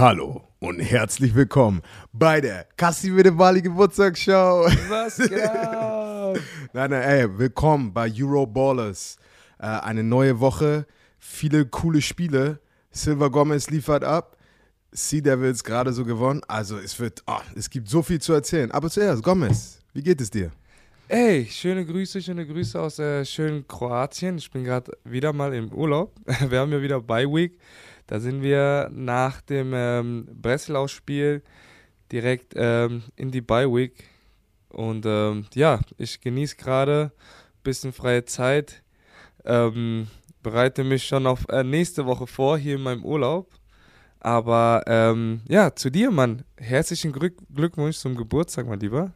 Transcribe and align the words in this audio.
Hallo 0.00 0.40
und 0.60 0.80
herzlich 0.80 1.34
willkommen 1.34 1.82
bei 2.10 2.40
der 2.40 2.66
Kassi 2.78 3.10
mit 3.10 3.26
dem 3.26 3.36
Bali 3.36 3.60
Geburtstagsshow. 3.60 4.64
Was 4.88 5.18
genau? 5.28 6.32
nein, 6.72 6.90
nein, 6.90 7.02
ey, 7.02 7.38
willkommen 7.38 7.92
bei 7.92 8.10
Euroballers. 8.10 9.18
Äh, 9.58 9.66
eine 9.66 10.02
neue 10.02 10.40
Woche, 10.40 10.86
viele 11.18 11.66
coole 11.66 12.00
Spiele. 12.00 12.60
Silver 12.90 13.28
Gomez 13.28 13.68
liefert 13.68 14.02
ab. 14.02 14.38
Sea 14.90 15.20
Devils 15.20 15.62
gerade 15.62 15.92
so 15.92 16.06
gewonnen. 16.06 16.40
Also 16.48 16.78
es 16.78 16.98
wird, 16.98 17.22
oh, 17.26 17.36
es 17.54 17.68
gibt 17.68 17.90
so 17.90 18.00
viel 18.02 18.22
zu 18.22 18.32
erzählen. 18.32 18.70
Aber 18.70 18.88
zuerst, 18.88 19.22
Gomez, 19.22 19.82
wie 19.92 20.02
geht 20.02 20.22
es 20.22 20.30
dir? 20.30 20.50
Ey, 21.08 21.44
schöne 21.44 21.84
Grüße, 21.84 22.22
schöne 22.22 22.46
Grüße 22.46 22.80
aus 22.80 22.98
äh, 23.00 23.22
schönen 23.26 23.68
Kroatien. 23.68 24.38
Ich 24.38 24.50
bin 24.50 24.64
gerade 24.64 24.92
wieder 25.04 25.34
mal 25.34 25.52
im 25.52 25.70
Urlaub. 25.74 26.14
Wir 26.48 26.60
haben 26.60 26.72
ja 26.72 26.80
wieder 26.80 27.02
Bye 27.02 27.26
Week. 27.26 27.58
Da 28.10 28.18
sind 28.18 28.42
wir 28.42 28.90
nach 28.92 29.40
dem 29.40 29.70
ähm, 29.72 30.26
Breslau-Spiel 30.32 31.44
direkt 32.10 32.54
ähm, 32.56 33.04
in 33.14 33.30
die 33.30 33.40
Bye 33.40 33.72
Week. 33.72 33.94
Und 34.68 35.06
ähm, 35.06 35.46
ja, 35.54 35.78
ich 35.96 36.20
genieße 36.20 36.56
gerade 36.56 37.12
ein 37.14 37.62
bisschen 37.62 37.92
freie 37.92 38.24
Zeit. 38.24 38.82
Ähm, 39.44 40.08
bereite 40.42 40.82
mich 40.82 41.04
schon 41.04 41.24
auf 41.24 41.48
äh, 41.50 41.62
nächste 41.62 42.04
Woche 42.04 42.26
vor, 42.26 42.58
hier 42.58 42.74
in 42.74 42.82
meinem 42.82 43.04
Urlaub. 43.04 43.48
Aber 44.18 44.82
ähm, 44.88 45.42
ja, 45.46 45.76
zu 45.76 45.88
dir, 45.88 46.10
Mann. 46.10 46.42
Herzlichen 46.56 47.12
Glück 47.12 47.36
Glückwunsch 47.54 47.98
zum 47.98 48.16
Geburtstag, 48.16 48.66
mein 48.66 48.80
Lieber. 48.80 49.12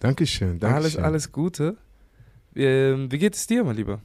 Dankeschön, 0.00 0.58
danke 0.58 0.76
Alles, 0.76 0.96
alles 0.96 1.30
Gute. 1.30 1.76
Ähm, 2.56 3.12
wie 3.12 3.18
geht 3.18 3.34
es 3.34 3.46
dir, 3.46 3.64
mein 3.64 3.76
Lieber? 3.76 4.00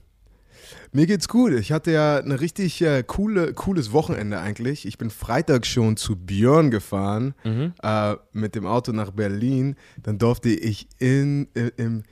Mir 0.92 1.06
geht's 1.08 1.28
gut. 1.28 1.54
Ich 1.54 1.72
hatte 1.72 1.92
ja 1.92 2.18
ein 2.18 2.32
richtig 2.32 2.82
äh, 2.82 3.04
coole, 3.06 3.54
cooles 3.54 3.92
Wochenende 3.92 4.40
eigentlich. 4.40 4.86
Ich 4.86 4.98
bin 4.98 5.10
Freitag 5.10 5.66
schon 5.66 5.98
zu 5.98 6.16
Björn 6.16 6.72
gefahren 6.72 7.34
Mhm. 7.44 7.74
äh, 7.82 8.16
mit 8.34 8.56
dem 8.56 8.66
Auto 8.66 8.92
nach 8.92 9.12
Berlin. 9.12 9.76
Dann 10.04 10.18
durfte 10.18 10.50
ich 10.50 10.88
in, 11.00 11.48
in, 11.54 11.72
im, 11.78 12.04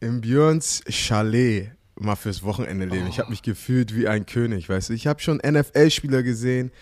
im 0.00 0.20
Björns 0.20 0.82
Chalet 0.88 1.72
mal 1.98 2.16
fürs 2.16 2.42
Wochenende 2.42 2.86
leben. 2.86 3.06
Ich 3.06 3.18
habe 3.18 3.30
mich 3.30 3.42
gefühlt 3.42 3.94
wie 3.94 4.08
ein 4.08 4.26
König, 4.26 4.68
weißt 4.68 4.88
du. 4.88 4.94
Ich 4.94 5.06
habe 5.06 5.20
schon 5.20 5.38
NFL-Spieler 5.38 6.22
gesehen. 6.22 6.72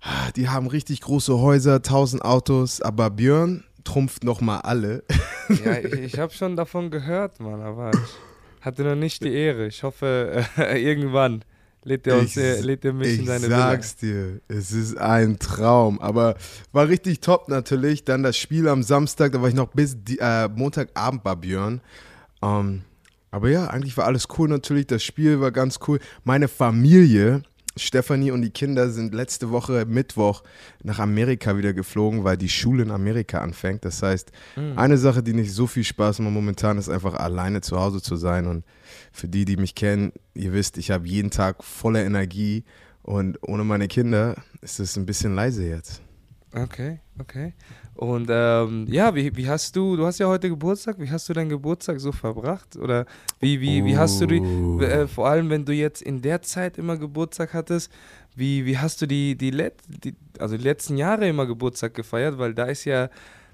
Ah, 0.00 0.30
Die 0.36 0.48
haben 0.48 0.66
richtig 0.66 1.00
große 1.02 1.38
Häuser, 1.38 1.82
tausend 1.82 2.24
Autos, 2.24 2.80
aber 2.80 3.10
Björn 3.10 3.64
trumpft 3.84 4.24
noch 4.24 4.40
mal 4.40 4.58
alle. 4.60 5.04
Ja, 5.64 5.78
ich, 5.78 5.92
ich 5.92 6.18
habe 6.18 6.32
schon 6.32 6.56
davon 6.56 6.90
gehört, 6.90 7.38
Mann, 7.40 7.60
aber 7.60 7.90
ich 7.92 8.00
hatte 8.62 8.82
noch 8.84 8.94
nicht 8.96 9.22
die 9.22 9.32
Ehre. 9.32 9.66
Ich 9.66 9.82
hoffe, 9.82 10.44
äh, 10.56 10.82
irgendwann 10.82 11.44
lädt 11.84 12.06
er, 12.06 12.18
uns, 12.18 12.36
Ich- 12.36 12.42
äh, 12.42 12.60
lädt 12.60 12.84
er 12.84 12.92
mich 12.92 13.08
ich 13.14 13.18
in 13.20 13.26
seine 13.26 13.46
sag's 13.48 13.96
dir, 13.96 14.40
es 14.48 14.72
ist 14.72 14.96
ein 14.98 15.38
Traum. 15.38 16.00
Aber 16.00 16.36
war 16.72 16.88
richtig 16.88 17.20
top 17.20 17.48
natürlich. 17.48 18.04
Dann 18.04 18.22
das 18.22 18.36
Spiel 18.36 18.68
am 18.68 18.82
Samstag, 18.82 19.32
da 19.32 19.42
war 19.42 19.48
ich 19.48 19.54
noch 19.54 19.68
bis 19.68 19.96
die, 20.02 20.18
äh, 20.20 20.48
Montagabend 20.48 21.22
bei 21.22 21.34
Björn. 21.34 21.80
Ähm, 22.42 22.82
aber 23.30 23.48
ja, 23.50 23.66
eigentlich 23.68 23.96
war 23.96 24.04
alles 24.06 24.28
cool 24.38 24.48
natürlich. 24.48 24.86
Das 24.86 25.02
Spiel 25.02 25.40
war 25.40 25.50
ganz 25.50 25.78
cool. 25.88 25.98
Meine 26.22 26.48
Familie, 26.48 27.42
Stefanie 27.76 28.30
und 28.30 28.42
die 28.42 28.50
Kinder 28.50 28.90
sind 28.90 29.14
letzte 29.14 29.50
Woche 29.50 29.86
Mittwoch 29.86 30.42
nach 30.82 30.98
Amerika 30.98 31.56
wieder 31.56 31.72
geflogen, 31.72 32.24
weil 32.24 32.36
die 32.36 32.48
Schule 32.48 32.82
in 32.82 32.90
Amerika 32.90 33.40
anfängt. 33.40 33.84
Das 33.84 34.02
heißt, 34.02 34.30
Villa. 34.56 34.74
eine 34.76 34.98
Sache, 34.98 35.22
die 35.22 35.32
nicht 35.32 35.52
so 35.52 35.66
viel 35.66 35.84
Spaß 35.84 36.18
macht 36.18 36.32
momentan, 36.32 36.78
ist 36.78 36.88
einfach 36.88 37.14
alleine 37.14 37.60
zu 37.60 37.78
Hause 37.78 38.02
zu 38.02 38.16
sein. 38.16 38.46
Und 38.46 38.64
für 39.12 39.28
die, 39.28 39.44
die 39.44 39.56
mich 39.56 39.74
kennen, 39.74 40.12
ihr 40.34 40.52
wisst, 40.52 40.76
ich 40.76 40.90
habe 40.90 41.06
jeden 41.08 41.30
Tag 41.30 41.64
voller 41.64 42.04
Energie 42.04 42.64
und 43.02 43.38
ohne 43.42 43.64
meine 43.64 43.88
Kinder 43.88 44.36
ist 44.60 44.78
es 44.78 44.96
ein 44.96 45.06
bisschen 45.06 45.34
leise 45.34 45.66
jetzt. 45.66 46.02
Okay, 46.54 47.00
okay. 47.18 47.54
Und 47.94 48.28
ähm, 48.30 48.86
ja, 48.88 49.14
wie, 49.14 49.34
wie 49.36 49.48
hast 49.48 49.74
du, 49.74 49.96
du 49.96 50.06
hast 50.06 50.18
ja 50.18 50.26
heute 50.26 50.48
Geburtstag, 50.50 50.96
wie 50.98 51.10
hast 51.10 51.28
du 51.28 51.32
deinen 51.32 51.48
Geburtstag 51.48 51.98
so 51.98 52.12
verbracht? 52.12 52.76
Oder 52.76 53.06
wie, 53.40 53.60
wie, 53.60 53.84
wie 53.84 53.96
hast 53.96 54.20
du 54.20 54.26
die, 54.26 54.38
äh, 54.84 55.06
vor 55.06 55.28
allem 55.28 55.48
wenn 55.48 55.64
du 55.64 55.72
jetzt 55.72 56.02
in 56.02 56.20
der 56.20 56.42
Zeit 56.42 56.76
immer 56.76 56.96
Geburtstag 56.98 57.54
hattest, 57.54 57.90
wie, 58.34 58.66
wie 58.66 58.78
hast 58.78 59.00
du 59.00 59.06
die, 59.06 59.36
die, 59.36 59.50
Let 59.50 59.74
die, 59.86 60.14
also 60.38 60.56
die 60.56 60.62
letzten 60.62 60.96
Jahre 60.96 61.26
immer 61.28 61.46
Geburtstag 61.46 61.94
gefeiert? 61.94 62.38
Weil 62.38 62.54
da 62.54 62.64
ist 62.64 62.84
ja 62.84 63.08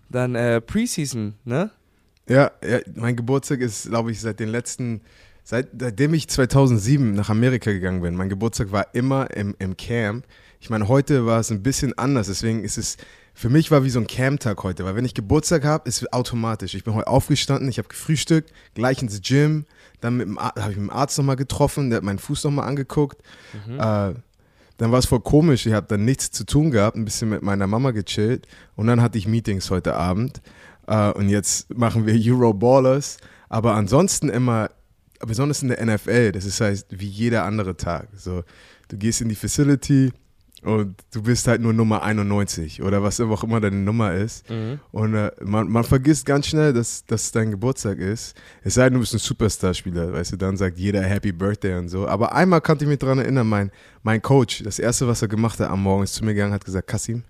dann 0.09 0.35
äh, 0.35 0.61
Preseason, 0.61 1.35
ne? 1.45 1.71
Ja, 2.29 2.51
ja, 2.67 2.79
mein 2.95 3.17
Geburtstag 3.17 3.61
ist, 3.61 3.89
glaube 3.89 4.11
ich, 4.11 4.21
seit 4.21 4.39
den 4.39 4.51
letzten, 4.51 5.01
seit, 5.45 5.69
seitdem 5.79 6.15
ich 6.15 6.29
2007 6.29 7.13
nach 7.13 7.31
Amerika 7.31 7.73
gegangen 7.73 8.03
bin. 8.03 8.15
Mein 8.15 8.29
Geburtstag 8.29 8.71
war 8.71 8.95
immer 8.95 9.31
im, 9.35 9.55
im 9.59 9.77
Camp. 9.77 10.25
Ich 10.61 10.71
meine, 10.71 10.89
heute 10.89 11.25
war 11.27 11.39
es 11.39 11.51
ein 11.51 11.63
bisschen 11.63 11.97
anders, 11.97 12.27
deswegen 12.27 12.65
ist 12.65 12.79
es, 12.79 12.97
für 13.35 13.49
mich 13.49 13.71
war 13.71 13.85
wie 13.85 13.91
so 13.91 14.01
ein 14.01 14.07
Camp-Tag 14.07 14.63
heute, 14.65 14.85
weil 14.85 14.97
wenn 14.97 15.05
ich 15.05 15.15
Geburtstag 15.15 15.65
habe, 15.65 15.89
ist 15.89 16.03
es 16.03 16.13
automatisch. 16.13 16.75
Ich 16.75 16.83
bin 16.83 16.95
heute 16.95 17.07
aufgestanden, 17.07 17.69
ich 17.69 17.79
habe 17.79 17.89
gefrühstückt, 17.89 18.53
gleich 18.75 19.01
ins 19.01 19.21
Gym, 19.23 19.67
dann 20.01 20.37
habe 20.39 20.73
ich 20.73 20.77
mit 20.77 20.89
dem 20.89 20.91
Arzt 20.91 21.17
nochmal 21.19 21.37
getroffen, 21.37 21.91
der 21.91 21.99
hat 21.99 22.05
meinen 22.05 22.19
Fuß 22.19 22.45
nochmal 22.45 22.69
angeguckt. 22.69 23.23
Mhm. 23.67 23.75
Äh, 23.75 24.15
dann 24.79 24.93
war 24.93 24.99
es 25.01 25.07
voll 25.07 25.21
komisch, 25.21 25.67
ich 25.67 25.73
habe 25.73 25.87
dann 25.89 26.05
nichts 26.05 26.31
zu 26.31 26.45
tun 26.45 26.71
gehabt, 26.71 26.97
ein 26.97 27.05
bisschen 27.05 27.29
mit 27.29 27.43
meiner 27.43 27.67
Mama 27.67 27.91
gechillt 27.91 28.47
und 28.77 28.87
dann 28.87 29.03
hatte 29.03 29.19
ich 29.19 29.27
Meetings 29.27 29.71
heute 29.71 29.95
Abend 29.95 30.41
äh, 30.87 31.11
und 31.13 31.29
jetzt 31.29 31.77
machen 31.77 32.07
wir 32.07 32.15
Euroballers, 32.15 33.19
aber 33.49 33.75
ansonsten 33.75 34.29
immer, 34.29 34.71
besonders 35.21 35.63
in 35.63 35.69
der 35.69 35.85
NFL, 35.85 36.33
das 36.33 36.45
ist 36.45 36.61
heißt 36.61 36.87
wie 36.91 37.09
jeder 37.09 37.45
andere 37.45 37.77
Tag. 37.77 38.09
So, 38.17 38.45
du 38.89 38.97
gehst 38.97 39.21
in 39.21 39.29
die 39.29 39.35
Facility 39.35 40.13
und 40.63 40.97
du 41.13 41.23
bist 41.23 41.47
halt 41.47 41.61
nur 41.61 41.73
Nummer 41.73 42.03
91 42.03 42.83
oder 42.83 43.03
was 43.03 43.21
auch 43.21 43.45
immer 43.45 43.61
deine 43.61 43.77
Nummer 43.77 44.13
ist. 44.15 44.49
Mhm. 44.51 44.81
Und 44.91 45.15
äh, 45.15 45.31
man, 45.45 45.69
man 45.71 45.85
vergisst 45.85 46.27
ganz 46.27 46.49
schnell, 46.49 46.73
dass 46.73 47.05
das 47.07 47.31
dein 47.31 47.51
Geburtstag 47.53 47.99
ist. 47.99 48.35
Es 48.65 48.75
sei 48.75 48.85
denn, 48.85 48.95
du 48.95 49.01
bist 49.01 49.15
ein 49.15 49.19
Superstar-Spieler, 49.19 50.13
weißt 50.13 50.33
du, 50.33 50.37
dann 50.37 50.57
sagt 50.57 50.79
jeder 50.79 51.03
Happy 51.03 51.31
Birthday 51.33 51.77
und 51.79 51.89
so. 51.89 52.09
Aber 52.09 52.33
einmal 52.35 52.61
konnte 52.61 52.85
ich 52.85 52.89
mich 52.89 52.99
daran 52.99 53.19
erinnern, 53.19 53.47
mein, 53.49 53.71
mein 54.03 54.21
Coach, 54.21 54.63
das 54.65 54.79
erste, 54.81 55.07
was 55.07 55.23
er 55.23 55.29
gemacht 55.29 55.61
hat 55.61 55.71
am 55.71 55.83
Morgen, 55.83 56.03
ist 56.03 56.15
zu 56.15 56.25
mir 56.25 56.35
gegangen, 56.35 56.53
hat 56.53 56.65
gesagt, 56.65 56.89
Kasim, 56.89 57.23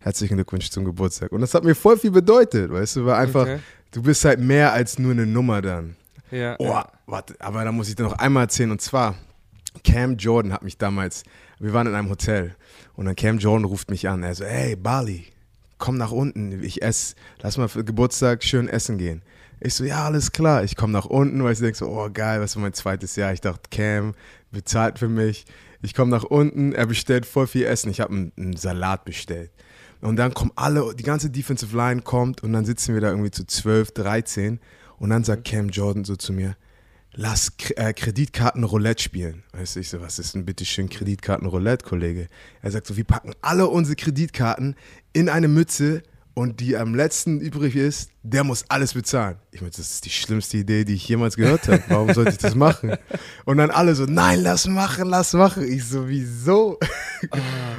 herzlichen 0.00 0.34
Glückwunsch 0.36 0.68
zum 0.70 0.84
Geburtstag. 0.84 1.30
Und 1.32 1.40
das 1.42 1.54
hat 1.54 1.62
mir 1.64 1.74
voll 1.76 1.96
viel 1.96 2.10
bedeutet, 2.10 2.72
weißt 2.72 2.96
du, 2.96 3.06
weil 3.06 3.14
einfach, 3.14 3.42
Okay. 3.42 3.58
du 3.92 4.02
bist 4.02 4.24
halt 4.24 4.40
mehr 4.40 4.72
als 4.72 4.98
nur 4.98 5.12
eine 5.12 5.26
Nummer 5.26 5.62
dann. 5.62 5.96
Ja. 6.30 6.56
Oh, 6.58 6.64
ja. 6.66 6.88
warte, 7.06 7.34
aber 7.38 7.64
da 7.64 7.70
muss 7.70 7.88
ich 7.88 7.94
dir 7.94 8.02
noch 8.02 8.18
einmal 8.18 8.44
erzählen. 8.44 8.72
Und 8.72 8.80
zwar, 8.80 9.14
Cam 9.84 10.16
Jordan 10.16 10.52
hat 10.52 10.62
mich 10.62 10.76
damals, 10.78 11.22
wir 11.60 11.72
waren 11.72 11.86
in 11.86 11.94
einem 11.94 12.08
Hotel 12.10 12.54
und 12.96 13.06
dann 13.06 13.16
Cam 13.16 13.38
Jordan 13.38 13.64
ruft 13.64 13.90
mich 13.90 14.08
an. 14.08 14.22
Er 14.22 14.34
so, 14.34 14.44
hey, 14.44 14.76
Bali, 14.76 15.26
komm 15.78 15.96
nach 15.96 16.12
unten, 16.12 16.62
ich 16.62 16.82
esse, 16.82 17.14
lass 17.40 17.56
mal 17.56 17.68
für 17.68 17.84
Geburtstag 17.84 18.42
schön 18.44 18.68
essen 18.68 18.98
gehen. 18.98 19.22
Ich 19.60 19.74
so, 19.74 19.84
ja, 19.84 20.04
alles 20.04 20.32
klar. 20.32 20.64
Ich 20.64 20.76
komme 20.76 20.92
nach 20.92 21.06
unten, 21.06 21.42
weil 21.42 21.52
ich 21.52 21.58
denke 21.58 21.76
so, 21.76 21.88
oh 21.88 22.08
geil, 22.12 22.40
was 22.40 22.50
ist 22.50 22.56
mein 22.56 22.72
zweites 22.72 23.16
Jahr? 23.16 23.32
Ich 23.32 23.40
dachte, 23.40 23.70
Cam 23.70 24.14
bezahlt 24.50 24.98
für 24.98 25.08
mich. 25.08 25.46
Ich 25.82 25.94
komme 25.94 26.10
nach 26.10 26.24
unten, 26.24 26.72
er 26.72 26.86
bestellt 26.86 27.26
voll 27.26 27.46
viel 27.46 27.64
Essen. 27.64 27.90
Ich 27.90 28.00
habe 28.00 28.12
einen, 28.12 28.32
einen 28.36 28.56
Salat 28.56 29.04
bestellt. 29.04 29.50
Und 30.00 30.16
dann 30.16 30.34
kommen 30.34 30.52
alle, 30.54 30.94
die 30.94 31.02
ganze 31.02 31.30
Defensive 31.30 31.74
Line 31.74 32.02
kommt 32.02 32.42
und 32.42 32.52
dann 32.52 32.64
sitzen 32.64 32.94
wir 32.94 33.00
da 33.00 33.08
irgendwie 33.08 33.30
zu 33.30 33.46
12, 33.46 33.92
13 33.92 34.60
und 34.98 35.10
dann 35.10 35.24
sagt 35.24 35.46
Cam 35.46 35.70
Jordan 35.70 36.04
so 36.04 36.16
zu 36.16 36.32
mir, 36.32 36.56
lass 37.16 37.52
äh, 37.76 37.92
Kreditkarten 37.92 38.64
Roulette 38.64 39.02
spielen. 39.02 39.44
Weißt 39.52 39.76
du, 39.76 39.80
ich 39.80 39.88
so, 39.88 40.00
was 40.00 40.18
ist 40.18 40.34
denn 40.34 40.44
bitte 40.44 40.64
schön 40.64 40.88
Kreditkarten 40.88 41.46
Roulette, 41.46 41.84
Kollege? 41.84 42.26
Er 42.62 42.70
sagt 42.70 42.86
so, 42.86 42.96
wir 42.96 43.04
packen 43.04 43.32
alle 43.40 43.66
unsere 43.68 43.96
Kreditkarten 43.96 44.74
in 45.12 45.28
eine 45.28 45.48
Mütze 45.48 46.02
und 46.34 46.58
die 46.58 46.76
am 46.76 46.96
letzten 46.96 47.40
übrig 47.40 47.76
ist, 47.76 48.10
der 48.24 48.42
muss 48.42 48.64
alles 48.68 48.94
bezahlen. 48.94 49.36
Ich 49.52 49.60
meine, 49.60 49.70
das 49.70 49.78
ist 49.78 50.04
die 50.04 50.10
schlimmste 50.10 50.56
Idee, 50.56 50.84
die 50.84 50.94
ich 50.94 51.06
jemals 51.06 51.36
gehört 51.36 51.68
habe. 51.68 51.82
Warum 51.88 52.12
sollte 52.12 52.32
ich 52.32 52.38
das 52.38 52.56
machen? 52.56 52.96
Und 53.44 53.58
dann 53.58 53.70
alle 53.70 53.94
so, 53.94 54.04
nein, 54.04 54.40
lass 54.42 54.66
machen, 54.66 55.08
lass 55.08 55.32
machen. 55.32 55.62
Ich 55.62 55.84
so, 55.84 56.08
wieso? 56.08 56.78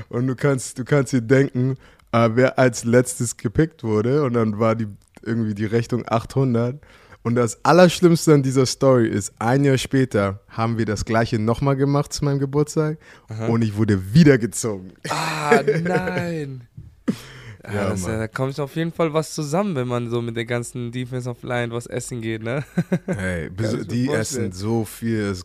Und 0.08 0.28
du 0.28 0.36
kannst, 0.36 0.80
du 0.80 0.86
kannst 0.86 1.12
dir 1.12 1.22
denken, 1.22 1.76
äh, 2.14 2.30
wer 2.34 2.58
als 2.58 2.86
letztes 2.86 3.36
gepickt 3.36 3.84
wurde 3.84 4.24
und 4.24 4.34
dann 4.34 4.58
war 4.58 4.76
die 4.76 4.88
irgendwie 5.22 5.54
die 5.54 5.66
Rechnung 5.66 6.04
800. 6.08 6.80
Und 7.26 7.34
das 7.34 7.58
Allerschlimmste 7.66 8.36
an 8.36 8.44
dieser 8.44 8.68
Story 8.68 9.08
ist, 9.08 9.34
ein 9.40 9.64
Jahr 9.64 9.80
später 9.80 10.42
haben 10.48 10.78
wir 10.78 10.86
das 10.86 11.06
gleiche 11.06 11.40
nochmal 11.40 11.76
gemacht 11.76 12.14
zu 12.14 12.24
meinem 12.24 12.38
Geburtstag 12.38 13.00
und 13.50 13.64
ich 13.64 13.76
wurde 13.76 14.14
wiedergezogen. 14.14 14.94
Ah, 15.10 15.60
nein. 15.84 16.68
Ja, 17.68 17.74
Ja, 17.74 17.90
das, 17.90 18.08
äh, 18.08 18.16
da 18.20 18.28
kommt 18.28 18.60
auf 18.60 18.76
jeden 18.76 18.92
Fall 18.92 19.12
was 19.14 19.34
zusammen, 19.34 19.76
wenn 19.76 19.88
man 19.88 20.08
so 20.12 20.22
mit 20.22 20.36
der 20.36 20.46
ganzen 20.46 20.92
Defensive 20.92 21.38
Line 21.42 21.74
was 21.74 21.88
essen 21.88 22.22
geht, 22.22 22.44
ne? 22.44 22.64
Hey, 23.08 23.50
die 23.50 24.08
essen 24.08 24.52
so 24.52 24.86
viel. 24.86 25.30
Das, 25.30 25.42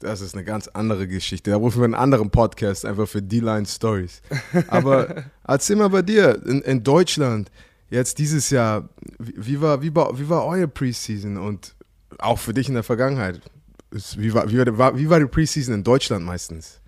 das 0.00 0.20
ist 0.20 0.34
eine 0.34 0.44
ganz 0.44 0.68
andere 0.68 1.08
Geschichte. 1.08 1.50
Da 1.50 1.56
rufen 1.56 1.80
wir 1.80 1.86
einen 1.86 1.94
anderen 1.94 2.28
Podcast 2.28 2.84
einfach 2.84 3.08
für 3.08 3.22
D-Line 3.22 3.64
Stories. 3.64 4.20
Aber 4.66 5.24
erzähl 5.46 5.76
mal 5.76 5.88
bei 5.88 6.02
dir, 6.02 6.38
in, 6.44 6.60
in 6.60 6.84
Deutschland, 6.84 7.50
jetzt 7.90 8.18
dieses 8.18 8.50
Jahr, 8.50 8.88
wie, 9.18 9.60
war, 9.60 9.82
wie, 9.82 9.94
war, 9.94 10.18
wie 10.18 10.28
war 10.28 10.44
euer 10.44 10.66
Preseason 10.66 11.36
und 11.36 11.74
auch 12.18 12.38
für 12.38 12.54
dich 12.54 12.68
in 12.68 12.74
der 12.74 12.82
Vergangenheit? 12.82 13.40
Wie, 13.90 14.34
war, 14.34 14.50
wie, 14.50 14.78
war, 14.78 14.98
wie 14.98 15.08
war 15.08 15.18
die 15.18 15.26
Preseason 15.26 15.74
in 15.74 15.84
Deutschland 15.84 16.24
meistens? 16.24 16.80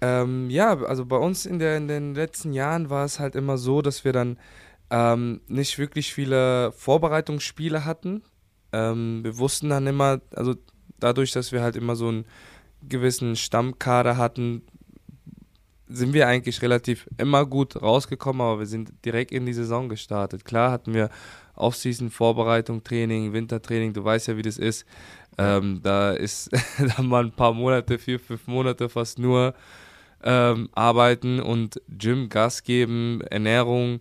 Ähm, 0.00 0.50
ja, 0.50 0.78
also 0.82 1.04
bei 1.04 1.16
uns 1.16 1.46
in, 1.46 1.58
der, 1.58 1.76
in 1.76 1.88
den 1.88 2.14
letzten 2.14 2.52
Jahren 2.52 2.90
war 2.90 3.04
es 3.04 3.18
halt 3.18 3.34
immer 3.34 3.58
so, 3.58 3.82
dass 3.82 4.04
wir 4.04 4.12
dann 4.12 4.38
ähm, 4.90 5.40
nicht 5.48 5.78
wirklich 5.78 6.12
viele 6.12 6.72
Vorbereitungsspiele 6.72 7.84
hatten. 7.84 8.22
Ähm, 8.72 9.24
wir 9.24 9.38
wussten 9.38 9.70
dann 9.70 9.86
immer, 9.86 10.20
also 10.34 10.54
dadurch, 11.00 11.32
dass 11.32 11.52
wir 11.52 11.62
halt 11.62 11.76
immer 11.76 11.96
so 11.96 12.08
einen 12.08 12.24
gewissen 12.82 13.36
Stammkader 13.36 14.16
hatten, 14.16 14.62
sind 15.88 16.12
wir 16.12 16.26
eigentlich 16.26 16.62
relativ 16.62 17.08
immer 17.16 17.46
gut 17.46 17.80
rausgekommen, 17.80 18.42
aber 18.42 18.60
wir 18.60 18.66
sind 18.66 18.92
direkt 19.04 19.32
in 19.32 19.46
die 19.46 19.52
Saison 19.52 19.88
gestartet. 19.88 20.44
Klar 20.44 20.70
hatten 20.72 20.94
wir 20.94 21.10
Offseason, 21.54 22.10
Vorbereitung, 22.10 22.82
Training, 22.82 23.32
Wintertraining, 23.32 23.92
du 23.92 24.04
weißt 24.04 24.28
ja, 24.28 24.36
wie 24.36 24.42
das 24.42 24.58
ist. 24.58 24.84
Ähm, 25.38 25.80
da 25.82 26.12
ist 26.12 26.50
dann 26.96 27.06
mal 27.06 27.24
ein 27.24 27.32
paar 27.32 27.52
Monate, 27.52 27.98
vier, 27.98 28.18
fünf 28.18 28.46
Monate 28.46 28.88
fast 28.88 29.18
nur 29.18 29.54
ähm, 30.22 30.68
arbeiten 30.72 31.40
und 31.40 31.80
Gym, 31.88 32.28
Gas 32.28 32.62
geben, 32.62 33.20
Ernährung. 33.22 34.00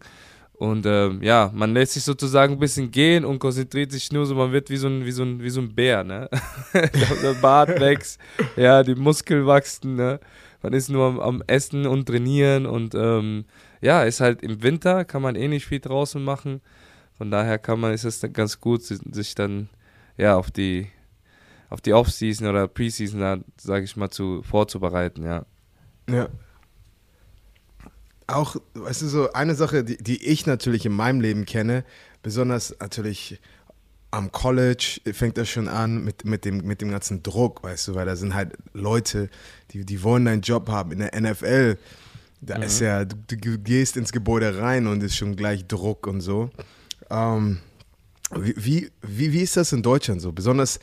Und 0.57 0.85
ähm, 0.85 1.21
ja, 1.21 1.51
man 1.53 1.73
lässt 1.73 1.93
sich 1.93 2.03
sozusagen 2.03 2.53
ein 2.53 2.59
bisschen 2.59 2.89
gehen 2.89 3.25
und 3.25 3.39
konzentriert 3.39 3.91
sich 3.91 4.11
nur 4.11 4.25
so, 4.25 4.35
man 4.35 4.51
wird 4.53 4.69
wie 4.69 4.77
so 4.77 4.87
ein, 4.87 5.05
wie 5.05 5.11
so 5.11 5.23
ein, 5.23 5.41
wie 5.41 5.49
so 5.49 5.59
ein 5.59 5.75
Bär, 5.75 6.03
ne? 6.03 6.29
der 6.73 7.33
Bart 7.41 7.79
wächst, 7.79 8.19
ja, 8.55 8.81
die 8.83 8.95
Muskeln 8.95 9.45
wachsen, 9.45 9.95
ne? 9.95 10.19
Man 10.61 10.73
ist 10.73 10.89
nur 10.89 11.05
am, 11.05 11.19
am 11.19 11.43
Essen 11.47 11.85
und 11.85 12.05
Trainieren 12.05 12.65
und 12.65 12.95
ähm, 12.95 13.45
ja, 13.81 14.03
ist 14.03 14.21
halt 14.21 14.41
im 14.41 14.63
Winter, 14.63 15.03
kann 15.03 15.21
man 15.21 15.35
eh 15.35 15.47
nicht 15.47 15.65
viel 15.65 15.79
draußen 15.79 16.23
machen. 16.23 16.61
Von 17.17 17.31
daher 17.31 17.59
kann 17.59 17.79
man, 17.79 17.93
ist 17.93 18.05
es 18.05 18.25
ganz 18.33 18.59
gut, 18.59 18.81
sich 18.83 19.35
dann 19.35 19.69
ja 20.17 20.37
auf 20.37 20.51
die 20.51 20.87
auf 21.69 21.81
die 21.81 21.93
Offseason 21.93 22.47
oder 22.47 22.67
Preseason, 22.67 23.43
sage 23.57 23.83
ich 23.83 23.97
mal, 23.97 24.09
zu 24.09 24.41
vorzubereiten, 24.43 25.23
ja. 25.23 25.45
Ja. 26.09 26.29
Auch, 28.27 28.55
weißt 28.73 29.03
du, 29.03 29.07
so 29.07 29.33
eine 29.33 29.55
Sache, 29.55 29.83
die, 29.83 29.97
die 29.97 30.23
ich 30.25 30.45
natürlich 30.45 30.85
in 30.85 30.93
meinem 30.93 31.21
Leben 31.21 31.45
kenne, 31.45 31.83
besonders 32.23 32.75
natürlich 32.79 33.39
am 34.15 34.31
College 34.31 35.01
fängt 35.11 35.37
das 35.37 35.49
schon 35.49 35.67
an 35.67 36.03
mit, 36.03 36.25
mit, 36.25 36.45
dem, 36.45 36.65
mit 36.65 36.81
dem 36.81 36.89
ganzen 36.89 37.21
Druck, 37.21 37.63
weißt 37.63 37.89
du, 37.89 37.95
weil 37.95 38.05
da 38.05 38.15
sind 38.15 38.33
halt 38.33 38.53
Leute, 38.73 39.29
die, 39.71 39.85
die 39.85 40.01
wollen 40.03 40.25
deinen 40.25 40.41
Job 40.41 40.69
haben. 40.69 40.93
In 40.93 40.99
der 40.99 41.19
NFL, 41.19 41.77
da 42.41 42.57
mhm. 42.57 42.63
ist 42.63 42.79
ja, 42.79 43.03
du, 43.03 43.15
du, 43.27 43.59
gehst 43.59 43.97
ins 43.97 44.11
Gebäude 44.11 44.57
rein 44.57 44.87
und 44.87 45.03
ist 45.03 45.17
schon 45.17 45.35
gleich 45.35 45.67
Druck 45.67 46.07
und 46.07 46.21
so. 46.21 46.49
Ähm, 47.09 47.59
wie, 48.33 48.89
wie, 49.01 49.33
wie 49.33 49.41
ist 49.41 49.57
das 49.57 49.73
in 49.73 49.83
Deutschland 49.83 50.21
so? 50.21 50.31
Besonders 50.31 50.79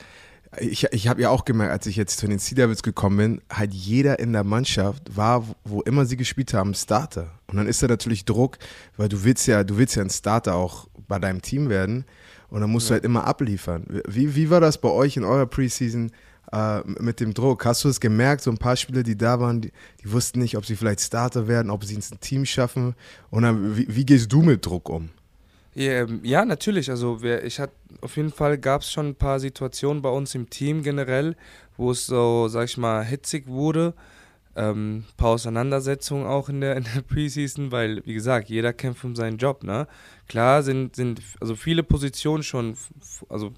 ich, 0.59 0.85
ich 0.93 1.09
habe 1.09 1.23
ja 1.23 1.31
auch 1.31 1.45
gemerkt, 1.45 1.73
als 1.73 1.87
ich 1.87 1.97
jetzt 1.97 2.19
zu 2.19 2.27
den 2.27 2.39
Sea 2.39 2.57
Devils 2.57 2.83
gekommen 2.83 3.17
bin, 3.17 3.41
halt 3.51 3.73
jeder 3.73 4.19
in 4.19 4.33
der 4.33 4.45
Mannschaft 4.45 5.17
war, 5.17 5.45
wo 5.65 5.81
immer 5.83 6.05
sie 6.05 6.17
gespielt 6.17 6.53
haben, 6.53 6.75
Starter. 6.75 7.31
Und 7.47 7.57
dann 7.57 7.67
ist 7.67 7.83
da 7.83 7.89
natürlich 7.89 8.25
Druck, 8.25 8.59
weil 8.97 9.09
du 9.09 9.25
willst 9.25 9.47
ja, 9.47 9.65
du 9.65 9.79
willst 9.79 9.97
ja 9.97 10.03
ein 10.03 10.11
Starter 10.11 10.55
auch 10.55 10.89
bei 11.09 11.19
deinem 11.19 11.41
Team 11.41 11.69
werden. 11.69 12.05
Und 12.49 12.61
dann 12.61 12.71
musst 12.71 12.87
ja. 12.87 12.91
du 12.91 12.95
halt 12.95 13.05
immer 13.05 13.27
abliefern. 13.27 13.87
Wie, 14.07 14.35
wie 14.35 14.51
war 14.51 14.61
das 14.61 14.79
bei 14.79 14.91
euch 14.91 15.17
in 15.17 15.25
eurer 15.25 15.47
Preseason 15.47 16.11
äh, 16.53 16.81
mit 17.01 17.21
dem 17.21 17.33
Druck? 17.33 17.65
Hast 17.65 17.85
du 17.85 17.89
es 17.89 17.99
gemerkt, 17.99 18.43
so 18.43 18.51
ein 18.51 18.59
paar 18.59 18.77
Spieler, 18.77 19.03
die 19.03 19.17
da 19.17 19.41
waren, 19.41 19.63
die, 19.63 19.73
die, 20.03 20.13
wussten 20.13 20.41
nicht, 20.41 20.59
ob 20.59 20.67
sie 20.67 20.77
vielleicht 20.77 21.01
Starter 21.01 21.49
werden, 21.49 21.71
ob 21.71 21.83
sie 21.85 21.95
ins 21.95 22.11
Team 22.21 22.45
schaffen? 22.45 22.95
Und 23.31 23.45
dann, 23.45 23.75
wie, 23.77 23.87
wie 23.89 24.05
gehst 24.05 24.31
du 24.31 24.43
mit 24.43 24.67
Druck 24.67 24.91
um? 24.91 25.09
Ähm, 25.75 26.21
ja, 26.23 26.45
natürlich. 26.45 26.91
Also 26.91 27.23
wir, 27.23 27.45
ich 27.45 27.59
hatte 27.59 27.73
auf 28.01 28.17
jeden 28.17 28.33
Fall 28.33 28.59
gab 28.59 28.83
es 28.83 28.93
schon 28.93 29.09
ein 29.09 29.15
paar 29.15 29.41
Situationen 29.41 30.03
bei 30.03 30.11
uns 30.11 30.35
im 30.35 30.51
Team 30.51 30.83
generell, 30.83 31.37
wo 31.77 31.91
es 31.91 32.07
so, 32.07 32.49
sag 32.49 32.65
ich 32.65 32.77
mal, 32.77 33.05
hitzig 33.05 33.47
wurde. 33.47 33.95
Ähm, 34.55 35.05
paar 35.17 35.31
Auseinandersetzungen 35.31 36.27
auch 36.27 36.51
in 36.51 36.61
der, 36.61 36.77
in 36.79 36.85
der 36.95 37.01
Preseason, 37.03 37.73
weil, 37.73 38.05
wie 38.05 38.15
gesagt, 38.15 38.51
jeder 38.51 38.73
kämpft 38.73 39.05
um 39.05 39.17
seinen 39.17 39.39
Job, 39.39 39.65
ne? 39.65 39.87
Klar 40.29 40.63
sind, 40.63 40.95
sind 40.97 41.23
also 41.41 41.57
viele 41.57 41.83
Positionen 41.83 42.43
schon, 42.43 42.77
also 43.31 43.53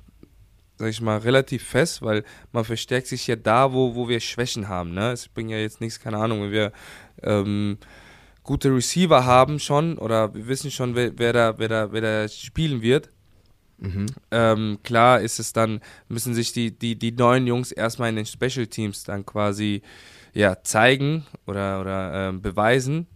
sag 0.76 0.88
ich 0.88 1.00
mal, 1.00 1.18
relativ 1.18 1.64
fest, 1.64 2.02
weil 2.02 2.24
man 2.52 2.64
verstärkt 2.64 3.06
sich 3.06 3.26
ja 3.26 3.36
da, 3.36 3.72
wo, 3.72 3.94
wo 3.94 4.08
wir 4.08 4.20
Schwächen 4.20 4.68
haben, 4.68 4.94
ne? 4.94 5.12
Es 5.12 5.26
bringt 5.28 5.50
ja 5.50 5.58
jetzt 5.58 5.80
nichts, 5.80 5.98
keine 5.98 6.18
Ahnung, 6.18 6.42
wenn 6.42 6.52
wir 6.52 6.72
ähm, 7.22 7.78
gute 8.44 8.72
Receiver 8.72 9.24
haben 9.24 9.58
schon 9.58 9.98
oder 9.98 10.32
wir 10.34 10.46
wissen 10.46 10.70
schon, 10.70 10.94
wer, 10.94 11.18
wer, 11.18 11.32
da, 11.32 11.58
wer, 11.58 11.68
da, 11.68 11.92
wer 11.92 12.00
da 12.00 12.28
spielen 12.28 12.82
wird. 12.82 13.08
Mhm. 13.78 14.06
Ähm, 14.30 14.78
klar 14.84 15.20
ist 15.20 15.40
es 15.40 15.52
dann, 15.52 15.80
müssen 16.08 16.34
sich 16.34 16.52
die, 16.52 16.70
die, 16.70 16.96
die 16.96 17.10
neuen 17.10 17.46
Jungs 17.46 17.72
erstmal 17.72 18.10
in 18.10 18.16
den 18.16 18.26
Special 18.26 18.66
Teams 18.66 19.02
dann 19.02 19.26
quasi 19.26 19.82
ja, 20.32 20.62
zeigen 20.62 21.24
oder, 21.46 21.80
oder 21.80 22.28
ähm, 22.28 22.42
beweisen, 22.42 23.06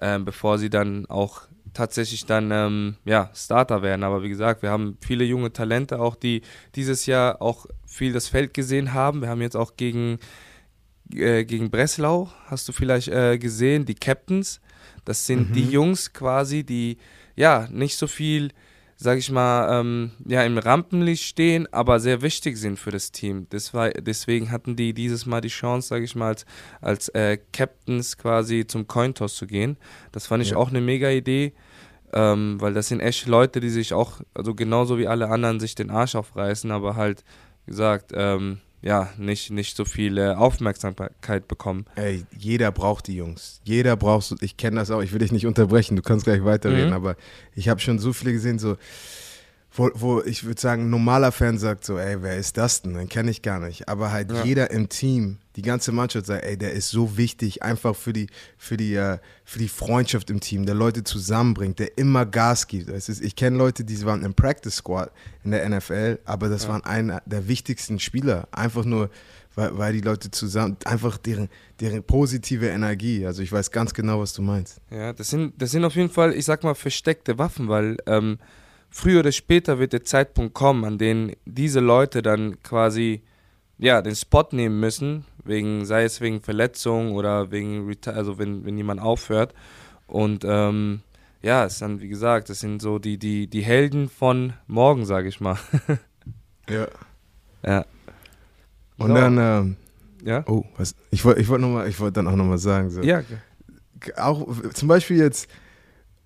ähm, 0.00 0.24
bevor 0.24 0.58
sie 0.58 0.68
dann 0.68 1.06
auch 1.06 1.42
tatsächlich 1.74 2.26
dann 2.26 2.50
ähm, 2.50 2.96
ja, 3.04 3.30
Starter 3.34 3.82
werden. 3.82 4.02
Aber 4.02 4.22
wie 4.22 4.28
gesagt, 4.28 4.62
wir 4.62 4.70
haben 4.70 4.98
viele 5.00 5.24
junge 5.24 5.52
Talente 5.52 6.00
auch, 6.00 6.16
die 6.16 6.42
dieses 6.74 7.06
Jahr 7.06 7.40
auch 7.40 7.66
viel 7.86 8.12
das 8.12 8.28
Feld 8.28 8.52
gesehen 8.52 8.92
haben. 8.92 9.22
Wir 9.22 9.28
haben 9.28 9.40
jetzt 9.40 9.56
auch 9.56 9.76
gegen, 9.76 10.18
äh, 11.14 11.44
gegen 11.44 11.70
Breslau, 11.70 12.30
hast 12.46 12.68
du 12.68 12.72
vielleicht 12.72 13.08
äh, 13.08 13.38
gesehen, 13.38 13.86
die 13.86 13.94
Captains, 13.94 14.60
das 15.04 15.26
sind 15.26 15.50
mhm. 15.50 15.52
die 15.54 15.70
Jungs 15.70 16.12
quasi, 16.12 16.64
die 16.64 16.98
ja 17.36 17.68
nicht 17.70 17.96
so 17.96 18.06
viel, 18.06 18.50
sag 18.96 19.18
ich 19.18 19.30
mal, 19.30 19.80
ähm, 19.80 20.12
ja 20.26 20.42
im 20.42 20.58
Rampenlicht 20.58 21.24
stehen, 21.24 21.72
aber 21.72 22.00
sehr 22.00 22.22
wichtig 22.22 22.56
sind 22.56 22.78
für 22.78 22.90
das 22.90 23.12
Team. 23.12 23.46
Das 23.50 23.74
war, 23.74 23.90
deswegen 23.90 24.50
hatten 24.50 24.76
die 24.76 24.94
dieses 24.94 25.26
Mal 25.26 25.40
die 25.40 25.48
Chance, 25.48 25.88
sag 25.88 26.02
ich 26.02 26.14
mal, 26.14 26.28
als, 26.28 26.46
als 26.80 27.08
äh, 27.10 27.38
Captains 27.52 28.16
quasi 28.16 28.66
zum 28.66 28.86
Cointoss 28.86 29.36
zu 29.36 29.46
gehen. 29.46 29.76
Das 30.12 30.26
fand 30.26 30.42
ich 30.42 30.50
ja. 30.50 30.56
auch 30.56 30.70
eine 30.70 30.80
mega 30.80 31.10
Idee. 31.10 31.52
Ähm, 32.14 32.60
weil 32.60 32.74
das 32.74 32.88
sind 32.88 33.00
echt 33.00 33.26
Leute, 33.26 33.58
die 33.58 33.70
sich 33.70 33.94
auch, 33.94 34.20
also 34.34 34.54
genauso 34.54 34.98
wie 34.98 35.06
alle 35.06 35.30
anderen, 35.30 35.60
sich 35.60 35.74
den 35.74 35.88
Arsch 35.88 36.14
aufreißen, 36.14 36.70
aber 36.70 36.94
halt, 36.94 37.24
gesagt, 37.66 38.12
ähm, 38.14 38.60
ja, 38.82 39.08
nicht, 39.16 39.50
nicht 39.50 39.76
so 39.76 39.84
viel 39.84 40.18
äh, 40.18 40.34
Aufmerksamkeit 40.34 41.46
bekommen. 41.46 41.86
Ey, 41.94 42.24
jeder 42.36 42.72
braucht 42.72 43.06
die 43.06 43.14
Jungs. 43.14 43.60
Jeder 43.64 43.96
braucht, 43.96 44.34
ich 44.42 44.56
kenne 44.56 44.76
das 44.76 44.90
auch, 44.90 45.02
ich 45.02 45.12
will 45.12 45.20
dich 45.20 45.32
nicht 45.32 45.46
unterbrechen, 45.46 45.96
du 45.96 46.02
kannst 46.02 46.24
gleich 46.24 46.44
weiterreden, 46.44 46.88
mhm. 46.88 46.96
aber 46.96 47.16
ich 47.54 47.68
habe 47.68 47.80
schon 47.80 48.00
so 48.00 48.12
viele 48.12 48.32
gesehen, 48.32 48.58
so, 48.58 48.76
wo, 49.74 49.90
wo 49.94 50.22
ich 50.22 50.44
würde 50.44 50.60
sagen, 50.60 50.84
ein 50.84 50.90
normaler 50.90 51.32
Fan 51.32 51.58
sagt 51.58 51.84
so, 51.84 51.98
ey, 51.98 52.22
wer 52.22 52.36
ist 52.36 52.58
das 52.58 52.82
denn? 52.82 52.94
Den 52.94 53.08
kenne 53.08 53.30
ich 53.30 53.40
gar 53.40 53.58
nicht. 53.58 53.88
Aber 53.88 54.12
halt 54.12 54.30
ja. 54.30 54.44
jeder 54.44 54.70
im 54.70 54.90
Team, 54.90 55.38
die 55.56 55.62
ganze 55.62 55.92
Mannschaft 55.92 56.26
sagt, 56.26 56.44
ey, 56.44 56.58
der 56.58 56.72
ist 56.72 56.90
so 56.90 57.16
wichtig, 57.16 57.62
einfach 57.62 57.96
für 57.96 58.12
die, 58.12 58.26
für 58.58 58.76
die, 58.76 58.96
uh, 58.96 59.16
für 59.44 59.58
die 59.58 59.68
Freundschaft 59.68 60.28
im 60.28 60.40
Team, 60.40 60.66
der 60.66 60.74
Leute 60.74 61.04
zusammenbringt, 61.04 61.78
der 61.78 61.96
immer 61.96 62.26
Gas 62.26 62.66
gibt. 62.66 62.90
Ist, 62.90 63.08
ich 63.08 63.34
kenne 63.34 63.56
Leute, 63.56 63.84
die 63.84 64.04
waren 64.04 64.24
im 64.24 64.34
Practice 64.34 64.76
Squad 64.76 65.10
in 65.42 65.52
der 65.52 65.66
NFL, 65.66 66.18
aber 66.26 66.50
das 66.50 66.64
ja. 66.64 66.70
waren 66.70 66.84
einer 66.84 67.22
der 67.24 67.48
wichtigsten 67.48 67.98
Spieler. 67.98 68.48
Einfach 68.52 68.84
nur, 68.84 69.08
weil, 69.54 69.78
weil 69.78 69.92
die 69.94 70.02
Leute 70.02 70.30
zusammen, 70.30 70.76
einfach 70.84 71.16
deren, 71.16 71.48
deren 71.80 72.02
positive 72.02 72.68
Energie. 72.68 73.24
Also 73.24 73.42
ich 73.42 73.50
weiß 73.50 73.70
ganz 73.70 73.94
genau, 73.94 74.20
was 74.20 74.34
du 74.34 74.42
meinst. 74.42 74.82
Ja, 74.90 75.14
das 75.14 75.30
sind, 75.30 75.54
das 75.60 75.70
sind 75.70 75.84
auf 75.86 75.94
jeden 75.94 76.10
Fall, 76.10 76.34
ich 76.34 76.44
sag 76.44 76.62
mal, 76.62 76.74
versteckte 76.74 77.38
Waffen, 77.38 77.68
weil 77.68 77.96
ähm, 78.06 78.38
früher 78.92 79.20
oder 79.20 79.32
später 79.32 79.78
wird 79.78 79.92
der 79.92 80.04
Zeitpunkt 80.04 80.54
kommen, 80.54 80.84
an 80.84 80.98
dem 80.98 81.32
diese 81.44 81.80
Leute 81.80 82.22
dann 82.22 82.62
quasi 82.62 83.22
ja, 83.78 84.00
den 84.00 84.14
Spot 84.14 84.46
nehmen 84.52 84.78
müssen, 84.78 85.24
wegen, 85.42 85.84
sei 85.86 86.04
es 86.04 86.20
wegen 86.20 86.40
Verletzung 86.40 87.12
oder 87.12 87.50
wegen, 87.50 87.92
also 88.06 88.38
wenn, 88.38 88.64
wenn 88.64 88.76
jemand 88.76 89.00
aufhört. 89.00 89.54
Und 90.06 90.44
ähm, 90.46 91.00
ja, 91.40 91.64
es 91.64 91.78
dann, 91.78 92.00
wie 92.00 92.08
gesagt, 92.08 92.48
das 92.48 92.60
sind 92.60 92.80
so 92.80 93.00
die, 93.00 93.18
die, 93.18 93.48
die 93.48 93.62
Helden 93.62 94.08
von 94.08 94.52
morgen, 94.68 95.04
sage 95.04 95.28
ich 95.28 95.40
mal. 95.40 95.58
ja. 96.68 96.86
Ja. 97.64 97.84
Und 98.98 99.10
so. 99.10 99.14
dann, 99.14 99.38
ähm, 99.38 99.76
ja? 100.24 100.42
Oh, 100.48 100.64
was, 100.76 100.96
ich 101.12 101.24
wollte 101.24 101.40
ich 101.40 101.48
wollt 101.48 101.60
noch 101.60 101.84
ich 101.84 102.00
wollte 102.00 102.14
dann 102.14 102.26
auch 102.26 102.34
nochmal 102.34 102.58
sagen, 102.58 102.90
so. 102.90 103.02
Ja. 103.02 103.22
Auch 104.16 104.48
zum 104.74 104.88
Beispiel 104.88 105.18
jetzt, 105.18 105.48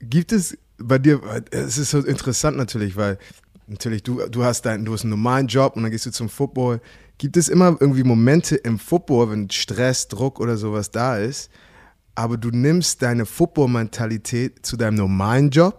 gibt 0.01 0.33
es 0.33 0.57
bei 0.78 0.99
dir, 0.99 1.21
es 1.50 1.78
ist 1.78 1.90
so 1.90 1.99
interessant 1.99 2.56
natürlich, 2.56 2.97
weil 2.97 3.18
natürlich 3.66 4.02
du, 4.02 4.26
du 4.28 4.45
hast 4.45 4.62
deinen, 4.62 4.85
du 4.85 4.92
hast 4.92 5.02
einen 5.02 5.11
normalen 5.11 5.47
Job 5.47 5.76
und 5.76 5.83
dann 5.83 5.90
gehst 5.90 6.06
du 6.06 6.11
zum 6.11 6.28
Football. 6.28 6.80
Gibt 7.18 7.37
es 7.37 7.49
immer 7.49 7.76
irgendwie 7.80 8.04
Momente 8.04 8.56
im 8.56 8.78
Football, 8.78 9.30
wenn 9.30 9.50
Stress, 9.50 10.09
Druck 10.09 10.38
oder 10.38 10.56
sowas 10.56 10.90
da 10.90 11.16
ist, 11.16 11.50
aber 12.14 12.37
du 12.37 12.50
nimmst 12.50 13.02
deine 13.02 13.26
Football-Mentalität 13.26 14.64
zu 14.64 14.76
deinem 14.76 14.97
normalen 14.97 15.50
Job? 15.50 15.78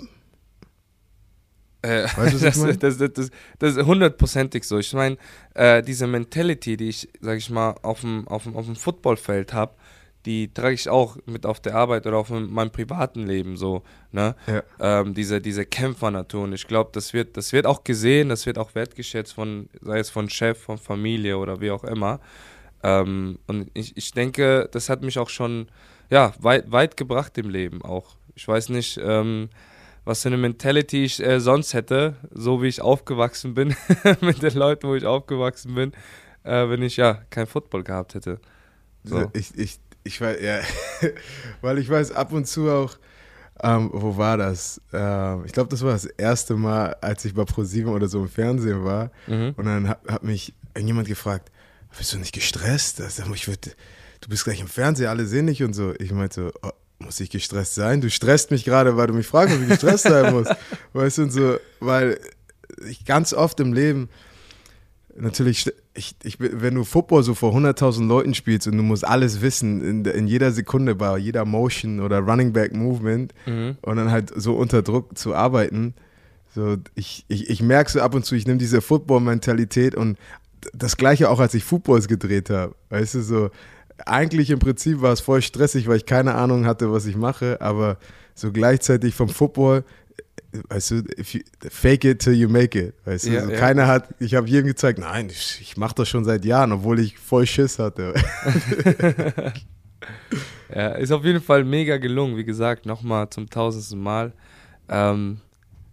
Äh, 1.83 2.07
weißt 2.15 2.33
du, 2.33 2.39
das, 2.79 2.79
das, 2.79 2.97
das, 2.97 3.29
das, 3.59 3.77
ist 3.77 3.85
hundertprozentig 3.85 4.63
so. 4.63 4.79
Ich 4.79 4.93
meine, 4.93 5.17
äh, 5.53 5.83
diese 5.83 6.07
Mentality, 6.07 6.75
die 6.75 6.89
ich, 6.89 7.09
sag 7.21 7.37
ich 7.37 7.49
mal, 7.49 7.75
auf 7.83 8.01
dem, 8.01 8.27
auf 8.27 8.43
dem, 8.43 8.55
auf 8.55 8.65
dem 8.65 8.75
Footballfeld 8.75 9.53
habe, 9.53 9.73
die 10.27 10.53
trage 10.53 10.73
ich 10.73 10.89
auch 10.89 11.17
mit 11.25 11.45
auf 11.45 11.61
der 11.61 11.73
Arbeit 11.75 12.05
oder 12.05 12.17
auf 12.17 12.29
meinem 12.29 12.69
privaten 12.69 13.25
Leben 13.25 13.55
so, 13.55 13.83
ne? 14.11 14.35
Ja. 14.45 14.61
Ähm, 14.79 15.13
diese, 15.13 15.39
diese 15.39 15.65
Kämpfernatur. 15.65 16.43
Und 16.43 16.51
ich 16.51 16.67
glaube, 16.67 16.89
das 16.91 17.13
wird, 17.13 17.37
das 17.37 17.53
wird 17.53 17.65
auch 17.65 17.85
gesehen, 17.85 18.27
das 18.27 18.45
wird 18.45 18.57
auch 18.57 18.75
wertgeschätzt 18.75 19.33
von, 19.33 19.69
sei 19.79 19.99
es 19.99 20.09
von 20.09 20.29
Chef, 20.29 20.61
von 20.61 20.77
Familie 20.77 21.37
oder 21.37 21.61
wie 21.61 21.71
auch 21.71 21.85
immer. 21.85 22.19
Ähm, 22.83 23.39
und 23.47 23.71
ich, 23.73 23.95
ich 23.95 24.11
denke, 24.11 24.67
das 24.69 24.89
hat 24.89 25.01
mich 25.01 25.17
auch 25.17 25.29
schon 25.29 25.69
ja, 26.09 26.33
weit, 26.39 26.69
weit 26.73 26.97
gebracht 26.97 27.37
im 27.37 27.49
Leben 27.49 27.81
auch. 27.81 28.17
Ich 28.35 28.45
weiß 28.45 28.67
nicht, 28.69 28.99
ähm, 29.01 29.47
was 30.03 30.23
für 30.23 30.27
eine 30.27 30.37
Mentality 30.37 31.05
ich 31.05 31.25
äh, 31.25 31.39
sonst 31.39 31.73
hätte, 31.73 32.15
so 32.31 32.61
wie 32.61 32.67
ich 32.67 32.81
aufgewachsen 32.81 33.53
bin, 33.53 33.75
mit 34.21 34.41
den 34.41 34.55
Leuten, 34.55 34.89
wo 34.89 34.95
ich 34.95 35.05
aufgewachsen 35.05 35.73
bin, 35.73 35.93
äh, 36.43 36.67
wenn 36.67 36.81
ich 36.81 36.97
ja 36.97 37.21
kein 37.29 37.47
Football 37.47 37.85
gehabt 37.85 38.13
hätte. 38.15 38.39
So. 39.03 39.31
Ich, 39.33 39.57
ich, 39.57 39.79
ich 40.07 40.19
weiß, 40.21 40.41
ja, 40.41 40.59
weil 41.61 41.77
ich 41.77 41.89
weiß 41.89 42.11
ab 42.11 42.31
und 42.33 42.47
zu 42.47 42.69
auch, 42.69 42.97
ähm, 43.61 43.89
wo 43.93 44.17
war 44.17 44.37
das? 44.37 44.81
Ähm, 44.93 45.43
ich 45.45 45.51
glaube, 45.51 45.69
das 45.69 45.81
war 45.81 45.91
das 45.91 46.05
erste 46.05 46.55
Mal, 46.55 46.95
als 47.01 47.25
ich 47.25 47.33
bei 47.33 47.43
ProSieben 47.43 47.91
oder 47.91 48.07
so 48.07 48.21
im 48.21 48.29
Fernsehen 48.29 48.83
war. 48.83 49.11
Mhm. 49.25 49.53
Und 49.57 49.65
dann 49.65 49.87
hat, 49.87 49.99
hat 50.07 50.23
mich 50.23 50.53
jemand 50.77 51.07
gefragt, 51.07 51.51
bist 51.97 52.13
du 52.13 52.17
nicht 52.19 52.33
gestresst? 52.33 53.01
Also, 53.01 53.23
ich 53.33 53.47
würd, 53.47 53.75
du 54.21 54.29
bist 54.29 54.43
gleich 54.43 54.59
im 54.59 54.67
Fernsehen, 54.67 55.07
alle 55.07 55.25
sehen 55.25 55.47
dich 55.47 55.63
und 55.63 55.73
so. 55.73 55.93
Ich 55.99 56.11
meinte, 56.11 56.51
oh, 56.61 56.71
muss 56.99 57.19
ich 57.19 57.29
gestresst 57.29 57.75
sein? 57.75 58.01
Du 58.01 58.09
stresst 58.09 58.51
mich 58.51 58.63
gerade, 58.63 58.97
weil 58.97 59.07
du 59.07 59.13
mich 59.13 59.27
fragst, 59.27 59.55
ob 59.55 59.61
ich 59.61 59.69
gestresst 59.69 60.03
sein 60.03 60.33
muss. 60.33 60.47
Weißt 60.93 61.17
du, 61.17 61.23
und 61.23 61.31
so, 61.31 61.57
weil 61.79 62.19
ich 62.87 63.05
ganz 63.05 63.33
oft 63.33 63.59
im 63.59 63.73
Leben, 63.73 64.09
natürlich, 65.19 65.71
ich, 65.93 66.15
ich, 66.23 66.37
wenn 66.39 66.75
du 66.75 66.83
Football 66.83 67.23
so 67.23 67.33
vor 67.33 67.53
100.000 67.55 68.07
Leuten 68.07 68.33
spielst 68.33 68.67
und 68.67 68.77
du 68.77 68.83
musst 68.83 69.05
alles 69.05 69.41
wissen, 69.41 69.83
in, 69.83 70.05
in 70.05 70.27
jeder 70.27 70.51
Sekunde 70.51 70.95
bei 70.95 71.17
jeder 71.17 71.45
Motion 71.45 71.99
oder 71.99 72.19
Running 72.19 72.53
Back 72.53 72.73
Movement 72.73 73.33
mhm. 73.45 73.77
und 73.81 73.97
dann 73.97 74.11
halt 74.11 74.31
so 74.35 74.55
unter 74.55 74.81
Druck 74.81 75.17
zu 75.17 75.33
arbeiten, 75.33 75.93
so, 76.53 76.77
ich, 76.95 77.25
ich, 77.27 77.49
ich 77.49 77.61
merke 77.61 77.91
so 77.91 78.01
ab 78.01 78.15
und 78.15 78.25
zu, 78.25 78.35
ich 78.35 78.47
nehme 78.47 78.57
diese 78.57 78.81
Football-Mentalität 78.81 79.95
und 79.95 80.17
das 80.73 80.97
gleiche 80.97 81.29
auch, 81.29 81.39
als 81.39 81.53
ich 81.53 81.63
Footballs 81.63 82.07
gedreht 82.07 82.49
habe. 82.49 82.75
Weißt 82.89 83.15
du, 83.15 83.21
so, 83.21 83.49
eigentlich 84.05 84.49
im 84.49 84.59
Prinzip 84.59 85.01
war 85.01 85.13
es 85.13 85.21
voll 85.21 85.41
stressig, 85.41 85.87
weil 85.87 85.97
ich 85.97 86.05
keine 86.05 86.35
Ahnung 86.35 86.65
hatte, 86.65 86.91
was 86.91 87.05
ich 87.05 87.15
mache, 87.15 87.61
aber 87.61 87.97
so 88.33 88.51
gleichzeitig 88.51 89.15
vom 89.15 89.29
Football, 89.29 89.83
weißt 90.69 90.91
du, 90.91 90.95
you, 91.17 91.41
fake 91.69 92.05
it 92.05 92.19
till 92.19 92.33
you 92.33 92.49
make 92.49 92.77
it. 92.77 92.93
Weißt 93.05 93.27
du, 93.27 93.31
ja, 93.31 93.45
so 93.45 93.51
ja. 93.51 93.59
keiner 93.59 93.87
hat, 93.87 94.09
ich 94.19 94.35
habe 94.35 94.47
jedem 94.47 94.67
gezeigt, 94.67 94.99
nein, 94.99 95.29
ich, 95.29 95.59
ich 95.61 95.77
mache 95.77 95.95
das 95.95 96.09
schon 96.09 96.25
seit 96.25 96.45
Jahren, 96.45 96.71
obwohl 96.71 96.99
ich 96.99 97.17
voll 97.17 97.45
Schiss 97.45 97.79
hatte. 97.79 98.13
ja, 100.73 100.89
ist 100.89 101.11
auf 101.11 101.23
jeden 101.23 101.41
Fall 101.41 101.63
mega 101.63 101.97
gelungen, 101.97 102.37
wie 102.37 102.45
gesagt, 102.45 102.85
nochmal 102.85 103.29
zum 103.29 103.49
tausendsten 103.49 103.99
Mal. 103.99 104.33
Ähm, 104.89 105.39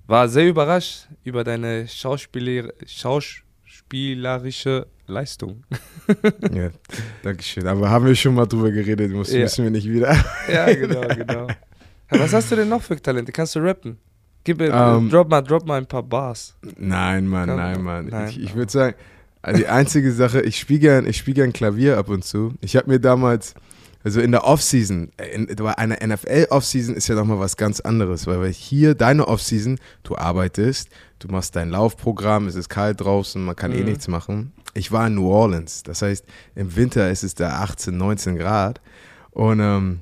war 0.06 0.28
sehr 0.28 0.48
überrascht 0.48 1.08
über 1.24 1.44
deine 1.44 1.88
Schauspieler, 1.88 2.72
schauspielerische 2.86 4.86
Leistung. 5.06 5.64
ja, 6.52 6.70
danke 7.22 7.42
schön. 7.42 7.66
Aber 7.66 7.90
haben 7.90 8.06
wir 8.06 8.14
schon 8.14 8.34
mal 8.34 8.46
drüber 8.46 8.70
geredet, 8.70 9.12
muss, 9.12 9.32
ja. 9.32 9.40
müssen 9.40 9.64
wir 9.64 9.70
nicht 9.70 9.88
wieder. 9.88 10.24
ja, 10.52 10.72
genau, 10.72 11.02
genau. 11.08 11.48
Was 12.10 12.32
hast 12.32 12.52
du 12.52 12.56
denn 12.56 12.68
noch 12.68 12.82
für 12.82 13.00
Talente? 13.00 13.32
Kannst 13.32 13.56
du 13.56 13.60
rappen? 13.60 13.98
Gib 14.44 14.58
mir, 14.58 14.70
ähm, 14.72 15.08
drop, 15.08 15.30
mal, 15.30 15.40
drop 15.40 15.66
mal 15.66 15.78
ein 15.78 15.86
paar 15.86 16.02
Bars. 16.02 16.54
Nein, 16.76 17.26
Mann, 17.26 17.48
Kann, 17.48 17.56
nein, 17.56 17.82
Mann. 17.82 18.06
Nein, 18.06 18.28
ich, 18.28 18.42
ich 18.42 18.54
würde 18.54 18.70
sagen, 18.70 18.94
also 19.40 19.58
die 19.58 19.68
einzige 19.68 20.12
Sache, 20.12 20.42
ich 20.42 20.58
spiele 20.58 20.80
gern, 20.80 21.12
spiel 21.12 21.34
gern 21.34 21.52
Klavier 21.52 21.98
ab 21.98 22.08
und 22.08 22.24
zu. 22.24 22.54
Ich 22.60 22.76
habe 22.76 22.90
mir 22.90 22.98
damals, 22.98 23.54
also 24.02 24.20
in 24.20 24.32
der 24.32 24.44
Offseason, 24.44 25.10
in, 25.34 25.48
eine 25.60 25.96
NFL-Offseason 25.96 26.94
ist 26.94 27.08
ja 27.08 27.14
nochmal 27.14 27.40
was 27.40 27.56
ganz 27.56 27.80
anderes, 27.80 28.26
weil 28.26 28.46
hier 28.50 28.94
deine 28.94 29.28
Offseason, 29.28 29.78
du 30.02 30.16
arbeitest, 30.16 30.90
du 31.18 31.28
machst 31.28 31.56
dein 31.56 31.70
Laufprogramm, 31.70 32.46
es 32.46 32.54
ist 32.54 32.68
kalt 32.68 33.00
draußen, 33.00 33.42
man 33.42 33.56
kann 33.56 33.72
eh 33.72 33.76
mhm. 33.76 33.82
eh 33.82 33.90
nichts 33.90 34.08
machen. 34.08 34.52
Ich 34.74 34.92
war 34.92 35.06
in 35.06 35.14
New 35.14 35.30
Orleans, 35.30 35.82
das 35.82 36.02
heißt, 36.02 36.24
im 36.54 36.74
Winter 36.76 37.10
ist 37.10 37.22
es 37.22 37.34
da 37.34 37.60
18, 37.60 37.96
19 37.96 38.36
Grad 38.36 38.80
und 39.30 39.60
ähm, 39.60 40.00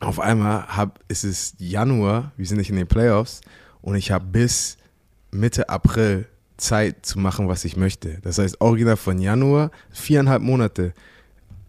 auf 0.00 0.18
einmal 0.18 0.66
hab, 0.66 0.98
ist 1.08 1.24
es 1.24 1.54
Januar, 1.58 2.32
wir 2.36 2.46
sind 2.46 2.58
nicht 2.58 2.70
in 2.70 2.76
den 2.76 2.86
Playoffs 2.86 3.40
und 3.82 3.94
ich 3.94 4.10
habe 4.10 4.26
bis 4.26 4.76
Mitte 5.30 5.68
April 5.68 6.26
Zeit 6.56 7.06
zu 7.06 7.18
machen, 7.18 7.48
was 7.48 7.64
ich 7.64 7.76
möchte. 7.76 8.18
Das 8.22 8.38
heißt, 8.38 8.60
original 8.60 8.96
von 8.96 9.18
Januar, 9.18 9.70
viereinhalb 9.90 10.42
Monate, 10.42 10.92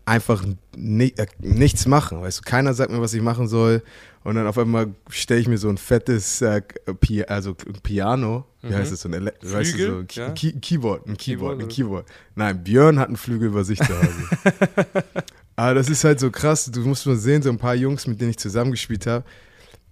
einfach 0.06 0.44
ni 0.76 1.14
äh, 1.16 1.28
nichts 1.40 1.86
machen. 1.86 2.22
Weißt 2.22 2.40
du, 2.40 2.44
keiner 2.44 2.74
sagt 2.74 2.92
mir, 2.92 3.02
was 3.02 3.14
ich 3.14 3.22
machen 3.22 3.48
soll. 3.48 3.82
Und 4.24 4.36
dann 4.36 4.46
auf 4.46 4.58
einmal 4.58 4.94
stelle 5.10 5.40
ich 5.40 5.48
mir 5.48 5.58
so 5.58 5.70
ein 5.70 5.78
fettes 5.78 6.42
äh, 6.42 6.62
Pi 7.00 7.24
also 7.24 7.56
Piano, 7.82 8.46
wie 8.62 8.68
mhm. 8.68 8.76
heißt 8.76 8.92
es, 8.92 9.02
so 9.02 9.10
ein, 9.10 9.14
Ele 9.14 9.34
weißt 9.42 9.74
du, 9.74 9.78
so 9.78 9.98
ein 10.00 10.08
ja. 10.12 10.30
Key 10.32 10.52
Keyboard, 10.54 11.08
ein 11.08 11.18
Keyboard, 11.18 11.58
Keyboard, 11.58 11.62
ein 11.62 11.68
Keyboard. 11.68 12.06
Nein, 12.36 12.64
Björn 12.64 13.00
hat 13.00 13.08
einen 13.08 13.18
Flügel 13.18 13.48
über 13.48 13.64
sich 13.64 13.80
zu 13.80 13.90
Hause. 13.90 14.28
Aber 15.56 15.74
das 15.74 15.90
ist 15.90 16.04
halt 16.04 16.20
so 16.20 16.30
krass. 16.30 16.70
Du 16.72 16.82
musst 16.82 17.06
mal 17.06 17.16
sehen, 17.16 17.42
so 17.42 17.50
ein 17.50 17.58
paar 17.58 17.76
Jungs, 17.76 18.06
mit 18.06 18.22
denen 18.22 18.32
ich 18.32 18.38
zusammengespielt 18.38 19.08
habe, 19.08 19.26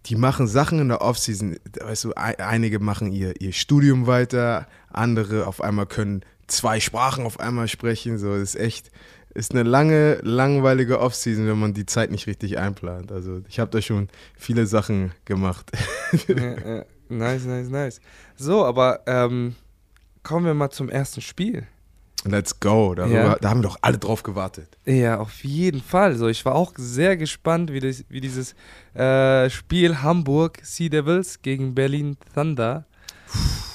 die 0.05 0.15
machen 0.15 0.47
Sachen 0.47 0.79
in 0.79 0.87
der 0.89 1.01
Offseason. 1.01 1.57
Weißt 1.81 2.05
du, 2.05 2.13
einige 2.13 2.79
machen 2.79 3.11
ihr, 3.11 3.39
ihr 3.41 3.53
Studium 3.53 4.07
weiter, 4.07 4.67
andere 4.91 5.47
auf 5.47 5.61
einmal 5.61 5.85
können 5.85 6.23
zwei 6.47 6.79
Sprachen 6.79 7.25
auf 7.25 7.39
einmal 7.39 7.67
sprechen. 7.67 8.17
So, 8.17 8.33
das 8.33 8.55
ist 8.55 8.55
echt 8.55 8.91
ist 9.33 9.53
eine 9.53 9.63
lange, 9.63 10.15
langweilige 10.23 10.99
Offseason, 10.99 11.47
wenn 11.47 11.59
man 11.59 11.73
die 11.73 11.85
Zeit 11.85 12.11
nicht 12.11 12.27
richtig 12.27 12.57
einplant. 12.57 13.11
Also 13.11 13.41
ich 13.47 13.59
habe 13.59 13.69
da 13.71 13.81
schon 13.81 14.09
viele 14.35 14.65
Sachen 14.65 15.11
gemacht. 15.25 15.71
Nice, 17.11 17.45
nice, 17.45 17.69
nice. 17.69 18.01
So, 18.35 18.63
aber 18.63 19.01
ähm, 19.07 19.55
kommen 20.21 20.45
wir 20.45 20.53
mal 20.53 20.69
zum 20.69 20.89
ersten 20.89 21.21
Spiel. 21.21 21.65
Let's 22.25 22.59
go. 22.59 22.95
Darüber, 22.95 23.15
ja. 23.15 23.35
Da 23.39 23.49
haben 23.49 23.59
wir 23.59 23.69
doch 23.69 23.77
alle 23.81 23.97
drauf 23.97 24.23
gewartet. 24.23 24.77
Ja, 24.85 25.19
auf 25.19 25.43
jeden 25.43 25.81
Fall. 25.81 26.15
So, 26.15 26.27
ich 26.27 26.43
war 26.45 26.55
auch 26.55 26.73
sehr 26.75 27.15
gespannt, 27.17 27.71
wie, 27.71 27.79
das, 27.79 28.03
wie 28.09 28.19
dieses 28.19 28.55
äh, 28.93 29.49
Spiel 29.49 30.01
Hamburg 30.01 30.59
Sea 30.63 30.89
Devils 30.89 31.41
gegen 31.41 31.75
Berlin 31.75 32.17
Thunder 32.33 32.85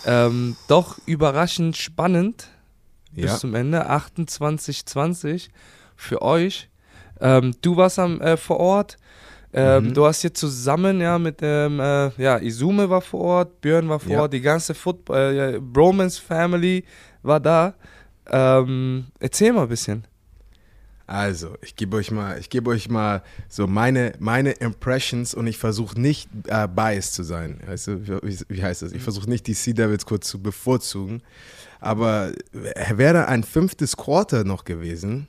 ähm, 0.07 0.57
doch 0.69 0.99
überraschend 1.07 1.77
spannend 1.77 2.49
bis 3.13 3.27
ja. 3.27 3.37
zum 3.37 3.55
Ende. 3.55 3.91
28-20 3.91 5.49
für 5.97 6.23
euch. 6.23 6.69
Ähm, 7.21 7.55
du 7.63 7.77
warst 7.77 7.99
am, 7.99 8.21
äh, 8.21 8.37
vor 8.37 8.59
Ort. 8.59 8.97
Ähm, 9.53 9.89
mhm. 9.89 9.95
Du 9.95 10.05
hast 10.05 10.23
hier 10.23 10.35
zusammen 10.35 11.01
ja 11.01 11.19
mit 11.19 11.41
dem, 11.41 11.79
äh, 11.79 12.11
ja, 12.21 12.39
Izume 12.39 12.91
war 12.91 13.01
vor 13.01 13.21
Ort, 13.21 13.61
Björn 13.61 13.89
war 13.89 14.01
vor 14.01 14.13
ja. 14.13 14.21
Ort, 14.23 14.33
die 14.33 14.41
ganze 14.41 14.75
Football, 14.75 15.55
äh, 15.55 15.61
Bromance 15.61 16.21
Family 16.21 16.85
war 17.23 17.39
da. 17.39 17.75
Ähm, 18.31 19.07
erzähl 19.21 19.53
mal 19.53 19.63
ein 19.63 19.69
bisschen. 19.69 20.07
Also, 21.07 21.55
ich 21.61 21.77
gebe 21.77 21.97
euch 21.97 22.11
mal, 22.11 22.39
ich 22.39 22.49
gebe 22.49 22.71
euch 22.71 22.89
mal 22.89 23.23
so 23.49 23.67
meine, 23.67 24.15
meine 24.21 24.53
Impressions 24.53 25.35
und 25.35 25.47
ich 25.47 25.59
versuche 25.59 26.01
nicht 26.01 26.31
äh, 26.47 26.67
biased 26.67 27.13
zu 27.13 27.25
sein. 27.25 27.61
Weißt 27.67 27.89
du, 27.89 28.23
wie, 28.23 28.39
wie 28.49 28.63
heißt 28.63 28.83
das? 28.83 28.93
Ich 28.93 29.03
versuche 29.03 29.29
nicht 29.29 29.47
die 29.47 29.53
Sea 29.53 29.75
Devils 29.75 30.07
kurz 30.07 30.29
zu 30.29 30.43
bevorzugen. 30.43 31.23
Aber 31.81 32.33
wäre 32.53 33.29
ein 33.29 33.45
fünftes 33.45 33.99
Quarter 33.99 34.45
noch 34.45 34.65
gewesen, 34.65 35.29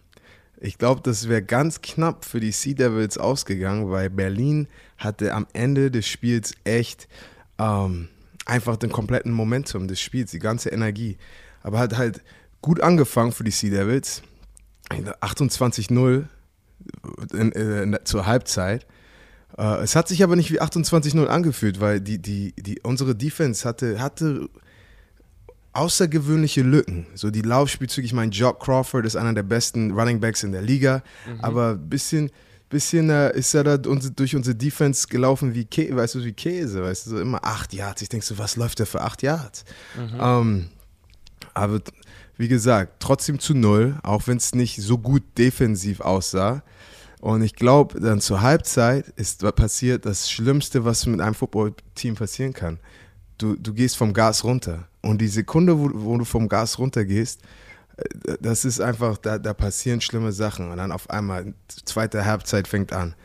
ich 0.65 0.77
glaube, 0.77 1.01
das 1.03 1.27
wäre 1.27 1.43
ganz 1.43 1.81
knapp 1.81 2.25
für 2.25 2.39
die 2.39 2.51
Sea 2.51 2.73
Devils 2.73 3.17
ausgegangen, 3.17 3.91
weil 3.91 4.09
Berlin 4.09 4.67
hatte 4.97 5.33
am 5.33 5.47
Ende 5.53 5.91
des 5.91 6.07
Spiels 6.07 6.53
echt 6.63 7.07
ähm, 7.59 8.07
einfach 8.45 8.77
den 8.77 8.91
kompletten 8.91 9.31
Momentum 9.31 9.87
des 9.87 9.99
Spiels, 9.99 10.31
die 10.31 10.39
ganze 10.39 10.69
Energie. 10.69 11.17
Aber 11.61 11.79
hat 11.79 11.97
halt 11.97 12.21
gut 12.65 12.81
angefangen 12.81 13.31
für 13.31 13.43
die 13.43 13.51
Sea 13.51 13.69
Devils. 13.69 14.24
28-0 14.89 16.25
äh, 17.34 18.03
zur 18.03 18.25
Halbzeit. 18.25 18.88
Äh, 19.55 19.84
es 19.84 19.95
hat 19.95 20.07
sich 20.07 20.24
aber 20.24 20.36
nicht 20.36 20.51
wie 20.51 20.60
28-0 20.60 21.27
angefühlt, 21.27 21.79
weil 21.79 22.01
die, 22.01 22.17
die, 22.17 22.53
die, 22.57 22.79
unsere 22.81 23.15
Defense 23.15 23.69
hatte, 23.69 24.01
hatte 24.01 24.50
außergewöhnliche 25.74 26.63
Lücken. 26.63 27.05
So 27.13 27.29
die 27.29 27.43
Laufspielzüge, 27.43 28.03
ich 28.03 28.13
meine, 28.13 28.31
Jock 28.31 28.63
Crawford 28.63 29.05
ist 29.05 29.15
einer 29.15 29.34
der 29.34 29.43
besten 29.43 29.91
Running 29.91 30.19
Backs 30.19 30.41
in 30.41 30.51
der 30.51 30.63
Liga, 30.63 31.03
mhm. 31.27 31.41
aber 31.41 31.72
ein 31.74 31.88
bisschen, 31.88 32.31
bisschen 32.69 33.12
äh, 33.12 33.38
ist 33.38 33.53
er 33.53 33.63
da 33.63 33.77
durch 33.77 34.36
unsere 34.36 34.55
Defense 34.55 35.07
gelaufen 35.07 35.53
wie, 35.53 35.65
Kä 35.65 35.95
weißt 35.95 36.15
du, 36.15 36.24
wie 36.24 36.34
Käse, 36.34 36.81
weißt 36.81 37.05
du, 37.05 37.10
so 37.12 37.19
immer 37.19 37.45
acht 37.45 37.75
Yards. 37.75 38.01
Ich 38.01 38.10
denke 38.10 38.25
so, 38.25 38.39
was 38.39 38.55
läuft 38.55 38.79
der 38.79 38.88
für 38.88 39.01
acht 39.01 39.22
Yards? 39.22 39.65
Mhm. 39.95 40.19
Ähm, 40.19 40.69
aber 41.53 41.81
wie 42.37 42.47
gesagt, 42.47 42.93
trotzdem 42.99 43.39
zu 43.39 43.53
null, 43.53 43.97
auch 44.03 44.27
wenn 44.27 44.37
es 44.37 44.53
nicht 44.55 44.81
so 44.81 44.97
gut 44.97 45.23
defensiv 45.37 46.01
aussah. 46.01 46.63
Und 47.21 47.41
ich 47.41 47.55
glaube, 47.55 47.99
dann 47.99 48.21
zur 48.21 48.41
Halbzeit 48.41 49.07
ist 49.15 49.41
passiert 49.55 50.05
das 50.05 50.29
Schlimmste, 50.29 50.85
was 50.85 51.05
mit 51.05 51.21
einem 51.21 51.33
Footballteam 51.33 52.15
passieren 52.15 52.53
kann. 52.53 52.79
Du, 53.37 53.55
du 53.55 53.73
gehst 53.73 53.97
vom 53.97 54.13
Gas 54.13 54.43
runter. 54.43 54.87
Und 55.01 55.19
die 55.19 55.27
Sekunde, 55.27 55.79
wo, 55.79 55.89
wo 55.93 56.17
du 56.17 56.25
vom 56.25 56.47
Gas 56.47 56.77
runtergehst, 56.77 57.41
äh, 57.97 58.37
das 58.39 58.65
ist 58.65 58.79
einfach, 58.79 59.17
da, 59.17 59.39
da 59.39 59.53
passieren 59.53 60.01
schlimme 60.01 60.31
Sachen. 60.31 60.71
Und 60.71 60.77
dann 60.77 60.91
auf 60.91 61.09
einmal, 61.09 61.53
zweite 61.85 62.25
Halbzeit 62.25 62.67
fängt 62.67 62.93
an. 62.93 63.15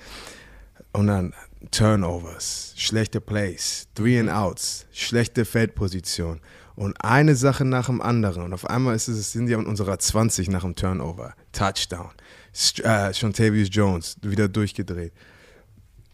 Und 0.92 1.08
dann 1.08 1.34
Turnovers, 1.70 2.72
schlechte 2.76 3.20
Plays, 3.20 3.86
Three 3.94 4.18
and 4.18 4.30
Outs, 4.30 4.86
schlechte 4.92 5.44
Feldposition 5.44 6.40
und 6.80 7.04
eine 7.04 7.36
Sache 7.36 7.66
nach 7.66 7.86
dem 7.86 8.00
anderen. 8.00 8.42
Und 8.42 8.54
auf 8.54 8.64
einmal 8.64 8.96
ist 8.96 9.06
es, 9.06 9.32
sind 9.32 9.44
die 9.44 9.52
in 9.52 9.66
unserer 9.66 9.98
20 9.98 10.48
nach 10.48 10.62
dem 10.62 10.74
Turnover. 10.74 11.34
Touchdown. 11.52 12.08
St 12.56 12.80
äh, 12.80 13.10
Jones 13.10 14.16
wieder 14.22 14.48
durchgedreht. 14.48 15.12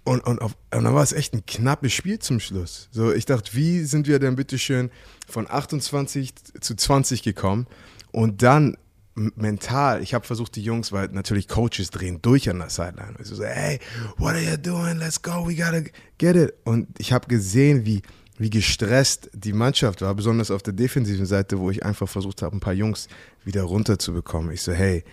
Und, 0.03 0.27
und, 0.27 0.43
auf, 0.43 0.57
und 0.75 0.83
dann 0.83 0.93
war 0.93 1.05
es 1.05 1.13
echt 1.13 1.35
ein 1.35 1.47
knappes 1.47 1.93
Spiel 1.93 2.19
zum 2.19 2.41
Schluss. 2.41 2.89
So, 2.91 3.13
ich 3.13 3.27
dachte, 3.27 3.55
wie 3.55 3.85
sind 3.85 4.09
wir 4.09 4.19
denn 4.19 4.35
bitte 4.35 4.59
schön 4.59 4.91
von 5.29 5.49
28 5.49 6.35
zu 6.61 6.75
20 6.75 7.23
gekommen? 7.23 7.69
Und 8.11 8.43
dann 8.43 8.77
mental, 9.15 10.03
ich 10.03 10.15
habe 10.15 10.27
versucht, 10.27 10.57
die 10.57 10.63
Jungs, 10.63 10.91
weil 10.91 11.07
natürlich 11.13 11.47
Coaches 11.47 11.91
drehen 11.91 12.21
durch 12.23 12.51
an 12.51 12.59
der 12.59 12.71
Sideline. 12.71 13.15
Ich 13.21 13.29
so, 13.29 13.45
hey, 13.45 13.79
what 14.17 14.35
are 14.35 14.43
you 14.43 14.57
doing? 14.57 14.99
Let's 14.99 15.23
go, 15.23 15.47
we 15.47 15.55
gotta 15.55 15.83
get 16.19 16.35
it. 16.35 16.55
Und 16.65 16.89
ich 16.99 17.13
habe 17.13 17.29
gesehen, 17.29 17.87
wie, 17.87 18.03
wie 18.39 18.51
gestresst 18.51 19.31
die 19.33 19.53
Mannschaft 19.53 20.03
war, 20.03 20.15
besonders 20.15 20.51
auf 20.51 20.63
der 20.63 20.75
defensiven 20.75 21.27
Seite, 21.27 21.59
wo 21.59 21.71
ich 21.71 21.85
einfach 21.85 22.09
versucht 22.09 22.43
habe, 22.43 22.57
ein 22.57 22.61
paar 22.61 22.75
Jungs 22.75 23.09
wieder 23.45 23.63
runterzubekommen. 23.63 24.51
Ich 24.53 24.63
so, 24.63 24.73
hey, 24.73 25.05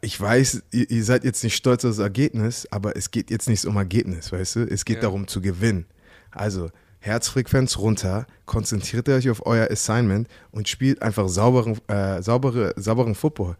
ich 0.00 0.20
weiß, 0.20 0.62
ihr 0.70 1.04
seid 1.04 1.24
jetzt 1.24 1.42
nicht 1.42 1.56
stolz 1.56 1.84
auf 1.84 1.90
das 1.90 1.98
Ergebnis, 1.98 2.68
aber 2.70 2.96
es 2.96 3.10
geht 3.10 3.30
jetzt 3.30 3.48
nicht 3.48 3.64
um 3.64 3.76
Ergebnis, 3.76 4.30
weißt 4.30 4.56
du? 4.56 4.60
Es 4.60 4.84
geht 4.84 4.96
ja. 4.96 5.02
darum 5.02 5.26
zu 5.26 5.40
gewinnen. 5.40 5.86
Also, 6.30 6.70
Herzfrequenz 7.00 7.78
runter, 7.78 8.26
konzentriert 8.46 9.08
euch 9.08 9.28
auf 9.30 9.44
euer 9.46 9.68
Assignment 9.70 10.28
und 10.52 10.68
spielt 10.68 11.02
einfach 11.02 11.28
sauberen, 11.28 11.80
äh, 11.88 12.22
saubere, 12.22 12.74
sauberen 12.76 13.14
Football. 13.14 13.56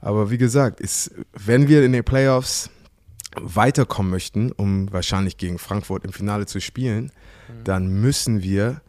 Aber 0.00 0.30
wie 0.30 0.38
gesagt, 0.38 0.80
ist, 0.80 1.10
wenn 1.32 1.68
wir 1.68 1.84
in 1.84 1.92
den 1.92 2.04
Playoffs 2.04 2.70
weiterkommen 3.40 4.10
möchten, 4.10 4.52
um 4.52 4.92
wahrscheinlich 4.92 5.36
gegen 5.36 5.58
Frankfurt 5.58 6.04
im 6.04 6.12
Finale 6.12 6.46
zu 6.46 6.60
spielen, 6.60 7.06
mhm. 7.48 7.64
dann 7.64 7.88
müssen 7.88 8.42
wir 8.42 8.80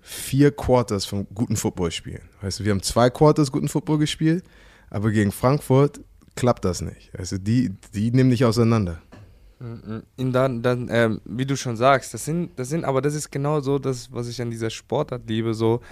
vier 0.00 0.50
Quarters 0.50 1.04
von 1.04 1.26
guten 1.34 1.56
Football 1.56 1.90
spielen. 1.90 2.22
Weißt 2.40 2.60
du, 2.60 2.64
wir 2.64 2.72
haben 2.72 2.82
zwei 2.82 3.10
Quarters 3.10 3.52
guten 3.52 3.68
Football 3.68 3.98
gespielt, 3.98 4.44
aber 4.88 5.10
gegen 5.10 5.30
Frankfurt 5.30 6.00
klappt 6.36 6.64
das 6.64 6.80
nicht. 6.80 7.10
Also 7.16 7.38
die, 7.38 7.74
die 7.94 8.10
nehmen 8.10 8.30
dich 8.30 8.44
auseinander. 8.44 9.00
In 10.16 10.32
dann, 10.32 10.62
dann 10.62 10.88
ähm, 10.90 11.20
wie 11.26 11.44
du 11.44 11.54
schon 11.54 11.76
sagst, 11.76 12.14
das 12.14 12.24
sind, 12.24 12.58
das 12.58 12.70
sind, 12.70 12.84
aber 12.84 13.02
das 13.02 13.14
ist 13.14 13.30
genau 13.30 13.60
so 13.60 13.78
das, 13.78 14.10
was 14.10 14.26
ich 14.26 14.40
an 14.40 14.50
dieser 14.50 14.70
Sportart 14.70 15.28
liebe, 15.28 15.52
so, 15.52 15.82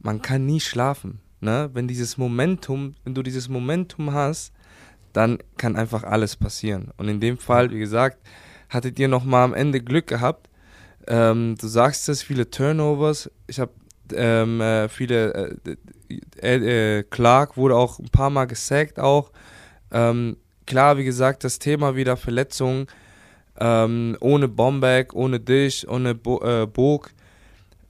man 0.00 0.20
kann 0.20 0.44
nie 0.46 0.58
schlafen, 0.58 1.20
ne? 1.40 1.70
Wenn 1.72 1.86
dieses 1.86 2.18
Momentum, 2.18 2.96
wenn 3.04 3.14
du 3.14 3.22
dieses 3.22 3.48
Momentum 3.48 4.12
hast, 4.12 4.52
dann 5.14 5.38
kann 5.56 5.76
einfach 5.76 6.02
alles 6.02 6.36
passieren. 6.36 6.90
Und 6.98 7.08
in 7.08 7.20
dem 7.20 7.38
Fall, 7.38 7.70
wie 7.70 7.78
gesagt, 7.78 8.18
hattet 8.68 8.98
ihr 8.98 9.08
noch 9.08 9.24
mal 9.24 9.44
am 9.44 9.54
Ende 9.54 9.80
Glück 9.80 10.06
gehabt. 10.06 10.50
Ähm, 11.06 11.54
du 11.58 11.66
sagst 11.66 12.08
es, 12.08 12.22
viele 12.22 12.50
Turnovers. 12.50 13.30
Ich 13.46 13.60
habe 13.60 13.72
ähm, 14.12 14.60
äh, 14.60 14.88
viele, 14.88 15.58
äh, 16.40 16.98
äh, 16.98 17.02
Clark 17.04 17.56
wurde 17.56 17.76
auch 17.76 17.98
ein 17.98 18.10
paar 18.10 18.30
Mal 18.30 18.46
gesackt 18.46 18.98
auch. 18.98 19.30
Ähm, 19.90 20.36
klar, 20.66 20.98
wie 20.98 21.04
gesagt, 21.04 21.44
das 21.44 21.58
Thema 21.58 21.96
wieder 21.96 22.16
Verletzungen 22.16 22.86
ähm, 23.58 24.16
ohne 24.20 24.48
Bombeck, 24.48 25.14
ohne 25.14 25.40
dich, 25.40 25.88
ohne 25.88 26.14
Bo 26.14 26.42
äh, 26.42 26.66
Burg. 26.66 27.12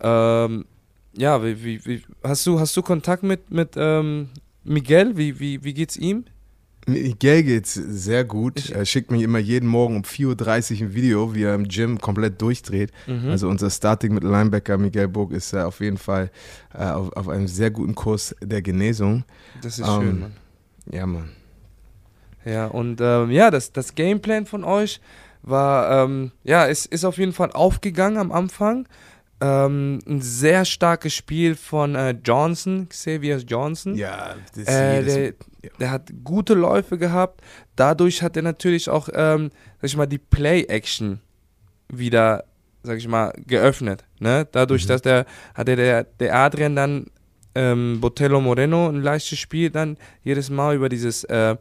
Ähm, 0.01 0.67
ja, 1.17 1.43
wie, 1.43 1.65
wie, 1.65 1.85
wie, 1.87 2.03
hast, 2.23 2.47
du, 2.47 2.61
hast 2.61 2.77
du 2.77 2.83
Kontakt 2.83 3.23
mit, 3.23 3.51
mit 3.51 3.71
ähm, 3.77 4.29
Miguel? 4.65 5.17
Wie, 5.17 5.39
wie, 5.41 5.65
wie 5.65 5.75
geht's 5.75 5.97
ihm? 5.97 6.25
Miguel 6.87 7.43
geht's 7.43 7.75
sehr 7.75 8.25
gut. 8.25 8.71
Er 8.71 8.85
schickt 8.85 9.11
mir 9.11 9.23
immer 9.23 9.39
jeden 9.39 9.69
Morgen 9.69 9.97
um 9.97 10.03
4.30 10.03 10.75
Uhr 10.75 10.89
ein 10.89 10.95
Video, 10.95 11.35
wie 11.35 11.45
er 11.45 11.55
im 11.55 11.69
Gym 11.69 11.99
komplett 11.99 12.41
durchdreht. 12.41 12.91
Mhm. 13.07 13.31
Also 13.31 13.49
unser 13.49 13.71
Starting 13.71 14.15
mit 14.15 14.25
Linebacker 14.25 14.77
Miguel 14.77 15.09
Burg 15.09 15.33
ist 15.33 15.55
auf 15.55 15.81
jeden 15.81 15.97
Fall 15.97 16.31
äh, 16.75 16.85
auf, 16.85 17.13
auf, 17.13 17.29
einem 17.29 17.49
sehr 17.49 17.71
guten 17.71 17.95
Kurs 17.95 18.35
der 18.43 18.63
Genesung. 18.63 19.25
Das 19.63 19.79
ist 19.79 19.87
schön, 19.87 20.09
ähm, 20.09 20.21
Mann. 20.21 20.33
Ja, 20.91 21.07
Mann. 21.07 21.31
Ja, 22.45 22.67
und 22.67 23.01
ähm, 23.01 23.31
ja, 23.31 23.51
das, 23.51 23.73
das 23.73 23.95
Gameplan 23.95 24.45
von 24.45 24.65
euch 24.65 25.01
war, 25.43 26.05
ähm, 26.05 26.33
ja, 26.43 26.67
es 26.67 26.87
ist 26.87 27.05
auf 27.05 27.19
jeden 27.19 27.33
Fall 27.33 27.53
aufgegangen 27.53 28.19
am 28.19 28.33
Anfang. 28.33 28.87
Ähm, 29.41 29.99
ein 30.07 30.21
sehr 30.21 30.65
starkes 30.65 31.13
Spiel 31.13 31.55
von 31.55 31.95
äh, 31.95 32.15
Johnson, 32.25 32.89
Xavier 32.89 33.39
Johnson. 33.39 33.97
Ja, 33.97 34.37
das 34.55 34.69
äh, 34.69 35.03
der, 35.03 35.25
ja. 35.27 35.33
der, 35.81 35.91
hat 35.91 36.13
gute 36.23 36.55
Läufe 36.55 36.99
gehabt. 36.99 37.43
Dadurch 37.77 38.23
hat 38.23 38.37
er 38.37 38.43
natürlich 38.43 38.89
auch, 38.89 39.09
ähm, 39.13 39.51
sag 39.81 39.85
ich 39.89 39.97
mal, 39.97 40.07
die 40.07 40.19
Play-Action 40.19 41.21
wieder, 41.89 42.45
sag 42.85 42.99
ich 42.99 43.09
mal, 43.09 43.33
geöffnet. 43.47 44.05
Ne? 44.21 44.47
Dadurch, 44.51 44.85
mhm. 44.85 44.89
dass 44.89 45.03
der, 45.03 45.27
hatte 45.55 45.77
der, 45.77 46.05
der 46.05 46.35
Adrian 46.35 46.77
dann 46.77 47.07
ähm, 47.55 48.01
Botello 48.01 48.41
Moreno 48.41 48.89
ein 48.89 49.03
leichtes 49.03 49.39
Spiel 49.39 49.71
dann 49.71 49.97
jedes 50.23 50.51
Mal 50.51 50.77
über 50.77 50.89
dieses 50.89 51.25
äh, 51.25 51.57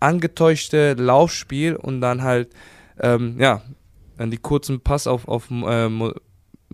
angetäuschte 0.00 0.94
Laufspiel 0.94 1.76
und 1.76 2.00
dann 2.00 2.22
halt 2.22 2.50
ähm, 3.00 3.36
ja, 3.38 3.62
dann 4.16 4.30
die 4.30 4.38
kurzen 4.38 4.80
Pass 4.80 5.06
auf, 5.06 5.28
auf 5.28 5.50
äh, 5.50 5.88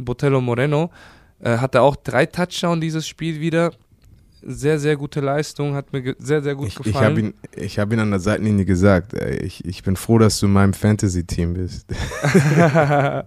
Botello 0.04 0.40
Moreno. 0.40 0.90
Äh, 1.40 1.58
hatte 1.58 1.82
auch 1.82 1.96
drei 1.96 2.26
Touchdowns 2.26 2.80
dieses 2.80 3.06
Spiel 3.06 3.40
wieder. 3.40 3.72
Sehr, 4.40 4.78
sehr 4.78 4.96
gute 4.96 5.20
Leistung, 5.20 5.74
hat 5.74 5.92
mir 5.92 6.14
sehr, 6.18 6.42
sehr 6.42 6.54
gut 6.54 6.68
ich, 6.68 6.76
gefallen. 6.76 7.34
Ich 7.56 7.76
habe 7.76 7.90
ihn, 7.90 7.90
hab 7.90 7.92
ihn 7.92 7.98
an 7.98 8.10
der 8.10 8.20
Seitenlinie 8.20 8.64
gesagt, 8.64 9.12
ich, 9.14 9.64
ich 9.64 9.82
bin 9.82 9.96
froh, 9.96 10.18
dass 10.18 10.38
du 10.38 10.46
in 10.46 10.52
meinem 10.52 10.74
Fantasy-Team 10.74 11.54
bist. 11.54 11.86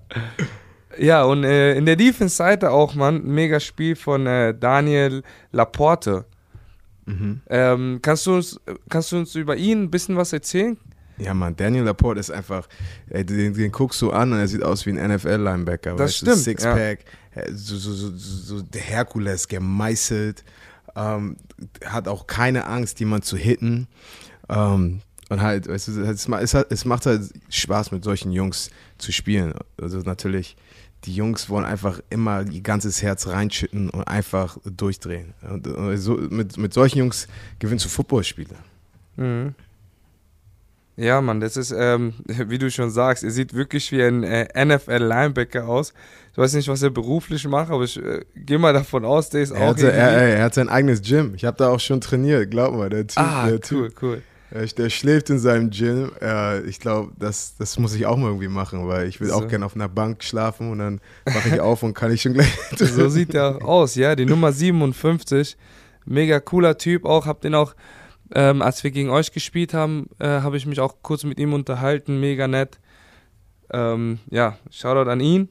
ja, 0.97 1.23
und 1.23 1.43
äh, 1.43 1.75
in 1.75 1.85
der 1.85 1.97
Defense-Seite 1.97 2.71
auch, 2.71 2.95
Mann, 2.95 3.25
mega 3.25 3.59
Spiel 3.59 3.97
von 3.97 4.25
äh, 4.25 4.55
Daniel 4.57 5.21
Laporte. 5.51 6.23
Mhm. 7.05 7.41
Ähm, 7.49 7.99
kannst, 8.01 8.25
du 8.25 8.35
uns, 8.35 8.59
kannst 8.89 9.11
du 9.11 9.17
uns 9.17 9.35
über 9.35 9.57
ihn 9.57 9.83
ein 9.83 9.91
bisschen 9.91 10.15
was 10.15 10.31
erzählen? 10.31 10.77
Ja, 11.21 11.33
Mann, 11.33 11.55
Daniel 11.55 11.83
Laporte 11.83 12.19
ist 12.19 12.31
einfach, 12.31 12.67
ey, 13.09 13.23
den, 13.23 13.53
den, 13.53 13.71
guckst 13.71 14.01
du 14.01 14.11
an 14.11 14.33
und 14.33 14.39
er 14.39 14.47
sieht 14.47 14.63
aus 14.63 14.85
wie 14.85 14.97
ein 14.97 15.15
NFL-Linebacker. 15.15 15.95
Das 15.95 16.17
stimmt. 16.17 16.37
Sixpack, 16.37 16.99
ja. 17.35 17.43
so, 17.53 17.77
so, 17.77 17.93
so, 17.93 18.11
so 18.15 18.61
der 18.61 18.81
Herkules 18.81 19.47
gemeißelt, 19.47 20.43
ähm, 20.95 21.37
hat 21.85 22.07
auch 22.07 22.25
keine 22.25 22.65
Angst, 22.65 22.99
jemanden 22.99 23.23
zu 23.23 23.37
hitten. 23.37 23.87
Ähm, 24.49 25.01
und 25.29 25.41
halt, 25.41 25.67
weißt 25.67 25.89
du, 25.89 26.01
es, 26.01 26.27
es, 26.27 26.53
es 26.53 26.85
macht 26.85 27.05
halt 27.05 27.21
Spaß, 27.49 27.91
mit 27.91 28.03
solchen 28.03 28.31
Jungs 28.31 28.69
zu 28.97 29.11
spielen. 29.11 29.53
Also 29.81 29.99
natürlich, 29.99 30.57
die 31.05 31.15
Jungs 31.15 31.49
wollen 31.49 31.65
einfach 31.65 32.01
immer 32.09 32.45
ihr 32.49 32.61
ganzes 32.61 33.01
Herz 33.01 33.27
reinschütten 33.27 33.89
und 33.91 34.03
einfach 34.07 34.57
durchdrehen. 34.65 35.33
Und, 35.47 35.67
und 35.67 35.97
so, 35.97 36.15
mit, 36.15 36.57
mit 36.57 36.73
solchen 36.73 36.97
Jungs 36.97 37.27
gewinnst 37.59 37.85
du 37.85 37.89
Footballspiele. 37.89 38.55
Mhm. 39.15 39.55
Ja, 41.01 41.19
Mann, 41.19 41.39
das 41.39 41.57
ist, 41.57 41.73
ähm, 41.75 42.13
wie 42.27 42.59
du 42.59 42.69
schon 42.69 42.91
sagst, 42.91 43.23
er 43.23 43.31
sieht 43.31 43.55
wirklich 43.55 43.91
wie 43.91 44.03
ein 44.03 44.23
äh, 44.23 44.65
NFL-Linebacker 44.65 45.67
aus. 45.67 45.93
Ich 46.31 46.37
weiß 46.37 46.53
nicht, 46.53 46.67
was 46.67 46.83
er 46.83 46.91
beruflich 46.91 47.47
macht, 47.47 47.71
aber 47.71 47.83
ich 47.83 47.97
äh, 47.97 48.23
gehe 48.35 48.59
mal 48.59 48.71
davon 48.71 49.03
aus, 49.03 49.31
der 49.31 49.41
ist 49.41 49.49
er 49.49 49.61
auch. 49.61 49.69
Hatte, 49.69 49.91
er, 49.91 50.11
er, 50.11 50.43
hat 50.43 50.53
sein 50.53 50.69
eigenes 50.69 51.01
Gym. 51.01 51.33
Ich 51.33 51.43
habe 51.43 51.57
da 51.57 51.69
auch 51.69 51.79
schon 51.79 52.01
trainiert, 52.01 52.51
glaub 52.51 52.75
mal, 52.75 52.89
der 52.89 53.07
Typ. 53.07 53.17
Ah, 53.17 53.47
der 53.47 53.55
cool, 53.71 53.89
typ, 53.89 54.03
cool. 54.03 54.21
Der, 54.51 54.65
der 54.67 54.89
schläft 54.91 55.31
in 55.31 55.39
seinem 55.39 55.71
Gym. 55.71 56.11
Äh, 56.21 56.61
ich 56.61 56.79
glaube, 56.79 57.11
das, 57.17 57.55
das 57.57 57.79
muss 57.79 57.95
ich 57.95 58.05
auch 58.05 58.17
mal 58.17 58.27
irgendwie 58.27 58.47
machen, 58.47 58.87
weil 58.87 59.07
ich 59.07 59.19
will 59.19 59.29
so. 59.29 59.35
auch 59.35 59.47
gerne 59.47 59.65
auf 59.65 59.73
einer 59.73 59.89
Bank 59.89 60.23
schlafen 60.23 60.71
und 60.71 60.77
dann 60.77 61.01
mache 61.25 61.49
ich 61.49 61.59
auf 61.59 61.81
und 61.81 61.95
kann 61.95 62.11
ich 62.11 62.21
schon 62.21 62.33
gleich. 62.33 62.53
so 62.75 63.09
sieht 63.09 63.33
er 63.33 63.65
aus, 63.65 63.95
ja. 63.95 64.15
Die 64.15 64.25
Nummer 64.25 64.51
57. 64.51 65.57
Mega 66.05 66.39
cooler 66.39 66.77
Typ 66.77 67.05
auch. 67.05 67.25
Hab 67.25 67.41
den 67.41 67.55
auch 67.55 67.73
ähm, 68.33 68.61
als 68.61 68.83
wir 68.83 68.91
gegen 68.91 69.09
euch 69.09 69.31
gespielt 69.31 69.73
haben, 69.73 70.09
äh, 70.19 70.27
habe 70.27 70.57
ich 70.57 70.65
mich 70.65 70.79
auch 70.79 70.95
kurz 71.01 71.23
mit 71.23 71.39
ihm 71.39 71.53
unterhalten, 71.53 72.19
mega 72.19 72.47
nett. 72.47 72.79
Ähm, 73.71 74.19
ja, 74.29 74.57
Shoutout 74.69 75.09
an 75.09 75.19
ihn. 75.19 75.49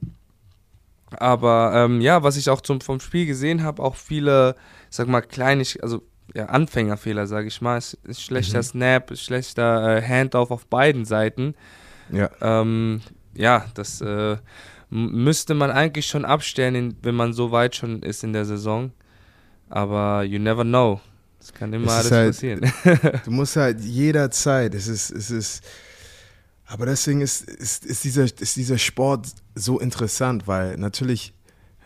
Aber 1.18 1.72
ähm, 1.74 2.00
ja, 2.00 2.22
was 2.22 2.36
ich 2.36 2.48
auch 2.50 2.60
zum, 2.60 2.80
vom 2.80 3.00
Spiel 3.00 3.26
gesehen 3.26 3.62
habe, 3.62 3.82
auch 3.82 3.96
viele, 3.96 4.54
sag 4.90 5.08
mal, 5.08 5.22
kleine, 5.22 5.64
also 5.82 6.02
ja, 6.34 6.46
Anfängerfehler, 6.46 7.26
sage 7.26 7.48
ich 7.48 7.60
mal. 7.60 7.76
Es 7.76 7.94
ist 8.04 8.22
schlechter 8.22 8.58
mhm. 8.58 8.64
Snap, 8.64 9.16
schlechter 9.16 9.96
äh, 9.96 10.02
Handoff 10.02 10.50
auf 10.50 10.66
beiden 10.66 11.04
Seiten. 11.04 11.54
Ja, 12.12 12.30
ähm, 12.40 13.00
ja 13.34 13.66
das 13.74 14.00
äh, 14.00 14.36
müsste 14.90 15.54
man 15.54 15.70
eigentlich 15.70 16.06
schon 16.06 16.24
abstellen, 16.24 16.96
wenn 17.02 17.14
man 17.14 17.32
so 17.32 17.50
weit 17.50 17.76
schon 17.76 18.02
ist 18.02 18.22
in 18.24 18.32
der 18.32 18.44
Saison. 18.44 18.92
Aber 19.68 20.24
you 20.24 20.38
never 20.38 20.64
know. 20.64 21.00
Das 21.40 21.54
kann 21.54 21.72
immer 21.72 21.90
alles 21.90 22.12
halt, 22.12 22.32
passieren. 22.32 22.60
du 23.24 23.30
musst 23.30 23.56
halt 23.56 23.80
jederzeit, 23.80 24.74
es 24.74 24.86
ist, 24.86 25.10
es 25.10 25.30
ist, 25.30 25.62
aber 26.66 26.86
deswegen 26.86 27.22
ist, 27.22 27.48
ist, 27.50 27.84
ist, 27.84 28.04
dieser, 28.04 28.24
ist 28.24 28.56
dieser 28.56 28.78
Sport 28.78 29.28
so 29.54 29.80
interessant, 29.80 30.46
weil 30.46 30.76
natürlich, 30.76 31.32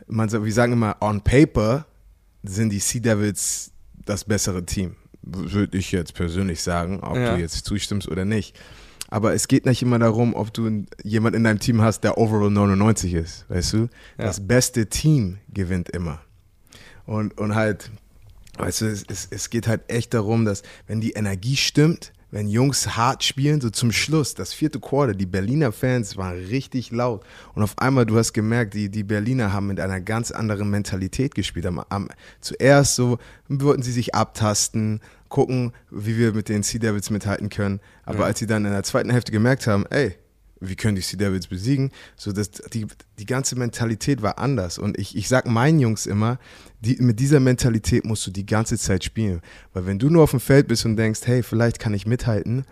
man, 0.06 0.30
wir 0.30 0.52
sagen 0.52 0.74
immer, 0.74 0.96
on 1.00 1.22
paper 1.22 1.86
sind 2.42 2.70
die 2.70 2.80
Sea 2.80 3.00
Devils 3.00 3.70
das 4.04 4.24
bessere 4.24 4.66
Team. 4.66 4.96
Würde 5.22 5.78
ich 5.78 5.92
jetzt 5.92 6.14
persönlich 6.14 6.62
sagen, 6.62 7.00
ob 7.00 7.16
ja. 7.16 7.34
du 7.34 7.40
jetzt 7.40 7.64
zustimmst 7.64 8.08
oder 8.08 8.24
nicht. 8.24 8.58
Aber 9.08 9.32
es 9.32 9.48
geht 9.48 9.64
nicht 9.64 9.80
immer 9.80 9.98
darum, 9.98 10.34
ob 10.34 10.52
du 10.52 10.84
jemand 11.02 11.36
in 11.36 11.44
deinem 11.44 11.60
Team 11.60 11.80
hast, 11.80 12.00
der 12.00 12.18
overall 12.18 12.50
99 12.50 13.14
ist, 13.14 13.48
weißt 13.48 13.72
du? 13.74 13.78
Ja. 13.78 13.88
Das 14.26 14.46
beste 14.46 14.86
Team 14.86 15.38
gewinnt 15.48 15.88
immer. 15.90 16.20
Und, 17.06 17.38
und 17.38 17.54
halt, 17.54 17.90
weißt 18.58 18.82
du, 18.82 18.86
es, 18.86 19.04
es, 19.08 19.28
es 19.30 19.50
geht 19.50 19.68
halt 19.68 19.82
echt 19.88 20.14
darum, 20.14 20.44
dass 20.44 20.62
wenn 20.86 21.00
die 21.00 21.12
Energie 21.12 21.56
stimmt, 21.56 22.12
wenn 22.34 22.48
Jungs 22.48 22.96
hart 22.96 23.22
spielen, 23.22 23.60
so 23.60 23.70
zum 23.70 23.92
Schluss, 23.92 24.34
das 24.34 24.52
vierte 24.52 24.80
Quarter, 24.80 25.14
die 25.14 25.24
Berliner 25.24 25.70
Fans 25.70 26.16
waren 26.16 26.44
richtig 26.46 26.90
laut. 26.90 27.24
Und 27.54 27.62
auf 27.62 27.78
einmal, 27.78 28.06
du 28.06 28.18
hast 28.18 28.32
gemerkt, 28.32 28.74
die, 28.74 28.88
die 28.88 29.04
Berliner 29.04 29.52
haben 29.52 29.68
mit 29.68 29.78
einer 29.78 30.00
ganz 30.00 30.32
anderen 30.32 30.68
Mentalität 30.68 31.36
gespielt. 31.36 31.64
Am, 31.66 31.84
am, 31.88 32.08
zuerst 32.40 32.96
so 32.96 33.18
wollten 33.48 33.84
sie 33.84 33.92
sich 33.92 34.16
abtasten, 34.16 35.00
gucken, 35.28 35.72
wie 35.92 36.18
wir 36.18 36.32
mit 36.32 36.48
den 36.48 36.64
Sea 36.64 36.80
Devils 36.80 37.10
mithalten 37.10 37.50
können. 37.50 37.78
Aber 38.04 38.20
ja. 38.20 38.24
als 38.24 38.40
sie 38.40 38.48
dann 38.48 38.64
in 38.64 38.72
der 38.72 38.82
zweiten 38.82 39.10
Hälfte 39.10 39.30
gemerkt 39.30 39.68
haben, 39.68 39.86
ey, 39.90 40.16
wir 40.68 40.76
können 40.76 40.96
die 40.96 41.02
Sea 41.02 41.18
Devils 41.18 41.46
besiegen. 41.46 41.90
So, 42.16 42.32
dass 42.32 42.50
die, 42.50 42.86
die 43.18 43.26
ganze 43.26 43.56
Mentalität 43.56 44.22
war 44.22 44.38
anders. 44.38 44.78
Und 44.78 44.98
ich, 44.98 45.16
ich 45.16 45.28
sag 45.28 45.46
meinen 45.46 45.80
Jungs 45.80 46.06
immer, 46.06 46.38
die, 46.80 46.96
mit 47.00 47.20
dieser 47.20 47.40
Mentalität 47.40 48.04
musst 48.04 48.26
du 48.26 48.30
die 48.30 48.46
ganze 48.46 48.78
Zeit 48.78 49.04
spielen. 49.04 49.40
Weil 49.72 49.86
wenn 49.86 49.98
du 49.98 50.10
nur 50.10 50.24
auf 50.24 50.30
dem 50.30 50.40
Feld 50.40 50.68
bist 50.68 50.84
und 50.84 50.96
denkst, 50.96 51.20
hey, 51.24 51.42
vielleicht 51.42 51.78
kann 51.78 51.94
ich 51.94 52.06
mithalten, 52.06 52.64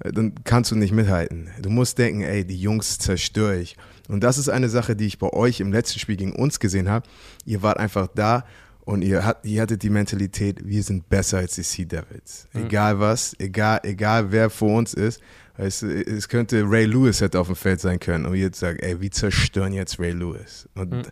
äh, 0.00 0.12
dann 0.12 0.34
kannst 0.44 0.70
du 0.70 0.76
nicht 0.76 0.92
mithalten. 0.92 1.50
Du 1.60 1.70
musst 1.70 1.98
denken, 1.98 2.22
ey, 2.22 2.44
die 2.44 2.60
Jungs 2.60 2.98
zerstöre 2.98 3.58
ich. 3.58 3.76
Und 4.08 4.22
das 4.22 4.38
ist 4.38 4.48
eine 4.48 4.68
Sache, 4.68 4.96
die 4.96 5.06
ich 5.06 5.18
bei 5.18 5.32
euch 5.32 5.60
im 5.60 5.72
letzten 5.72 5.98
Spiel 5.98 6.16
gegen 6.16 6.32
uns 6.32 6.60
gesehen 6.60 6.88
habe. 6.88 7.06
Ihr 7.44 7.62
wart 7.62 7.78
einfach 7.78 8.08
da 8.14 8.44
und 8.88 9.02
ihr, 9.02 9.24
hat, 9.24 9.44
ihr 9.44 9.60
hattet 9.60 9.82
die 9.82 9.90
Mentalität, 9.90 10.66
wir 10.66 10.82
sind 10.82 11.10
besser 11.10 11.38
als 11.38 11.56
die 11.56 11.62
Sea 11.62 11.84
Devils. 11.84 12.48
Mhm. 12.54 12.64
Egal 12.64 12.98
was, 12.98 13.36
egal, 13.38 13.80
egal 13.82 14.32
wer 14.32 14.48
vor 14.48 14.78
uns 14.78 14.94
ist, 14.94 15.20
Weißt 15.58 15.82
du, 15.82 15.88
es 15.88 16.28
könnte 16.28 16.62
Ray 16.64 16.86
Lewis 16.86 17.20
hätte 17.20 17.40
auf 17.40 17.48
dem 17.48 17.56
Feld 17.56 17.80
sein 17.80 17.98
können 17.98 18.26
und 18.26 18.36
jetzt 18.36 18.60
sagt, 18.60 18.80
ey, 18.80 19.00
wir 19.00 19.10
zerstören 19.10 19.72
jetzt 19.72 19.98
Ray 19.98 20.12
Lewis. 20.12 20.68
Und 20.76 20.92
mhm. 20.92 21.02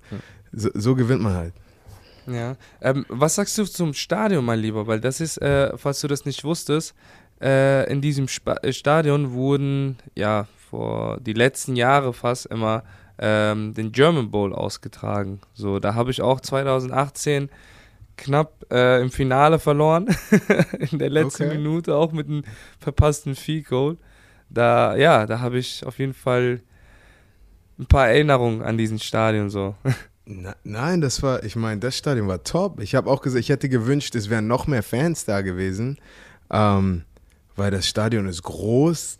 so, 0.52 0.70
so, 0.72 0.94
gewinnt 0.94 1.20
man 1.20 1.34
halt. 1.34 1.52
Ja. 2.28 2.56
Ähm, 2.80 3.04
was 3.08 3.34
sagst 3.34 3.58
du 3.58 3.64
zum 3.64 3.92
Stadion, 3.92 4.44
mein 4.44 4.60
Lieber? 4.60 4.86
Weil 4.86 5.00
das 5.00 5.20
ist, 5.20 5.38
äh, 5.38 5.76
falls 5.76 6.00
du 6.00 6.06
das 6.06 6.24
nicht 6.24 6.44
wusstest, 6.44 6.94
äh, 7.42 7.90
in 7.90 8.00
diesem 8.00 8.26
Sp 8.30 8.54
äh, 8.62 8.72
Stadion 8.72 9.32
wurden 9.32 9.98
ja 10.14 10.46
vor 10.70 11.18
die 11.20 11.32
letzten 11.32 11.74
Jahre 11.74 12.12
fast 12.12 12.46
immer 12.46 12.84
ähm, 13.18 13.74
den 13.74 13.90
German 13.90 14.30
Bowl 14.30 14.54
ausgetragen. 14.54 15.40
So, 15.54 15.80
da 15.80 15.94
habe 15.94 16.12
ich 16.12 16.22
auch 16.22 16.40
2018 16.40 17.50
knapp 18.16 18.64
äh, 18.70 19.02
im 19.02 19.10
Finale 19.10 19.58
verloren. 19.58 20.06
in 20.90 21.00
der 21.00 21.10
letzten 21.10 21.46
okay. 21.46 21.56
Minute 21.56 21.96
auch 21.96 22.12
mit 22.12 22.28
einem 22.28 22.44
verpassten 22.78 23.34
Field 23.34 23.66
Goal 23.66 23.96
da, 24.48 24.96
ja, 24.96 25.26
da 25.26 25.40
habe 25.40 25.58
ich 25.58 25.84
auf 25.84 25.98
jeden 25.98 26.14
Fall 26.14 26.60
ein 27.78 27.86
paar 27.86 28.08
Erinnerungen 28.08 28.62
an 28.62 28.78
diesen 28.78 28.98
Stadion 28.98 29.50
so. 29.50 29.74
Na, 30.28 30.56
nein, 30.64 31.00
das 31.00 31.22
war, 31.22 31.44
ich 31.44 31.54
meine, 31.54 31.80
das 31.80 31.96
Stadion 31.96 32.26
war 32.26 32.42
top. 32.42 32.80
Ich 32.80 32.94
habe 32.96 33.08
auch 33.08 33.22
gesagt, 33.22 33.40
ich 33.40 33.48
hätte 33.48 33.68
gewünscht, 33.68 34.14
es 34.16 34.28
wären 34.28 34.48
noch 34.48 34.66
mehr 34.66 34.82
Fans 34.82 35.24
da 35.24 35.40
gewesen, 35.40 35.98
ähm, 36.50 37.04
weil 37.54 37.70
das 37.70 37.86
Stadion 37.86 38.26
ist 38.26 38.42
groß, 38.42 39.18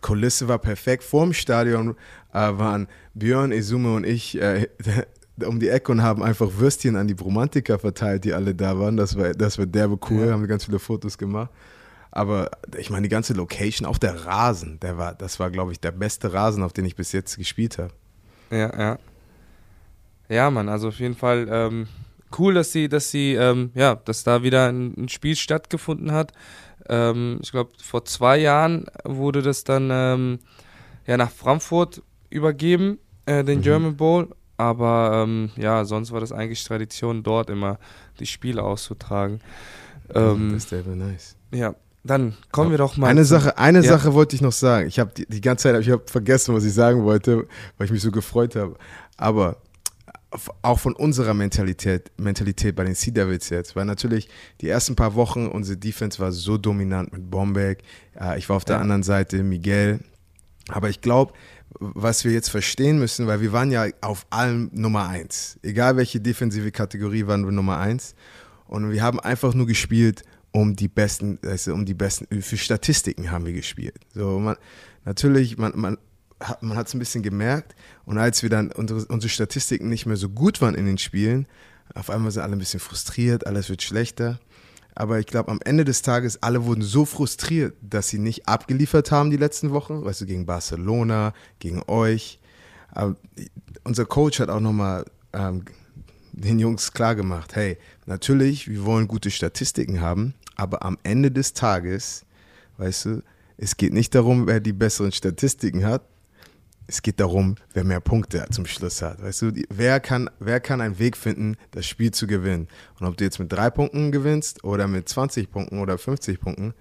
Kulisse 0.00 0.46
war 0.46 0.58
perfekt. 0.58 1.02
Vorm 1.02 1.32
Stadion 1.32 1.96
äh, 2.32 2.38
waren 2.38 2.86
Björn, 3.14 3.50
Izume 3.50 3.94
und 3.94 4.04
ich 4.06 4.40
äh, 4.40 4.68
um 5.44 5.58
die 5.58 5.68
Ecke 5.68 5.90
und 5.90 6.02
haben 6.02 6.22
einfach 6.22 6.48
Würstchen 6.56 6.94
an 6.96 7.08
die 7.08 7.14
Bromantiker 7.14 7.78
verteilt, 7.78 8.24
die 8.24 8.32
alle 8.32 8.54
da 8.54 8.78
waren. 8.78 8.96
Das 8.96 9.16
war, 9.16 9.32
das 9.32 9.58
war 9.58 9.66
derbe 9.66 9.98
cool, 10.08 10.26
ja. 10.26 10.32
haben 10.32 10.46
ganz 10.46 10.66
viele 10.66 10.78
Fotos 10.78 11.18
gemacht. 11.18 11.50
Aber 12.16 12.48
ich 12.78 12.90
meine, 12.90 13.02
die 13.02 13.08
ganze 13.08 13.32
Location, 13.32 13.88
auch 13.88 13.98
der 13.98 14.24
Rasen, 14.24 14.78
der 14.78 14.96
war, 14.96 15.16
das 15.16 15.40
war, 15.40 15.50
glaube 15.50 15.72
ich, 15.72 15.80
der 15.80 15.90
beste 15.90 16.32
Rasen, 16.32 16.62
auf 16.62 16.72
den 16.72 16.84
ich 16.84 16.94
bis 16.94 17.10
jetzt 17.10 17.36
gespielt 17.36 17.78
habe. 17.78 17.92
Ja, 18.52 18.78
ja. 18.78 18.98
Ja, 20.28 20.48
Mann, 20.52 20.68
also 20.68 20.88
auf 20.88 21.00
jeden 21.00 21.16
Fall 21.16 21.48
ähm, 21.50 21.88
cool, 22.38 22.54
dass 22.54 22.70
sie, 22.70 22.88
dass 22.88 23.10
sie, 23.10 23.34
ähm, 23.34 23.72
ja, 23.74 23.96
dass 23.96 24.22
da 24.22 24.44
wieder 24.44 24.68
ein, 24.68 24.94
ein 24.96 25.08
Spiel 25.08 25.34
stattgefunden 25.34 26.12
hat. 26.12 26.30
Ähm, 26.88 27.40
ich 27.42 27.50
glaube, 27.50 27.72
vor 27.82 28.04
zwei 28.04 28.38
Jahren 28.38 28.86
wurde 29.02 29.42
das 29.42 29.64
dann 29.64 29.88
ähm, 29.90 30.38
ja 31.08 31.16
nach 31.16 31.32
Frankfurt 31.32 32.00
übergeben, 32.30 33.00
äh, 33.26 33.42
den 33.42 33.58
mhm. 33.58 33.62
German 33.62 33.96
Bowl. 33.96 34.28
Aber 34.56 35.24
ähm, 35.24 35.50
ja, 35.56 35.84
sonst 35.84 36.12
war 36.12 36.20
das 36.20 36.30
eigentlich 36.30 36.62
Tradition, 36.62 37.24
dort 37.24 37.50
immer 37.50 37.80
die 38.20 38.26
Spiele 38.26 38.62
auszutragen. 38.62 39.40
Ähm, 40.14 40.52
das 40.52 40.62
ist 40.62 40.68
sehr 40.68 40.84
nice. 40.94 41.36
Ja, 41.50 41.74
dann 42.04 42.34
kommen 42.52 42.70
wir 42.70 42.78
doch 42.78 42.96
mal. 42.96 43.08
Eine 43.08 43.24
Sache, 43.24 43.56
eine 43.56 43.80
ja. 43.82 43.88
Sache 43.88 44.12
wollte 44.12 44.36
ich 44.36 44.42
noch 44.42 44.52
sagen. 44.52 44.86
Ich 44.86 44.98
habe 44.98 45.10
die, 45.16 45.26
die, 45.26 45.40
ganze 45.40 45.64
Zeit, 45.64 45.80
ich 45.80 45.90
habe 45.90 46.02
vergessen, 46.06 46.54
was 46.54 46.64
ich 46.64 46.74
sagen 46.74 47.02
wollte, 47.02 47.48
weil 47.78 47.86
ich 47.86 47.90
mich 47.90 48.02
so 48.02 48.10
gefreut 48.10 48.56
habe. 48.56 48.76
Aber 49.16 49.56
auch 50.62 50.78
von 50.78 50.94
unserer 50.94 51.32
Mentalität, 51.32 52.10
Mentalität 52.18 52.76
bei 52.76 52.84
den 52.84 52.94
Sea 52.94 53.12
Devils 53.12 53.48
jetzt, 53.48 53.74
weil 53.74 53.84
natürlich 53.84 54.28
die 54.60 54.68
ersten 54.68 54.96
paar 54.96 55.14
Wochen 55.14 55.46
unsere 55.46 55.78
Defense 55.78 56.18
war 56.18 56.32
so 56.32 56.58
dominant 56.58 57.12
mit 57.12 57.30
Bombeck. 57.30 57.82
Äh, 58.20 58.38
ich 58.38 58.48
war 58.48 58.56
auf 58.56 58.64
der 58.64 58.76
ja. 58.76 58.82
anderen 58.82 59.02
Seite 59.02 59.42
Miguel. 59.42 60.00
Aber 60.68 60.90
ich 60.90 61.00
glaube, 61.00 61.32
was 61.78 62.24
wir 62.24 62.32
jetzt 62.32 62.48
verstehen 62.48 62.98
müssen, 62.98 63.26
weil 63.26 63.40
wir 63.40 63.52
waren 63.52 63.70
ja 63.70 63.86
auf 64.02 64.26
allem 64.30 64.70
Nummer 64.72 65.08
eins. 65.08 65.58
Egal 65.62 65.96
welche 65.96 66.20
defensive 66.20 66.70
Kategorie 66.70 67.26
waren 67.26 67.44
wir 67.44 67.52
Nummer 67.52 67.78
eins. 67.78 68.14
Und 68.66 68.90
wir 68.90 69.02
haben 69.02 69.20
einfach 69.20 69.54
nur 69.54 69.66
gespielt, 69.66 70.22
um 70.54 70.76
die 70.76 70.88
besten, 70.88 71.38
also 71.42 71.74
um 71.74 71.84
die 71.84 71.94
besten, 71.94 72.40
für 72.40 72.56
Statistiken 72.56 73.30
haben 73.30 73.44
wir 73.44 73.52
gespielt. 73.52 73.98
So, 74.14 74.38
man, 74.38 74.56
natürlich, 75.04 75.58
man, 75.58 75.72
man, 75.74 75.98
hat, 76.40 76.62
man 76.62 76.76
hat 76.76 76.86
es 76.86 76.94
ein 76.94 77.00
bisschen 77.00 77.24
gemerkt 77.24 77.74
und 78.04 78.18
als 78.18 78.42
wir 78.42 78.50
dann 78.50 78.70
unsere, 78.70 79.04
unsere 79.06 79.28
Statistiken 79.28 79.88
nicht 79.88 80.06
mehr 80.06 80.16
so 80.16 80.28
gut 80.28 80.60
waren 80.60 80.76
in 80.76 80.86
den 80.86 80.98
Spielen, 80.98 81.46
auf 81.94 82.08
einmal 82.08 82.30
sind 82.30 82.42
alle 82.42 82.52
ein 82.52 82.60
bisschen 82.60 82.80
frustriert, 82.80 83.46
alles 83.46 83.68
wird 83.68 83.82
schlechter. 83.82 84.38
Aber 84.94 85.18
ich 85.18 85.26
glaube, 85.26 85.50
am 85.50 85.58
Ende 85.64 85.84
des 85.84 86.02
Tages, 86.02 86.40
alle 86.40 86.64
wurden 86.64 86.82
so 86.82 87.04
frustriert, 87.04 87.74
dass 87.82 88.08
sie 88.08 88.20
nicht 88.20 88.48
abgeliefert 88.48 89.10
haben 89.10 89.32
die 89.32 89.36
letzten 89.36 89.72
Wochen, 89.72 90.04
weißt 90.04 90.20
du, 90.20 90.26
gegen 90.26 90.46
Barcelona, 90.46 91.34
gegen 91.58 91.82
euch. 91.88 92.38
Aber 92.92 93.16
unser 93.82 94.04
Coach 94.04 94.38
hat 94.38 94.50
auch 94.50 94.60
nochmal 94.60 95.04
ähm, 95.32 95.64
den 96.30 96.60
Jungs 96.60 96.92
klargemacht, 96.92 97.56
hey, 97.56 97.76
natürlich, 98.06 98.68
wir 98.68 98.84
wollen 98.84 99.08
gute 99.08 99.32
Statistiken 99.32 100.00
haben, 100.00 100.34
aber 100.56 100.84
am 100.84 100.98
Ende 101.02 101.30
des 101.30 101.52
Tages, 101.52 102.24
weißt 102.78 103.04
du, 103.06 103.22
es 103.56 103.76
geht 103.76 103.92
nicht 103.92 104.14
darum, 104.14 104.46
wer 104.46 104.60
die 104.60 104.72
besseren 104.72 105.12
Statistiken 105.12 105.84
hat. 105.84 106.02
Es 106.86 107.00
geht 107.00 107.18
darum, 107.18 107.54
wer 107.72 107.82
mehr 107.82 108.00
Punkte 108.00 108.44
zum 108.50 108.66
Schluss 108.66 109.00
hat. 109.00 109.22
Weißt 109.22 109.42
du, 109.42 109.52
wer 109.70 110.00
kann, 110.00 110.28
wer 110.38 110.60
kann 110.60 110.80
einen 110.80 110.98
Weg 110.98 111.16
finden, 111.16 111.56
das 111.70 111.86
Spiel 111.86 112.10
zu 112.10 112.26
gewinnen? 112.26 112.68
Und 113.00 113.06
ob 113.06 113.16
du 113.16 113.24
jetzt 113.24 113.38
mit 113.38 113.50
drei 113.50 113.70
Punkten 113.70 114.12
gewinnst 114.12 114.64
oder 114.64 114.86
mit 114.86 115.08
20 115.08 115.50
Punkten 115.50 115.78
oder 115.78 115.96
50 115.96 116.40
Punkten, 116.40 116.74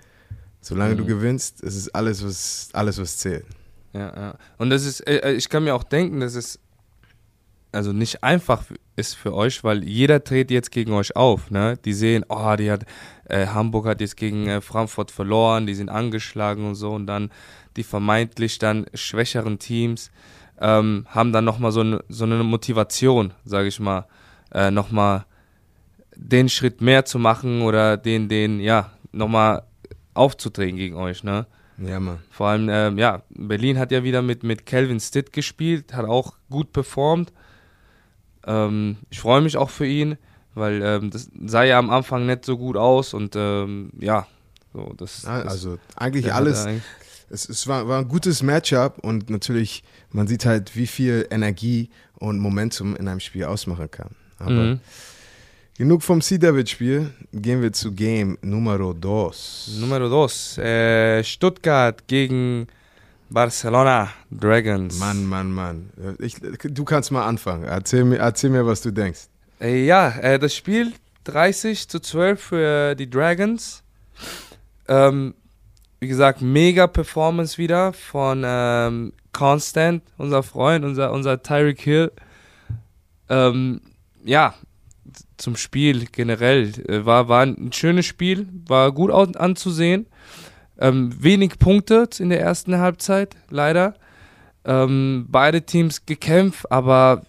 solange 0.60 0.96
mhm. 0.96 0.98
du 0.98 1.06
gewinnst, 1.06 1.62
ist 1.62 1.76
es 1.76 1.94
alles, 1.94 2.24
was, 2.24 2.70
alles, 2.74 2.98
was 2.98 3.18
zählt. 3.18 3.46
Ja, 3.94 4.14
ja. 4.16 4.38
Und 4.58 4.72
das 4.72 4.86
ist, 4.86 5.02
äh, 5.08 5.18
äh, 5.18 5.34
ich 5.34 5.48
kann 5.48 5.64
mir 5.64 5.76
auch 5.76 5.84
denken, 5.84 6.20
dass 6.20 6.36
es 6.36 6.60
also 7.72 7.92
nicht 7.92 8.24
einfach 8.24 8.66
ist 8.96 9.16
für 9.16 9.34
euch, 9.34 9.64
weil 9.64 9.84
jeder 9.84 10.20
dreht 10.20 10.52
jetzt 10.52 10.72
gegen 10.72 10.94
euch 10.94 11.16
auf. 11.16 11.50
Ne? 11.50 11.78
Die 11.84 11.94
sehen, 11.94 12.24
oh, 12.30 12.56
die 12.56 12.72
hat, 12.72 12.86
äh, 13.26 13.48
Hamburg 13.48 13.86
hat 13.86 14.02
jetzt 14.02 14.18
gegen 14.18 14.48
äh, 14.48 14.62
Frankfurt 14.62 15.12
verloren, 15.12 15.66
die 15.66 15.76
sind 15.76 15.90
angeschlagen 15.90 16.68
und 16.68 16.76
so 16.76 16.92
und 16.92 17.08
dann 17.08 17.32
die 17.76 17.84
vermeintlich 17.84 18.60
dann 18.60 18.86
schwächeren 18.94 19.60
Teams 19.60 20.12
ähm, 20.60 21.06
haben 21.10 21.32
dann 21.32 21.46
nochmal 21.46 21.72
so, 21.72 21.84
ne, 21.84 22.04
so 22.10 22.26
eine 22.26 22.44
Motivation, 22.44 23.34
sage 23.46 23.68
ich 23.68 23.80
mal, 23.80 24.06
äh, 24.54 24.72
nochmal 24.72 25.26
den 26.16 26.50
Schritt 26.50 26.82
mehr 26.82 27.06
zu 27.06 27.20
machen 27.20 27.62
oder 27.62 27.98
den, 27.98 28.30
den, 28.30 28.60
ja, 28.60 28.92
nochmal 29.12 29.64
aufzudrehen 30.14 30.76
gegen 30.76 30.96
euch, 30.96 31.24
ne? 31.24 31.48
Ja, 31.78 32.00
Mann. 32.00 32.20
Vor 32.30 32.48
allem, 32.48 32.70
ähm, 32.70 32.98
ja, 33.00 33.24
Berlin 33.30 33.80
hat 33.80 33.92
ja 33.92 34.04
wieder 34.04 34.22
mit, 34.22 34.44
mit 34.44 34.66
Calvin 34.66 35.00
Stitt 35.00 35.34
gespielt, 35.34 35.94
hat 35.94 36.06
auch 36.06 36.36
gut 36.50 36.72
performt. 36.72 37.34
Ähm, 38.46 38.98
ich 39.10 39.20
freue 39.20 39.42
mich 39.42 39.58
auch 39.58 39.72
für 39.72 39.88
ihn, 39.88 40.18
weil 40.56 40.82
ähm, 40.84 41.10
das 41.10 41.30
sah 41.46 41.64
ja 41.64 41.80
am 41.80 41.90
Anfang 41.90 42.26
nicht 42.26 42.46
so 42.46 42.58
gut 42.58 42.78
aus 42.78 43.14
und 43.14 43.36
ähm, 43.36 43.92
ja, 44.00 44.28
so 44.74 44.94
das. 44.98 45.26
also 45.26 45.78
eigentlich 45.96 46.34
alles. 46.34 46.66
Eigentlich 46.66 46.84
es, 47.34 47.50
es 47.50 47.68
war, 47.68 47.88
war, 47.88 48.00
ein 48.00 48.08
gutes 48.08 48.44
Matchup 48.44 49.00
und 49.00 49.30
natürlich, 49.30 49.84
man 50.12 50.28
sieht 50.28 50.46
halt, 50.46 50.76
wie 50.76 50.88
viel 50.88 51.28
Energie 51.32 51.90
und 52.20 52.40
Momentum 52.40 52.96
in 52.96 53.08
einem 53.08 53.20
Spiel 53.20 53.46
ausmachen 53.46 53.90
kann. 53.90 54.12
Aber 54.38 54.52
mhm. 54.52 54.80
genug 55.78 56.04
vom 56.04 56.22
Sea 56.22 56.38
David 56.38 56.70
Spiel, 56.70 57.12
gehen 57.34 57.62
wir 57.62 57.74
zu 57.74 57.92
Game 57.92 58.38
Numero 58.42 58.94
2. 58.94 59.80
Numero 59.80 60.28
2. 60.28 60.62
Äh, 60.62 61.24
Stuttgart 61.24 62.08
gegen 62.08 62.68
Barcelona 63.30 64.12
Dragons. 64.30 65.00
Mann, 65.00 65.26
Mann, 65.26 65.52
Mann. 65.52 65.90
Ich, 66.20 66.36
du 66.40 66.84
kannst 66.84 67.12
mal 67.12 67.26
anfangen. 67.26 67.64
Erzähl 67.64 68.06
mir, 68.06 68.18
erzähl 68.18 68.52
mir, 68.52 68.66
was 68.66 68.82
du 68.82 68.92
denkst. 68.92 69.22
Äh, 69.64 69.86
ja, 69.86 70.10
äh, 70.20 70.38
das 70.38 70.54
Spiel 70.54 70.94
30 71.24 71.88
zu 71.88 72.00
12 72.02 72.42
für 72.42 72.96
die 72.96 73.10
Dragons. 73.10 73.82
Ähm, 74.90 75.34
wie 76.02 76.10
gesagt, 76.10 76.42
mega 76.42 76.86
Performance 76.86 77.58
wieder 77.58 77.94
von 77.94 78.44
ähm, 78.46 79.14
Constant, 79.32 80.04
unser 80.18 80.44
Freund, 80.44 80.84
unser, 80.84 81.14
unser 81.14 81.42
Tyreek 81.42 81.80
Hill. 81.80 82.12
Ähm, 83.30 83.80
ja, 84.26 84.54
zum 85.38 85.56
Spiel 85.56 86.08
generell. 86.12 86.74
Äh, 86.90 87.06
war, 87.06 87.30
war 87.30 87.46
ein 87.46 87.72
schönes 87.72 88.06
Spiel, 88.06 88.50
war 88.68 88.92
gut 88.92 89.12
anzusehen. 89.12 90.08
Ähm, 90.78 91.16
wenig 91.24 91.58
Punkte 91.58 92.10
in 92.20 92.30
der 92.30 92.42
ersten 92.42 92.78
Halbzeit, 92.80 93.38
leider. 93.50 93.94
Ähm, 94.66 95.28
beide 95.30 95.62
Teams 95.62 96.06
gekämpft, 96.06 96.70
aber 96.70 97.24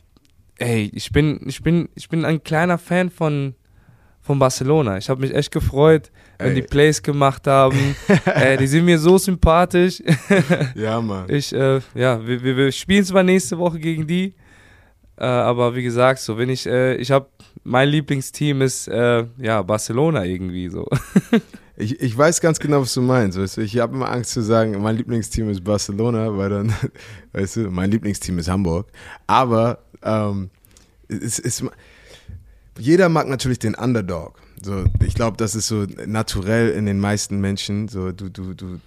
ey, 0.65 0.91
ich 0.95 1.11
bin, 1.13 1.41
ich 1.47 1.63
bin, 1.63 1.89
ich 1.95 2.09
bin 2.09 2.25
ein 2.25 2.43
kleiner 2.43 2.79
Fan 2.79 3.11
von, 3.11 3.55
von 4.23 4.39
Barcelona. 4.39 4.97
Ich 4.97 5.09
habe 5.11 5.21
mich 5.21 5.35
echt 5.35 5.53
gefreut, 5.53 6.11
wenn 6.39 6.49
ey. 6.49 6.55
die 6.55 6.63
Plays 6.63 7.03
gemacht 7.03 7.47
haben. 7.47 7.95
ey, 8.25 8.57
die 8.57 8.67
sind 8.67 8.87
mir 8.87 8.99
so 8.99 9.19
sympathisch. 9.19 10.03
ja, 10.75 11.01
Mann. 11.01 11.27
Ich, 11.29 11.53
äh, 11.53 11.81
ja, 11.95 12.27
wir, 12.27 12.43
wir, 12.43 12.57
wir 12.57 12.73
spielen 12.73 13.05
zwar 13.05 13.23
nächste 13.23 13.59
Woche 13.59 13.79
gegen 13.79 14.07
die, 14.07 14.35
äh, 15.17 15.25
aber 15.25 15.75
wie 15.75 15.83
gesagt, 15.83 16.21
so 16.21 16.39
wenn 16.39 16.49
ich, 16.49 16.67
äh, 16.67 16.95
ich 16.97 17.11
habe, 17.11 17.29
mein 17.63 17.89
Lieblingsteam 17.91 18.63
ist 18.63 18.89
äh, 18.89 19.27
ja 19.39 19.63
Barcelona 19.63 20.25
irgendwie 20.25 20.69
so. 20.71 20.89
ich, 21.77 22.01
ich 22.01 22.17
weiß 22.17 22.41
ganz 22.41 22.59
genau, 22.59 22.81
was 22.81 22.95
du 22.95 23.03
meinst. 23.03 23.39
Weißt 23.39 23.59
du, 23.59 23.61
ich 23.61 23.79
habe 23.79 23.95
immer 23.95 24.11
Angst 24.11 24.33
zu 24.33 24.41
sagen, 24.41 24.81
mein 24.81 24.97
Lieblingsteam 24.97 25.51
ist 25.51 25.63
Barcelona, 25.63 26.37
weil 26.37 26.49
dann, 26.49 26.75
weißt 27.33 27.57
du, 27.57 27.61
mein 27.71 27.91
Lieblingsteam 27.91 28.39
ist 28.39 28.49
Hamburg. 28.49 28.89
Aber 29.27 29.84
ähm, 30.05 30.51
es 31.09 31.39
ist, 31.39 31.65
jeder 32.79 33.09
mag 33.09 33.29
natürlich 33.29 33.59
den 33.59 33.75
Underdog. 33.75 34.41
So, 34.63 34.85
ich 35.05 35.15
glaube, 35.15 35.37
das 35.37 35.55
ist 35.55 35.69
so 35.69 35.87
naturell 36.07 36.71
in 36.71 36.87
den 36.87 36.99
meisten 36.99 37.41
Menschen. 37.41 37.89
So, 37.89 38.13
du, 38.13 38.29
du, 38.29 38.55
du, 38.55 38.81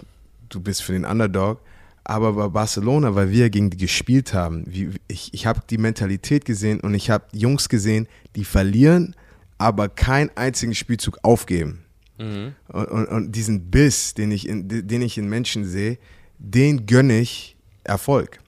du 0.50 0.60
bist 0.60 0.84
für 0.84 0.94
den 0.94 1.06
Underdog. 1.06 1.60
Aber 2.04 2.34
bei 2.34 2.48
Barcelona, 2.48 3.16
weil 3.16 3.32
wir 3.32 3.50
gegen 3.50 3.70
die 3.70 3.78
gespielt 3.78 4.34
haben, 4.34 4.64
wie, 4.68 4.92
ich, 5.10 5.34
ich 5.34 5.46
habe 5.46 5.62
die 5.70 5.78
Mentalität 5.78 6.46
gesehen 6.46 6.80
und 6.80 6.94
ich 6.94 7.10
habe 7.10 7.26
Jungs 7.34 7.68
gesehen, 7.68 8.08
die 8.36 8.46
verlieren, 8.46 9.14
aber 9.58 9.90
keinen 9.90 10.32
einzigen 10.36 10.74
Spielzug 10.74 11.20
aufgeben. 11.24 11.84
Mhm. 12.18 12.54
Und, 12.70 12.86
und, 12.86 13.06
und, 13.08 13.32
diesen 13.34 13.70
Biss, 13.70 14.14
den 14.14 14.32
ich, 14.32 14.48
in, 14.48 14.70
den 14.70 15.02
ich 15.02 15.18
in 15.18 15.28
Menschen 15.28 15.66
sehe, 15.66 15.98
den 16.40 16.86
gönne 16.86 17.20
ich 17.20 17.58
Erfolg. 17.84 18.40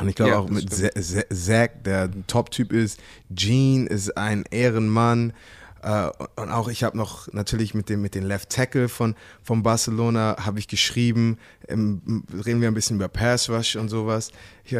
Und 0.00 0.08
ich 0.08 0.14
glaube 0.14 0.32
ja, 0.32 0.38
auch 0.38 0.48
mit 0.48 0.70
Zack, 0.72 1.84
der 1.84 2.10
Top-Typ 2.26 2.72
ist, 2.72 3.00
Gene 3.30 3.86
ist 3.86 4.16
ein 4.16 4.44
Ehrenmann, 4.50 5.32
Uh, 5.80 6.10
und 6.34 6.50
auch 6.50 6.66
ich 6.66 6.82
habe 6.82 6.96
noch 6.96 7.32
natürlich 7.32 7.72
mit 7.72 7.88
dem 7.88 8.02
mit 8.02 8.16
den 8.16 8.24
Left 8.24 8.50
Tackle 8.50 8.88
von, 8.88 9.14
von 9.44 9.62
Barcelona 9.62 10.36
habe 10.44 10.58
ich 10.58 10.66
geschrieben, 10.66 11.38
ähm, 11.68 12.24
reden 12.44 12.60
wir 12.60 12.66
ein 12.66 12.74
bisschen 12.74 12.96
über 12.96 13.06
Pass 13.06 13.48
Rush 13.48 13.76
und 13.76 13.88
sowas. 13.88 14.32
Ich, 14.64 14.76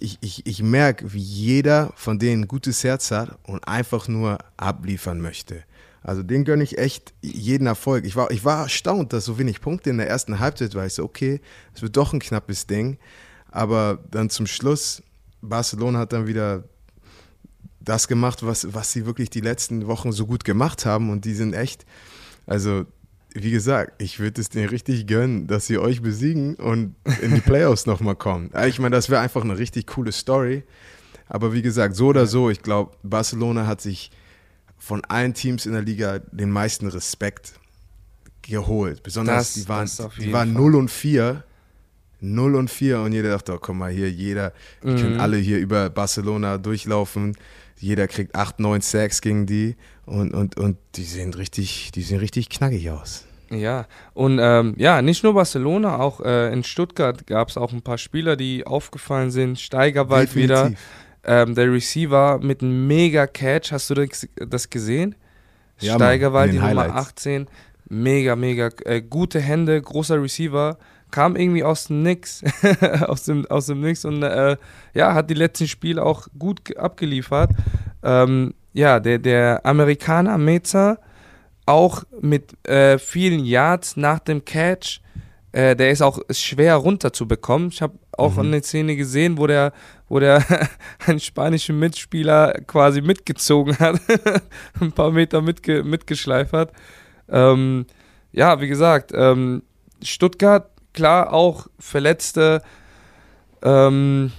ich, 0.00 0.18
ich, 0.20 0.44
ich 0.44 0.62
merke, 0.62 1.12
wie 1.12 1.20
jeder 1.20 1.92
von 1.94 2.18
denen 2.18 2.42
ein 2.42 2.48
gutes 2.48 2.82
Herz 2.82 3.12
hat 3.12 3.38
und 3.44 3.68
einfach 3.68 4.08
nur 4.08 4.38
abliefern 4.56 5.20
möchte. 5.20 5.62
Also 6.02 6.24
den 6.24 6.44
gönne 6.44 6.64
ich 6.64 6.78
echt 6.78 7.14
jeden 7.22 7.68
Erfolg. 7.68 8.04
Ich 8.04 8.16
war, 8.16 8.30
ich 8.32 8.44
war 8.44 8.64
erstaunt, 8.64 9.12
dass 9.12 9.24
so 9.24 9.38
wenig 9.38 9.60
Punkte 9.60 9.90
in 9.90 9.98
der 9.98 10.08
ersten 10.08 10.40
Halbzeit 10.40 10.74
war. 10.74 10.84
Ich 10.84 10.94
so, 10.94 11.04
okay, 11.04 11.40
es 11.74 11.80
wird 11.80 11.96
doch 11.96 12.12
ein 12.12 12.20
knappes 12.20 12.66
Ding. 12.66 12.98
Aber 13.54 14.00
dann 14.10 14.30
zum 14.30 14.48
Schluss, 14.48 15.00
Barcelona 15.40 16.00
hat 16.00 16.12
dann 16.12 16.26
wieder 16.26 16.64
das 17.78 18.08
gemacht, 18.08 18.44
was, 18.44 18.74
was 18.74 18.90
sie 18.90 19.06
wirklich 19.06 19.30
die 19.30 19.42
letzten 19.42 19.86
Wochen 19.86 20.10
so 20.10 20.26
gut 20.26 20.42
gemacht 20.42 20.84
haben. 20.84 21.08
Und 21.08 21.24
die 21.24 21.34
sind 21.34 21.54
echt, 21.54 21.86
also 22.46 22.84
wie 23.32 23.52
gesagt, 23.52 24.02
ich 24.02 24.18
würde 24.18 24.40
es 24.40 24.48
denen 24.48 24.70
richtig 24.70 25.06
gönnen, 25.06 25.46
dass 25.46 25.68
sie 25.68 25.78
euch 25.78 26.02
besiegen 26.02 26.56
und 26.56 26.96
in 27.22 27.32
die 27.32 27.40
Playoffs 27.40 27.86
nochmal 27.86 28.16
kommen. 28.16 28.50
Ich 28.66 28.80
meine, 28.80 28.96
das 28.96 29.08
wäre 29.08 29.20
einfach 29.20 29.44
eine 29.44 29.56
richtig 29.56 29.86
coole 29.86 30.10
Story. 30.10 30.64
Aber 31.28 31.52
wie 31.52 31.62
gesagt, 31.62 31.94
so 31.94 32.08
oder 32.08 32.26
so, 32.26 32.50
ich 32.50 32.60
glaube, 32.60 32.96
Barcelona 33.04 33.68
hat 33.68 33.80
sich 33.80 34.10
von 34.78 35.04
allen 35.04 35.32
Teams 35.32 35.64
in 35.64 35.74
der 35.74 35.82
Liga 35.82 36.18
den 36.18 36.50
meisten 36.50 36.88
Respekt 36.88 37.52
geholt. 38.42 39.04
Besonders 39.04 39.54
das, 39.54 39.62
die 39.62 39.68
waren, 39.68 39.90
die 40.18 40.32
waren 40.32 40.52
0 40.52 40.74
und 40.74 40.90
4. 40.90 41.44
0 42.24 42.54
und 42.56 42.70
4 42.70 43.00
und 43.00 43.12
jeder 43.12 43.30
dachte, 43.30 43.54
oh, 43.54 43.58
guck 43.60 43.74
mal 43.74 43.90
hier, 43.90 44.10
jeder, 44.10 44.52
die 44.82 44.88
mhm. 44.88 44.96
können 44.96 45.20
alle 45.20 45.36
hier 45.36 45.58
über 45.58 45.90
Barcelona 45.90 46.58
durchlaufen 46.58 47.36
jeder 47.84 48.08
kriegt 48.08 48.34
8, 48.34 48.60
9 48.60 48.80
Sacks 48.80 49.20
gegen 49.20 49.46
die 49.46 49.76
und, 50.06 50.32
und, 50.32 50.56
und 50.56 50.78
die 50.94 51.04
sehen 51.04 51.34
richtig, 51.34 51.90
die 51.92 52.02
sehen 52.02 52.18
richtig 52.18 52.48
knackig 52.48 52.90
aus. 52.90 53.24
Ja, 53.50 53.86
und 54.14 54.38
ähm, 54.40 54.74
ja, 54.78 55.02
nicht 55.02 55.22
nur 55.22 55.34
Barcelona, 55.34 55.98
auch 55.98 56.20
äh, 56.20 56.52
in 56.52 56.64
Stuttgart 56.64 57.26
gab 57.26 57.48
es 57.50 57.56
auch 57.56 57.72
ein 57.72 57.82
paar 57.82 57.98
Spieler, 57.98 58.36
die 58.36 58.66
aufgefallen 58.66 59.30
sind. 59.30 59.60
Steigerwald 59.60 60.30
Definitiv. 60.30 60.64
wieder. 60.64 60.72
Ähm, 61.26 61.54
der 61.54 61.72
Receiver 61.72 62.38
mit 62.42 62.62
einem 62.62 62.86
mega 62.86 63.26
Catch, 63.26 63.72
hast 63.72 63.90
du 63.90 63.94
das, 63.94 64.28
das 64.36 64.68
gesehen? 64.68 65.14
Ja, 65.78 65.94
Steigerwald, 65.94 66.52
die 66.52 66.60
Highlights. 66.60 66.88
Nummer 66.88 67.00
18. 67.00 67.46
Mega, 67.88 68.36
mega 68.36 68.70
äh, 68.84 69.02
gute 69.02 69.40
Hände, 69.40 69.80
großer 69.80 70.22
Receiver 70.22 70.78
kam 71.14 71.36
irgendwie 71.36 71.62
aus 71.62 71.86
dem 71.86 72.02
Nix, 72.02 72.42
aus, 73.06 73.22
dem, 73.22 73.46
aus 73.46 73.66
dem 73.66 73.80
Nix 73.80 74.04
und 74.04 74.24
äh, 74.24 74.56
ja, 74.94 75.14
hat 75.14 75.30
die 75.30 75.34
letzten 75.34 75.68
Spiele 75.68 76.02
auch 76.02 76.26
gut 76.36 76.76
abgeliefert. 76.76 77.52
Ähm, 78.02 78.52
ja, 78.72 78.98
der, 78.98 79.20
der 79.20 79.64
Amerikaner 79.64 80.36
Meza, 80.38 80.98
auch 81.66 82.02
mit 82.20 82.56
äh, 82.66 82.98
vielen 82.98 83.44
Yards 83.44 83.96
nach 83.96 84.18
dem 84.18 84.44
Catch, 84.44 85.02
äh, 85.52 85.76
der 85.76 85.92
ist 85.92 86.02
auch 86.02 86.18
schwer 86.30 86.74
runterzubekommen. 86.74 87.68
Ich 87.68 87.80
habe 87.80 87.96
auch 88.18 88.34
mhm. 88.34 88.46
eine 88.46 88.62
Szene 88.64 88.96
gesehen, 88.96 89.38
wo 89.38 89.46
der, 89.46 89.72
wo 90.08 90.18
der 90.18 90.44
einen 91.06 91.20
spanischen 91.20 91.78
Mitspieler 91.78 92.54
quasi 92.66 93.02
mitgezogen 93.02 93.78
hat, 93.78 94.00
ein 94.80 94.90
paar 94.90 95.12
Meter 95.12 95.42
mitge 95.42 95.84
mitgeschleift 95.84 96.52
hat. 96.52 96.72
Ähm, 97.28 97.86
ja, 98.32 98.60
wie 98.60 98.66
gesagt, 98.66 99.12
ähm, 99.14 99.62
Stuttgart 100.02 100.73
klar 100.94 101.32
auch 101.32 101.66
Verletzte, 101.78 102.62
ähm, 103.62 104.32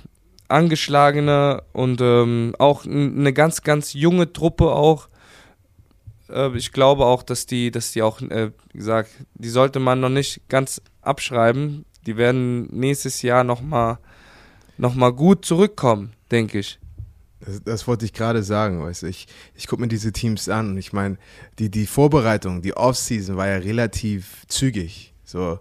Angeschlagene 0.47 1.63
und 1.73 2.01
ähm, 2.01 2.55
auch 2.59 2.85
eine 2.85 3.33
ganz, 3.33 3.61
ganz 3.61 3.93
junge 3.93 4.31
Truppe 4.31 4.71
auch. 4.71 5.09
Äh, 6.29 6.55
ich 6.55 6.71
glaube 6.71 7.05
auch, 7.05 7.23
dass 7.23 7.45
die, 7.45 7.71
dass 7.71 7.91
die 7.91 8.01
auch, 8.01 8.21
äh, 8.21 8.51
wie 8.71 8.77
gesagt, 8.77 9.11
die 9.35 9.49
sollte 9.49 9.79
man 9.79 9.99
noch 9.99 10.09
nicht 10.09 10.47
ganz 10.49 10.81
abschreiben. 11.01 11.85
Die 12.05 12.17
werden 12.17 12.67
nächstes 12.71 13.21
Jahr 13.21 13.43
nochmal 13.43 13.97
noch 14.77 14.93
mal 14.93 15.13
gut 15.13 15.45
zurückkommen, 15.45 16.13
denke 16.31 16.59
ich. 16.59 16.79
Das, 17.39 17.63
das, 17.63 17.87
wollte 17.87 18.05
ich 18.05 18.13
gerade 18.13 18.43
sagen, 18.43 18.81
weißt 18.81 19.03
du. 19.03 19.07
Ich, 19.07 19.27
ich 19.55 19.67
gucke 19.67 19.81
mir 19.81 19.87
diese 19.87 20.11
Teams 20.11 20.49
an 20.49 20.71
und 20.71 20.77
ich 20.77 20.93
meine, 20.93 21.17
die, 21.59 21.69
die 21.69 21.85
Vorbereitung, 21.85 22.61
die 22.61 22.75
Offseason 22.75 23.37
war 23.37 23.47
ja 23.47 23.57
relativ 23.57 24.45
zügig. 24.47 25.13
So, 25.23 25.59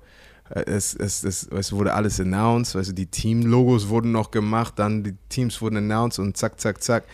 es, 0.50 0.94
es, 0.94 1.24
es, 1.24 1.44
es 1.44 1.72
wurde 1.72 1.94
alles 1.94 2.20
announced, 2.20 2.74
du, 2.74 2.92
die 2.92 3.06
Team-Logos 3.06 3.88
wurden 3.88 4.12
noch 4.12 4.30
gemacht, 4.30 4.74
dann 4.76 5.02
die 5.02 5.14
Teams 5.28 5.60
wurden 5.62 5.76
announced 5.78 6.18
und 6.18 6.36
zack, 6.36 6.60
zack, 6.60 6.82
zack. 6.82 7.04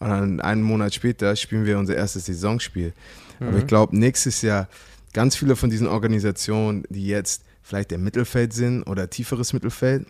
Und 0.00 0.08
dann 0.08 0.40
einen 0.40 0.62
Monat 0.62 0.94
später 0.94 1.34
spielen 1.36 1.66
wir 1.66 1.78
unser 1.78 1.96
erstes 1.96 2.26
Saisonspiel. 2.26 2.94
Mhm. 3.40 3.48
Aber 3.48 3.58
ich 3.58 3.66
glaube, 3.66 3.98
nächstes 3.98 4.42
Jahr 4.42 4.68
ganz 5.12 5.36
viele 5.36 5.56
von 5.56 5.70
diesen 5.70 5.86
Organisationen, 5.86 6.84
die 6.88 7.06
jetzt 7.06 7.42
vielleicht 7.62 7.92
im 7.92 8.04
Mittelfeld 8.04 8.52
sind 8.52 8.84
oder 8.84 9.10
tieferes 9.10 9.52
Mittelfeld, 9.52 10.06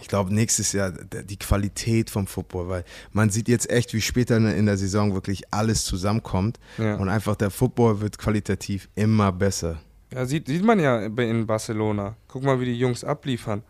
ich 0.00 0.08
glaube, 0.08 0.32
nächstes 0.32 0.72
Jahr 0.72 0.90
die 0.90 1.36
Qualität 1.36 2.08
vom 2.08 2.26
Football, 2.26 2.68
weil 2.68 2.84
man 3.12 3.28
sieht 3.28 3.48
jetzt 3.48 3.70
echt, 3.70 3.92
wie 3.92 4.00
später 4.00 4.38
in 4.38 4.64
der 4.64 4.78
Saison 4.78 5.12
wirklich 5.12 5.42
alles 5.52 5.84
zusammenkommt 5.84 6.58
ja. 6.78 6.94
und 6.96 7.10
einfach 7.10 7.36
der 7.36 7.50
Football 7.50 8.00
wird 8.00 8.16
qualitativ 8.16 8.88
immer 8.94 9.32
besser. 9.32 9.82
Ja, 10.14 10.26
sieht, 10.26 10.46
sieht 10.46 10.62
man 10.62 10.78
ja 10.78 11.00
in 11.00 11.46
Barcelona. 11.46 12.16
Guck 12.28 12.42
mal, 12.42 12.60
wie 12.60 12.66
die 12.66 12.78
Jungs 12.78 13.02
abliefern. 13.02 13.62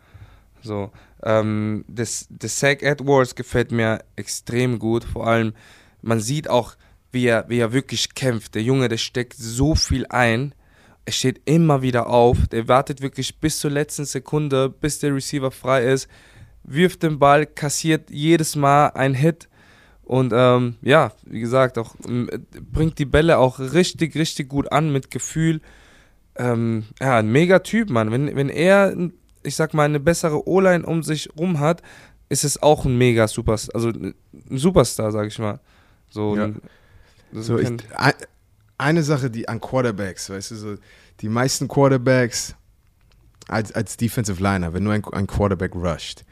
So, 0.61 0.91
ähm, 1.23 1.85
das, 1.87 2.27
das 2.29 2.57
Zach 2.57 2.81
Edwards 2.81 3.35
gefällt 3.35 3.71
mir 3.71 3.99
extrem 4.15 4.79
gut. 4.79 5.03
Vor 5.03 5.27
allem, 5.27 5.53
man 6.01 6.19
sieht 6.19 6.49
auch, 6.49 6.75
wie 7.11 7.27
er, 7.27 7.47
wie 7.47 7.59
er 7.59 7.71
wirklich 7.71 8.13
kämpft. 8.13 8.55
Der 8.55 8.63
Junge, 8.63 8.89
der 8.89 8.97
steckt 8.97 9.35
so 9.37 9.75
viel 9.75 10.05
ein. 10.07 10.53
Er 11.05 11.13
steht 11.13 11.41
immer 11.45 11.81
wieder 11.81 12.07
auf. 12.07 12.47
Der 12.47 12.67
wartet 12.67 13.01
wirklich 13.01 13.39
bis 13.39 13.59
zur 13.59 13.71
letzten 13.71 14.05
Sekunde, 14.05 14.69
bis 14.69 14.99
der 14.99 15.15
Receiver 15.15 15.51
frei 15.51 15.85
ist. 15.85 16.09
Wirft 16.63 17.03
den 17.03 17.19
Ball, 17.19 17.45
kassiert 17.45 18.09
jedes 18.09 18.55
Mal 18.55 18.87
einen 18.87 19.15
Hit. 19.15 19.47
Und 20.03 20.33
ähm, 20.35 20.75
ja, 20.81 21.13
wie 21.25 21.39
gesagt, 21.39 21.77
auch 21.77 21.95
bringt 22.71 22.99
die 22.99 23.05
Bälle 23.05 23.37
auch 23.37 23.59
richtig, 23.59 24.15
richtig 24.15 24.49
gut 24.49 24.71
an 24.71 24.91
mit 24.91 25.11
Gefühl 25.11 25.61
ähm, 26.35 26.85
ja, 26.99 27.17
ein 27.17 27.31
mega 27.31 27.59
Typ, 27.59 27.89
Mann. 27.89 28.11
Wenn, 28.11 28.35
wenn 28.35 28.49
er, 28.49 28.95
ich 29.43 29.55
sag 29.55 29.73
mal, 29.73 29.83
eine 29.83 29.99
bessere 29.99 30.47
O-Line 30.47 30.85
um 30.85 31.03
sich 31.03 31.29
rum 31.37 31.59
hat, 31.59 31.81
ist 32.29 32.43
es 32.43 32.61
auch 32.61 32.85
ein 32.85 32.97
mega 32.97 33.27
Superstar, 33.27 33.75
also 33.75 33.89
ein 33.89 34.15
Superstar, 34.49 35.11
sag 35.11 35.27
ich 35.27 35.37
mal. 35.37 35.59
So, 36.09 36.35
ja. 36.35 36.51
so 37.31 37.59
ich, 37.59 37.69
eine 38.77 39.03
Sache, 39.03 39.29
die 39.29 39.47
an 39.47 39.59
Quarterbacks, 39.59 40.29
weißt 40.29 40.51
du, 40.51 40.55
so 40.55 40.75
die 41.21 41.29
meisten 41.29 41.67
Quarterbacks 41.67 42.55
als, 43.47 43.71
als 43.71 43.97
Defensive 43.97 44.41
Liner, 44.41 44.73
wenn 44.73 44.83
du 44.83 44.91
ein, 44.91 45.03
ein 45.05 45.27
Quarterback 45.27 45.75
rusht. 45.75 46.23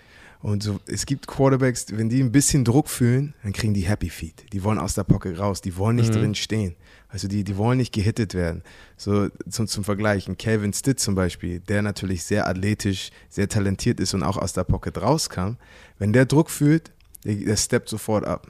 Und 0.41 0.63
so, 0.63 0.79
es 0.87 1.05
gibt 1.05 1.27
Quarterbacks, 1.27 1.85
wenn 1.91 2.09
die 2.09 2.19
ein 2.19 2.31
bisschen 2.31 2.65
Druck 2.65 2.89
fühlen, 2.89 3.35
dann 3.43 3.53
kriegen 3.53 3.75
die 3.75 3.81
Happy 3.81 4.09
Feet. 4.09 4.45
Die 4.53 4.63
wollen 4.63 4.79
aus 4.79 4.95
der 4.95 5.03
Pocket 5.03 5.37
raus, 5.37 5.61
die 5.61 5.77
wollen 5.77 5.97
nicht 5.97 6.13
mhm. 6.15 6.19
drin 6.19 6.35
stehen. 6.35 6.75
Also 7.11 7.27
die, 7.27 7.43
die 7.43 7.57
wollen 7.57 7.77
nicht 7.77 7.93
gehittet 7.93 8.33
werden. 8.33 8.63
So 8.95 9.27
zum, 9.49 9.67
zum 9.67 9.83
Vergleich, 9.83 10.29
ein 10.29 10.37
Calvin 10.37 10.71
Stitt 10.71 10.99
zum 10.99 11.13
Beispiel, 11.13 11.59
der 11.59 11.81
natürlich 11.81 12.23
sehr 12.23 12.47
athletisch, 12.47 13.11
sehr 13.29 13.49
talentiert 13.49 13.99
ist 13.99 14.13
und 14.13 14.23
auch 14.23 14.37
aus 14.37 14.53
der 14.53 14.63
Pocket 14.63 14.97
rauskam, 15.01 15.57
wenn 15.99 16.13
der 16.13 16.25
Druck 16.25 16.49
fühlt, 16.49 16.91
der, 17.25 17.35
der 17.35 17.57
steppt 17.57 17.89
sofort 17.89 18.25
ab. 18.25 18.47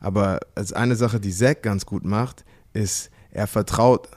Aber 0.00 0.40
als 0.56 0.72
eine 0.72 0.96
Sache, 0.96 1.20
die 1.20 1.32
Zack 1.32 1.62
ganz 1.62 1.86
gut 1.86 2.04
macht, 2.04 2.44
ist, 2.72 3.10
er 3.30 3.46
vertraut 3.46 4.08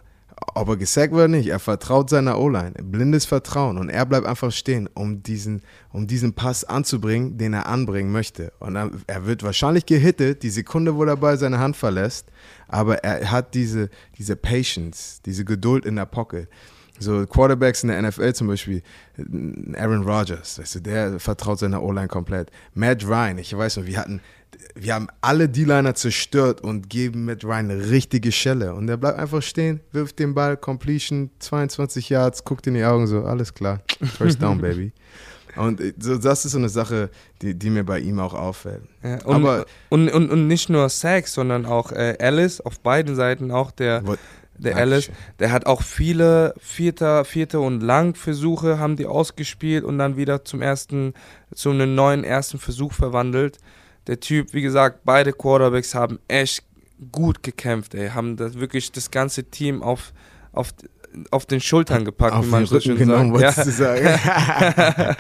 ob 0.56 0.70
er 0.70 0.78
gesackt 0.78 1.14
wird 1.14 1.26
oder 1.26 1.28
nicht, 1.28 1.48
er 1.48 1.60
vertraut 1.60 2.10
seiner 2.10 2.40
O-Line. 2.40 2.74
Blindes 2.84 3.26
Vertrauen. 3.26 3.78
Und 3.78 3.90
er 3.90 4.06
bleibt 4.06 4.26
einfach 4.26 4.52
stehen, 4.52 4.90
um 4.94 5.22
diesen, 5.24 5.62
um 5.92 6.08
diesen 6.08 6.34
Pass 6.34 6.64
anzubringen, 6.64 7.38
den 7.38 7.54
er 7.54 7.68
anbringen 7.68 8.12
möchte. 8.12 8.54
Und 8.60 8.76
er, 8.76 8.92
er 9.08 9.26
wird 9.26 9.44
wahrscheinlich 9.44 9.86
gehittet, 9.86 10.44
die 10.44 10.50
Sekunde, 10.50 10.96
wo 10.96 11.04
er 11.04 11.18
bei 11.18 11.36
seine 11.36 11.60
Hand 11.60 11.76
verlässt. 11.76 12.32
Aber 12.68 13.04
er 13.04 13.32
hat 13.32 13.54
diese, 13.54 13.90
diese 14.18 14.36
Patience, 14.36 15.22
diese 15.26 15.46
Geduld 15.46 15.86
in 15.86 15.96
der 15.96 16.06
Pocket. 16.06 16.48
So 17.00 17.26
Quarterbacks 17.26 17.84
in 17.84 17.90
der 17.90 18.02
NFL 18.02 18.34
zum 18.34 18.48
Beispiel, 18.48 18.82
Aaron 19.76 20.04
Rodgers, 20.04 20.60
weißt 20.60 20.76
du, 20.76 20.80
der 20.82 21.20
vertraut 21.20 21.60
seiner 21.60 21.82
O-Line 21.82 22.08
komplett. 22.08 22.52
Matt 22.74 23.06
Ryan, 23.06 23.38
ich 23.38 23.56
weiß 23.56 23.78
noch, 23.78 23.86
wir 23.86 23.98
hatten 23.98 24.22
wir 24.76 24.94
haben 24.94 25.08
alle 25.22 25.50
D-Liner 25.50 25.96
zerstört 25.96 26.62
und 26.62 26.90
geben 26.90 27.26
Matt 27.26 27.44
Ryan 27.44 27.72
eine 27.72 27.90
richtige 27.90 28.32
Schelle. 28.32 28.74
Und 28.74 28.90
er 28.90 28.98
bleibt 28.98 29.20
einfach 29.20 29.42
stehen, 29.42 29.80
wirft 29.92 30.20
den 30.20 30.34
Ball, 30.34 30.58
Completion, 30.58 31.30
22 31.40 32.10
Yards, 32.10 32.44
guckt 32.44 32.68
in 32.68 32.74
die 32.74 32.84
Augen 32.84 33.08
so, 33.08 33.24
alles 33.24 33.54
klar, 33.54 33.82
First 34.18 34.42
down, 34.42 34.58
baby. 34.62 34.92
Und 35.56 35.82
äh, 35.82 35.94
so, 36.00 36.18
das 36.18 36.46
ist 36.46 36.54
so 36.54 36.58
eine 36.58 36.70
Sache, 36.70 37.10
die, 37.42 37.54
die 37.54 37.70
mir 37.70 37.84
bei 37.84 38.00
ihm 38.00 38.20
auch 38.20 38.34
auffällt. 38.34 38.84
Ja, 39.04 39.24
und, 39.26 39.36
Aber, 39.36 39.66
und, 39.90 40.10
und, 40.10 40.30
und 40.30 40.48
nicht 40.48 40.70
nur 40.70 40.88
Sacks, 40.90 41.34
sondern 41.34 41.66
auch 41.66 41.92
äh, 41.92 42.18
Alice 42.20 42.62
auf 42.62 42.80
beiden 42.80 43.16
Seiten, 43.16 43.52
auch 43.52 43.72
der, 43.72 44.04
der 44.60 44.78
Alice, 44.78 45.10
der 45.40 45.52
hat 45.52 45.66
auch 45.66 45.82
viele 45.82 46.54
vierte, 46.60 47.26
vierte 47.26 47.60
und 47.60 47.82
Langversuche 47.82 48.78
haben 48.78 48.96
die 48.96 49.06
ausgespielt 49.06 49.84
und 49.84 49.98
dann 49.98 50.18
wieder 50.18 50.46
zum 50.46 50.62
ersten, 50.62 51.14
zu 51.54 51.72
einem 51.72 51.96
neuen 51.96 52.24
ersten 52.24 52.60
Versuch 52.60 52.94
verwandelt 52.94 53.58
der 54.10 54.20
Typ, 54.20 54.54
wie 54.54 54.64
gesagt, 54.64 55.02
beide 55.06 55.32
Quarterbacks 55.32 55.94
haben 55.94 56.20
echt 56.28 56.64
gut 57.12 57.44
gekämpft, 57.44 57.94
ey, 57.94 58.10
haben 58.10 58.38
das 58.38 58.60
wirklich 58.60 58.92
das 58.92 59.12
ganze 59.12 59.44
Team 59.44 59.84
auf, 59.84 60.14
auf, 60.52 60.74
auf 61.30 61.46
den 61.46 61.62
Schultern 61.62 62.06
gepackt, 62.06 62.34
auf 62.34 62.48
wie 62.48 62.50
man 62.50 62.66
so 62.66 62.80
schön 62.80 62.98
genommen, 62.98 63.38
sagt. 63.38 63.58
Ja. 63.58 63.72
Sagen. 63.72 64.06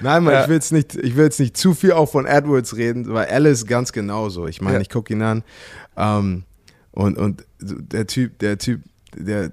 Nein, 0.00 0.24
man, 0.24 0.34
ja. 0.34 0.42
ich 0.42 0.48
will 0.48 0.56
jetzt 0.56 0.72
nicht, 0.72 0.96
ich 0.96 1.14
will 1.14 1.24
jetzt 1.24 1.38
nicht 1.38 1.56
zu 1.56 1.72
viel 1.72 1.92
auch 1.92 2.10
von 2.10 2.26
Edwards 2.26 2.76
reden, 2.76 3.12
weil 3.14 3.28
Alice 3.28 3.64
ganz 3.64 3.92
genauso. 3.92 4.48
Ich 4.48 4.60
meine, 4.60 4.78
ja. 4.78 4.80
ich 4.80 4.90
gucke 4.90 5.12
ihn 5.12 5.22
an 5.22 5.44
ähm, 5.96 6.42
und, 6.92 7.18
und 7.18 7.44
der 7.60 8.06
Typ, 8.06 8.38
der 8.38 8.58
Typ, 8.58 8.82
der 9.16 9.50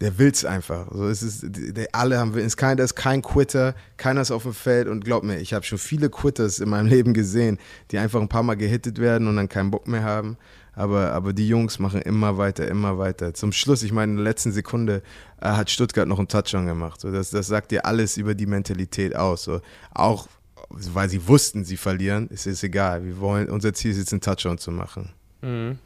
der 0.00 0.18
will 0.18 0.30
es 0.30 0.44
einfach. 0.44 0.88
So, 0.92 1.08
es 1.08 1.22
ist, 1.22 1.46
alle 1.92 2.18
haben, 2.18 2.34
ist 2.36 2.56
kein, 2.56 2.76
da 2.76 2.84
ist 2.84 2.96
kein 2.96 3.22
Quitter, 3.22 3.74
keiner 3.96 4.20
ist 4.20 4.30
auf 4.30 4.42
dem 4.42 4.52
Feld 4.52 4.88
und 4.88 5.04
glaub 5.04 5.22
mir, 5.22 5.38
ich 5.38 5.54
habe 5.54 5.64
schon 5.64 5.78
viele 5.78 6.10
Quitters 6.10 6.58
in 6.58 6.68
meinem 6.68 6.86
Leben 6.88 7.14
gesehen, 7.14 7.58
die 7.90 7.98
einfach 7.98 8.20
ein 8.20 8.28
paar 8.28 8.42
Mal 8.42 8.56
gehittet 8.56 8.98
werden 8.98 9.26
und 9.28 9.36
dann 9.36 9.48
keinen 9.48 9.70
Bock 9.70 9.88
mehr 9.88 10.02
haben. 10.02 10.36
Aber, 10.72 11.12
aber 11.12 11.32
die 11.32 11.48
Jungs 11.48 11.78
machen 11.78 12.02
immer 12.02 12.36
weiter, 12.36 12.68
immer 12.68 12.98
weiter. 12.98 13.32
Zum 13.32 13.52
Schluss, 13.52 13.82
ich 13.82 13.92
meine, 13.92 14.12
in 14.12 14.16
der 14.18 14.24
letzten 14.24 14.52
Sekunde 14.52 15.02
äh, 15.40 15.48
hat 15.48 15.70
Stuttgart 15.70 16.06
noch 16.06 16.18
einen 16.18 16.28
Touchdown 16.28 16.66
gemacht. 16.66 17.00
So, 17.00 17.10
das, 17.10 17.30
das 17.30 17.46
sagt 17.46 17.70
dir 17.70 17.86
alles 17.86 18.18
über 18.18 18.34
die 18.34 18.44
Mentalität 18.44 19.16
aus. 19.16 19.44
So, 19.44 19.62
auch 19.94 20.28
weil 20.68 21.08
sie 21.08 21.26
wussten, 21.26 21.64
sie 21.64 21.78
verlieren, 21.78 22.28
ist 22.28 22.46
es 22.46 22.62
egal. 22.62 23.06
Wir 23.06 23.18
wollen, 23.20 23.48
unser 23.48 23.72
Ziel 23.72 23.92
ist 23.92 23.98
jetzt, 23.98 24.12
einen 24.12 24.20
Touchdown 24.20 24.58
zu 24.58 24.70
machen. 24.70 25.12
Mhm. 25.40 25.78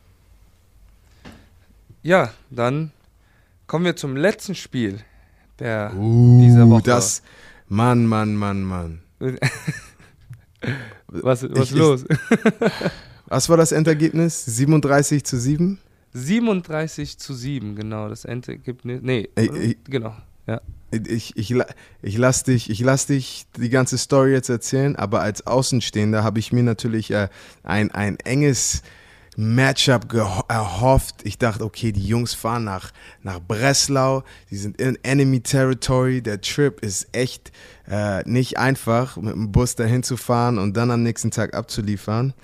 Ja, 2.02 2.30
dann 2.50 2.92
Kommen 3.70 3.84
wir 3.84 3.94
zum 3.94 4.16
letzten 4.16 4.56
Spiel 4.56 4.98
der 5.60 5.92
uh, 5.96 6.40
dieser 6.42 6.68
Woche. 6.68 6.82
Das, 6.82 7.22
Mann, 7.68 8.04
Mann, 8.04 8.34
Mann, 8.34 8.64
Mann. 8.64 9.00
was 11.06 11.44
was 11.48 11.70
ich, 11.70 11.70
los? 11.70 12.04
was 13.26 13.48
war 13.48 13.56
das 13.56 13.70
Endergebnis? 13.70 14.44
37 14.44 15.22
zu 15.22 15.38
7? 15.38 15.78
37 16.14 17.16
zu 17.18 17.32
7, 17.32 17.76
genau, 17.76 18.08
das 18.08 18.24
Endergebnis. 18.24 19.02
Nee, 19.04 19.28
ich, 19.36 19.52
ich, 19.52 19.76
genau, 19.84 20.16
ja. 20.48 20.60
Ich, 20.90 21.36
ich, 21.36 21.54
ich 22.02 22.18
lasse 22.18 22.44
dich, 22.46 22.80
lass 22.80 23.06
dich 23.06 23.46
die 23.56 23.70
ganze 23.70 23.98
Story 23.98 24.32
jetzt 24.32 24.48
erzählen, 24.48 24.96
aber 24.96 25.20
als 25.20 25.46
Außenstehender 25.46 26.24
habe 26.24 26.40
ich 26.40 26.52
mir 26.52 26.64
natürlich 26.64 27.12
äh, 27.12 27.28
ein, 27.62 27.92
ein 27.92 28.16
enges 28.18 28.82
Matchup 29.40 30.12
erhofft. 30.48 31.16
Ich 31.24 31.38
dachte, 31.38 31.64
okay, 31.64 31.92
die 31.92 32.06
Jungs 32.06 32.34
fahren 32.34 32.64
nach, 32.64 32.92
nach 33.22 33.40
Breslau, 33.40 34.22
die 34.50 34.56
sind 34.56 34.80
in 34.80 34.98
Enemy 35.02 35.40
Territory. 35.40 36.20
Der 36.20 36.40
Trip 36.40 36.78
ist 36.80 37.08
echt 37.12 37.50
äh, 37.88 38.22
nicht 38.28 38.58
einfach, 38.58 39.16
mit 39.16 39.34
dem 39.34 39.50
Bus 39.50 39.74
dahin 39.74 40.02
zu 40.02 40.16
fahren 40.16 40.58
und 40.58 40.76
dann 40.76 40.90
am 40.90 41.02
nächsten 41.02 41.30
Tag 41.30 41.54
abzuliefern. 41.54 42.34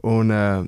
Und 0.00 0.30
äh, 0.30 0.64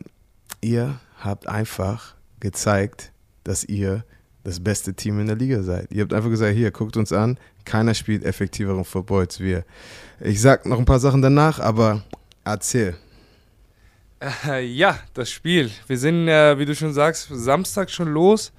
ihr 0.60 1.00
habt 1.18 1.48
einfach 1.48 2.14
gezeigt, 2.38 3.10
dass 3.42 3.64
ihr 3.64 4.04
das 4.44 4.62
beste 4.62 4.94
Team 4.94 5.18
in 5.18 5.26
der 5.26 5.36
Liga 5.36 5.62
seid. 5.62 5.90
Ihr 5.90 6.02
habt 6.02 6.12
einfach 6.12 6.30
gesagt, 6.30 6.54
hier, 6.54 6.70
guckt 6.70 6.96
uns 6.96 7.12
an, 7.12 7.38
keiner 7.64 7.94
spielt 7.94 8.24
effektiveren 8.24 8.84
Football 8.84 9.22
als 9.22 9.40
wir. 9.40 9.64
Ich 10.20 10.40
sag 10.40 10.66
noch 10.66 10.78
ein 10.78 10.84
paar 10.84 11.00
Sachen 11.00 11.22
danach, 11.22 11.58
aber 11.58 12.04
erzähl. 12.44 12.94
Äh, 14.46 14.64
ja, 14.64 14.98
das 15.12 15.30
Spiel. 15.30 15.70
Wir 15.86 15.98
sind, 15.98 16.28
äh, 16.28 16.58
wie 16.58 16.64
du 16.64 16.74
schon 16.74 16.92
sagst, 16.92 17.28
Samstag 17.30 17.90
schon 17.90 18.08
los. 18.08 18.52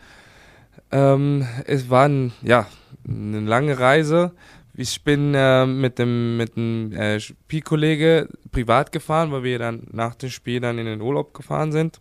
Ähm, 0.92 1.48
es 1.66 1.90
war 1.90 2.08
ein, 2.08 2.34
ja, 2.44 2.68
eine 3.08 3.40
lange 3.42 3.80
Reise. 3.80 4.32
Ich 4.76 5.04
bin 5.04 5.34
äh, 5.34 5.66
mit 5.66 5.98
dem, 5.98 6.38
mit 6.38 6.56
dem 6.56 6.92
äh, 6.92 7.20
Spielkollege 7.20 8.30
privat 8.52 8.92
gefahren, 8.92 9.32
weil 9.32 9.44
wir 9.44 9.58
dann 9.58 9.88
nach 9.92 10.16
dem 10.16 10.30
Spiel 10.30 10.60
dann 10.60 10.78
in 10.78 10.86
den 10.86 11.02
Urlaub 11.02 11.34
gefahren 11.34 11.72
sind. 11.72 12.00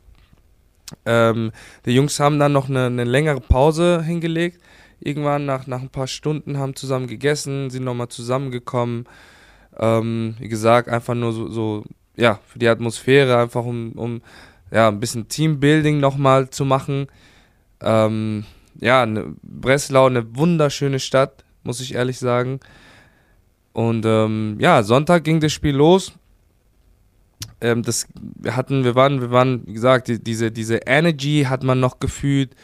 Ähm, 1.07 1.53
die 1.87 1.95
Jungs 1.95 2.21
haben 2.21 2.39
dann 2.39 2.53
noch 2.53 2.69
eine, 2.69 2.87
eine, 2.87 3.05
längere 3.05 3.41
Pause 3.41 4.03
hingelegt. 4.03 4.61
Irgendwann 5.01 5.47
nach, 5.47 5.67
nach 5.67 5.81
ein 5.81 5.89
paar 5.89 6.07
Stunden 6.07 6.59
haben 6.59 6.77
zusammen 6.77 7.07
gegessen, 7.07 7.71
sind 7.71 7.85
nochmal 7.85 8.09
zusammengekommen. 8.09 9.07
Ähm, 9.79 10.37
wie 10.39 10.49
gesagt, 10.49 10.89
einfach 10.89 11.15
nur 11.15 11.33
so, 11.33 11.49
so 11.49 11.85
ja, 12.17 12.41
für 12.47 12.59
die 12.59 12.69
Atmosphäre, 12.69 13.39
einfach 13.39 13.65
um, 13.65 13.93
um 13.93 14.23
ja, 14.71 14.89
ein 14.89 15.01
bisschen 15.01 15.29
Teambuilding 15.29 16.01
nochmal 16.01 16.51
zu 16.51 16.65
machen. 16.65 17.07
Ähm, 17.81 18.45
ja, 18.81 19.07
ne, 19.07 19.35
Breslau, 19.43 20.07
eine 20.07 20.37
wunderschöne 20.37 20.99
Stadt, 20.99 21.45
muss 21.63 21.81
ich 21.81 21.95
ehrlich 21.95 22.19
sagen. 22.19 22.61
Und 23.73 24.05
ähm, 24.07 24.57
ja, 24.61 24.83
Sonntag 24.83 25.25
ging 25.25 25.41
das 25.41 25.53
Spiel 25.53 25.75
los. 25.75 26.13
Ähm, 27.61 27.83
das, 27.83 28.07
wir 28.15 28.57
hatten, 28.57 28.85
wir 28.85 28.95
waren, 28.95 29.21
wir 29.21 29.31
waren, 29.31 29.67
wie 29.67 29.73
gesagt, 29.73 30.09
die, 30.09 30.23
diese, 30.23 30.51
diese 30.51 30.77
Energy 30.87 31.47
hat 31.49 31.63
man 31.63 31.81
noch 31.81 31.99
gefühlt. 31.99 32.55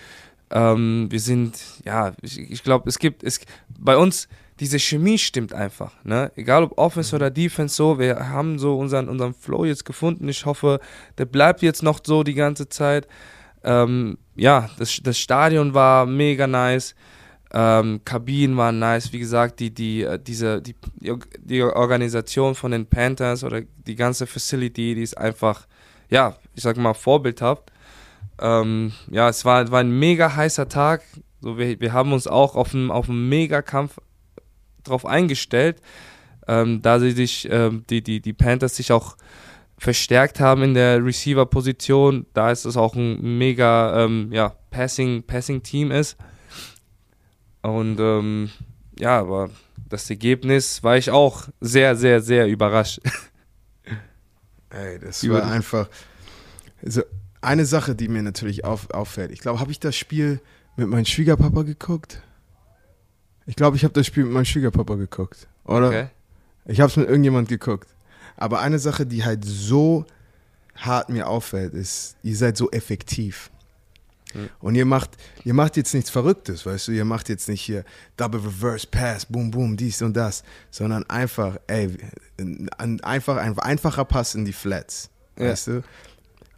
Ähm, 0.51 1.07
wir 1.11 1.21
sind, 1.21 1.59
ja, 1.85 2.13
ich, 2.23 2.39
ich 2.39 2.63
glaube, 2.63 2.89
es 2.89 2.99
gibt, 2.99 3.23
es, 3.23 3.41
bei 3.79 3.97
uns, 3.97 4.29
diese 4.61 4.79
Chemie 4.79 5.19
stimmt 5.19 5.55
einfach. 5.55 5.93
Ne? 6.05 6.31
Egal 6.37 6.63
ob 6.63 6.79
Offense 6.79 7.17
oder 7.17 7.31
Defense, 7.31 7.75
so, 7.75 7.99
wir 7.99 8.29
haben 8.29 8.59
so 8.59 8.77
unseren, 8.77 9.09
unseren 9.09 9.33
Flow 9.33 9.65
jetzt 9.65 9.87
gefunden. 9.87 10.29
Ich 10.29 10.45
hoffe, 10.45 10.81
der 11.17 11.25
bleibt 11.25 11.63
jetzt 11.63 11.83
noch 11.83 12.01
so 12.05 12.23
die 12.23 12.35
ganze 12.35 12.69
Zeit. 12.69 13.09
Ähm, 13.65 14.19
ja, 14.37 14.69
das, 14.79 15.01
das 15.03 15.19
Stadion 15.19 15.73
war 15.73 16.05
mega 16.05 16.47
nice. 16.47 16.95
Ähm, 17.53 18.03
Kabinen 18.05 18.57
waren 18.59 18.79
nice, 18.79 19.13
wie 19.13 19.19
gesagt, 19.19 19.61
die, 19.61 19.73
die, 19.73 20.03
äh, 20.03 20.19
diese, 20.19 20.61
die, 20.61 20.77
die 21.39 21.63
Organisation 21.63 22.55
von 22.55 22.71
den 22.71 22.87
Panthers 22.87 23.43
oder 23.43 23.63
die 23.63 23.97
ganze 23.97 24.27
Facility, 24.27 24.95
die 24.95 25.03
ist 25.03 25.19
einfach, 25.19 25.67
ja, 26.11 26.37
ich 26.55 26.63
sag 26.63 26.77
mal, 26.77 26.95
vorbildhaft. 26.95 27.73
Ähm, 28.39 28.93
ja, 29.11 29.29
es 29.31 29.45
war, 29.45 29.71
war 29.71 29.81
ein 29.81 29.99
mega 29.99 30.37
heißer 30.37 30.69
Tag. 30.69 31.03
So, 31.41 31.57
wir, 31.57 31.81
wir 31.81 31.93
haben 31.95 32.13
uns 32.13 32.27
auch 32.27 32.55
auf 32.55 32.75
einen, 32.75 32.91
auf 32.91 33.09
einen 33.09 33.29
Mega-Kampf 33.29 33.99
drauf 34.85 35.07
eingestellt, 35.07 35.81
ähm, 36.49 36.83
da 36.83 36.99
sie 37.01 37.13
sich, 37.13 37.49
ähm, 37.51 37.85
die, 37.91 38.03
die, 38.03 38.21
die 38.21 38.33
Panthers 38.33 38.77
sich 38.77 38.93
auch 38.93 39.17
verstärkt 39.79 40.41
haben 40.41 40.63
in 40.63 40.75
der 40.75 41.05
Receiver-Position, 41.05 42.27
da 42.35 42.51
ist 42.51 42.67
es 42.67 42.77
auch 42.77 42.95
ein 42.95 43.39
mega 43.39 44.05
ähm, 44.05 44.31
ja, 44.33 44.55
Passing, 44.71 45.23
Passing-Team 45.23 45.91
ist. 45.91 46.17
Und 47.63 47.99
ähm, 47.99 48.51
ja, 48.99 49.19
aber 49.19 49.51
das 49.89 50.09
Ergebnis 50.11 50.83
war 50.83 50.97
ich 50.97 51.11
auch 51.11 51.49
sehr, 51.61 51.97
sehr, 51.97 52.21
sehr 52.21 52.47
überrascht. 52.47 53.01
Ey, 54.71 54.99
das 54.99 55.29
war 55.29 55.51
einfach. 55.51 55.89
Also 56.83 57.03
eine 57.41 57.65
Sache, 57.65 57.95
die 57.95 58.09
mir 58.09 58.23
natürlich 58.23 58.65
auf, 58.65 58.91
auffällt. 58.91 59.33
Ich 59.33 59.41
glaube, 59.41 59.61
habe 59.61 59.71
ich 59.71 59.81
das 59.81 59.97
Spiel 59.97 60.41
mit 60.77 60.89
meinem 60.89 61.05
Schwiegerpapa 61.05 61.63
geguckt? 61.63 62.23
Ich 63.47 63.57
glaube, 63.57 63.77
ich 63.77 63.85
habe 63.85 63.95
das 63.95 64.07
Spiel 64.07 64.25
mit 64.25 64.33
meinem 64.33 64.45
Schwiegerpapa 64.45 64.95
geguckt. 64.95 65.49
Oder? 65.65 65.89
Okay. 65.89 66.07
Ich 66.67 66.81
habe 66.81 66.91
es 66.91 66.97
mit 66.97 67.09
irgendjemand 67.09 67.49
geguckt. 67.49 67.89
Aber 68.37 68.61
eine 68.61 68.79
Sache, 68.79 69.07
die 69.07 69.25
halt 69.25 69.45
so 69.45 70.05
hart 70.77 71.09
mir 71.09 71.29
auffällt, 71.29 71.75
ist, 71.75 72.17
ihr 72.23 72.37
seid 72.37 72.57
so 72.57 72.71
effektiv. 72.71 73.51
Mhm. 74.35 74.49
Und 74.61 74.75
ihr 74.77 74.85
macht, 74.87 75.11
ihr 75.45 75.55
macht 75.55 75.77
jetzt 75.77 75.93
nichts 75.93 76.11
Verrücktes, 76.11 76.65
weißt 76.65 76.89
du, 76.89 76.93
ihr 76.93 77.05
macht 77.05 77.29
jetzt 77.29 77.49
nicht 77.49 77.61
hier 77.63 77.85
Double 78.17 78.41
Reverse 78.41 78.87
Pass, 78.87 79.27
boom, 79.27 79.51
boom, 79.51 79.77
dies 79.77 80.01
und 80.03 80.17
das, 80.17 80.45
sondern 80.71 81.09
einfach, 81.11 81.57
ey, 81.67 81.97
ein, 82.79 83.01
einfach 83.03 83.37
ein 83.37 83.59
einfacher 83.59 84.05
Pass 84.05 84.35
in 84.35 84.45
die 84.45 84.53
Flats, 84.53 85.11
Ja. 85.37 85.47
weißt 85.51 85.67
du? 85.67 85.83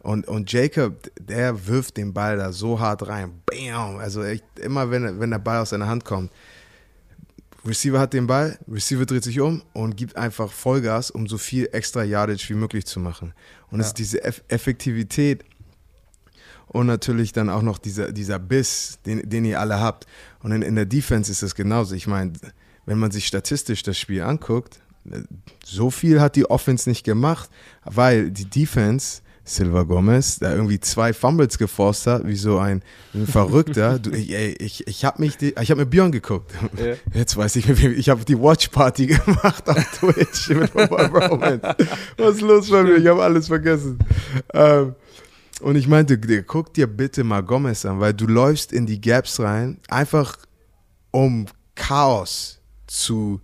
Und, 0.03 0.27
und 0.27 0.51
Jacob, 0.51 0.95
der 1.19 1.65
wirft 1.65 1.97
den 1.97 2.13
Ball 2.13 2.37
da 2.37 2.51
so 2.51 2.79
hart 2.79 3.07
rein, 3.07 3.41
bam, 3.45 3.97
also 3.97 4.23
echt, 4.23 4.43
immer 4.59 4.91
wenn, 4.91 5.19
wenn 5.19 5.31
der 5.31 5.39
Ball 5.39 5.59
aus 5.59 5.71
seiner 5.71 5.87
Hand 5.87 6.05
kommt, 6.05 6.31
Receiver 7.65 7.99
hat 7.99 8.13
den 8.13 8.27
Ball, 8.27 8.59
Receiver 8.67 9.05
dreht 9.05 9.23
sich 9.23 9.39
um 9.39 9.61
und 9.73 9.95
gibt 9.95 10.17
einfach 10.17 10.51
Vollgas, 10.51 11.11
um 11.11 11.27
so 11.27 11.37
viel 11.37 11.69
extra 11.71 12.03
Yardage 12.03 12.45
wie 12.49 12.55
möglich 12.55 12.85
zu 12.85 12.99
machen. 12.99 13.33
Und 13.71 13.79
es 13.79 13.85
Ja. 13.85 13.89
ist 13.89 13.97
diese 13.99 14.23
Eff 14.23 14.43
Effektivität 14.49 15.45
und 16.67 16.87
natürlich 16.87 17.31
dann 17.31 17.49
auch 17.49 17.61
noch 17.61 17.77
dieser, 17.77 18.11
dieser 18.11 18.39
Biss, 18.39 18.99
den, 19.05 19.29
den 19.29 19.45
ihr 19.45 19.59
alle 19.59 19.79
habt. 19.79 20.07
Und 20.41 20.51
in, 20.51 20.61
in 20.61 20.75
der 20.75 20.85
Defense 20.85 21.31
ist 21.31 21.41
es 21.43 21.55
genauso. 21.55 21.95
Ich 21.95 22.07
meine, 22.07 22.33
wenn 22.85 22.97
man 22.97 23.11
sich 23.11 23.27
statistisch 23.27 23.83
das 23.83 23.97
Spiel 23.97 24.23
anguckt, 24.23 24.79
so 25.65 25.89
viel 25.89 26.19
hat 26.21 26.35
die 26.35 26.49
Offense 26.49 26.89
nicht 26.89 27.03
gemacht, 27.03 27.49
weil 27.83 28.31
die 28.31 28.45
Defense, 28.45 29.21
Silva 29.45 29.83
Gomez, 29.83 30.39
da 30.39 30.51
irgendwie 30.53 30.79
zwei 30.79 31.11
Fumbles 31.11 31.57
geforst 31.57 32.07
hat, 32.07 32.25
wie 32.25 32.35
so 32.37 32.59
ein, 32.59 32.81
ein 33.13 33.27
Verrückter. 33.27 33.99
Du, 34.03 34.11
ich 34.11 34.31
ey, 34.33 34.53
ich, 34.57 34.87
ich 34.87 35.03
habe 35.03 35.21
mich, 35.21 35.35
die- 35.37 35.53
ich 35.61 35.69
habe 35.69 35.81
mit 35.81 35.89
Björn 35.89 36.11
geguckt. 36.13 36.51
Ja. 36.77 36.93
Jetzt 37.13 37.35
weiß 37.35 37.57
ich, 37.57 37.67
ich 37.67 38.09
habe 38.09 38.23
die 38.23 38.39
Watch 38.39 38.69
Party 38.69 39.07
gemacht 39.07 39.67
auf 39.69 39.83
Twitch 39.99 40.49
mit 40.49 40.73
Romance. 40.75 41.61
Was 42.17 42.35
ist 42.35 42.41
los 42.41 42.69
bei 42.69 42.83
mir? 42.83 42.95
Ich 42.97 43.07
habe 43.07 43.21
alles 43.21 43.47
vergessen. 43.47 43.99
Ähm, 44.53 44.95
und 45.61 45.75
ich 45.75 45.87
meinte, 45.87 46.17
guck 46.43 46.73
dir 46.73 46.87
bitte 46.87 47.23
mal 47.25 47.41
Gomez 47.43 47.85
an, 47.85 47.99
weil 47.99 48.13
du 48.13 48.27
läufst 48.27 48.71
in 48.71 48.85
die 48.85 48.99
Gaps 49.01 49.39
rein, 49.41 49.77
einfach 49.89 50.37
um 51.11 51.45
Chaos 51.75 52.59
zu 52.87 53.41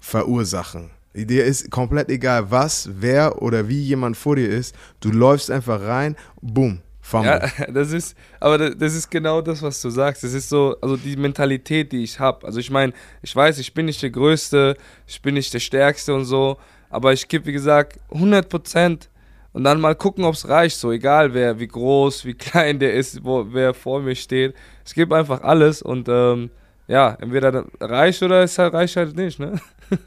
verursachen. 0.00 0.90
Dir 1.14 1.44
ist 1.44 1.70
komplett 1.70 2.08
egal, 2.08 2.50
was, 2.50 2.88
wer 2.92 3.42
oder 3.42 3.68
wie 3.68 3.80
jemand 3.82 4.16
vor 4.16 4.36
dir 4.36 4.48
ist. 4.48 4.74
Du 5.00 5.10
läufst 5.10 5.50
einfach 5.50 5.80
rein, 5.82 6.16
boom, 6.40 6.80
Fumble. 7.02 7.50
Ja, 7.58 7.66
das 7.72 7.92
ist, 7.92 8.16
aber 8.40 8.56
da- 8.58 8.70
das 8.70 8.94
ist 8.94 9.10
genau 9.10 9.42
das, 9.42 9.60
was 9.60 9.82
du 9.82 9.90
sagst. 9.90 10.24
Das 10.24 10.32
ist 10.32 10.48
so, 10.48 10.76
also 10.80 10.96
die 10.96 11.16
Mentalität, 11.16 11.92
die 11.92 12.02
ich 12.04 12.18
habe. 12.18 12.46
Also 12.46 12.60
ich 12.60 12.70
meine, 12.70 12.92
ich 13.22 13.34
weiß, 13.36 13.58
ich 13.58 13.74
bin 13.74 13.86
nicht 13.86 14.00
der 14.02 14.10
Größte, 14.10 14.76
ich 15.06 15.20
bin 15.20 15.34
nicht 15.34 15.52
der 15.52 15.60
Stärkste 15.60 16.14
und 16.14 16.24
so, 16.24 16.56
aber 16.88 17.12
ich 17.12 17.28
gebe, 17.28 17.44
wie 17.46 17.52
gesagt, 17.52 17.98
100 18.12 18.48
Prozent 18.48 19.08
und 19.52 19.64
dann 19.64 19.80
mal 19.82 19.94
gucken, 19.94 20.24
ob 20.24 20.34
es 20.34 20.48
reicht. 20.48 20.78
So 20.78 20.92
egal, 20.92 21.34
wer, 21.34 21.58
wie 21.60 21.66
groß, 21.68 22.24
wie 22.24 22.34
klein 22.48 22.78
der 22.78 22.94
ist, 22.94 23.22
wo, 23.22 23.46
wer 23.50 23.74
vor 23.74 24.00
mir 24.00 24.14
steht. 24.14 24.54
Ich 24.86 24.94
gebe 24.94 25.14
einfach 25.14 25.42
alles 25.42 25.82
und 25.82 26.08
ähm, 26.08 26.50
ja, 26.88 27.16
entweder 27.20 27.66
reicht 27.80 28.22
oder 28.22 28.42
es 28.44 28.58
reicht 28.58 28.96
halt 28.96 29.14
nicht, 29.16 29.38
ne? 29.38 29.60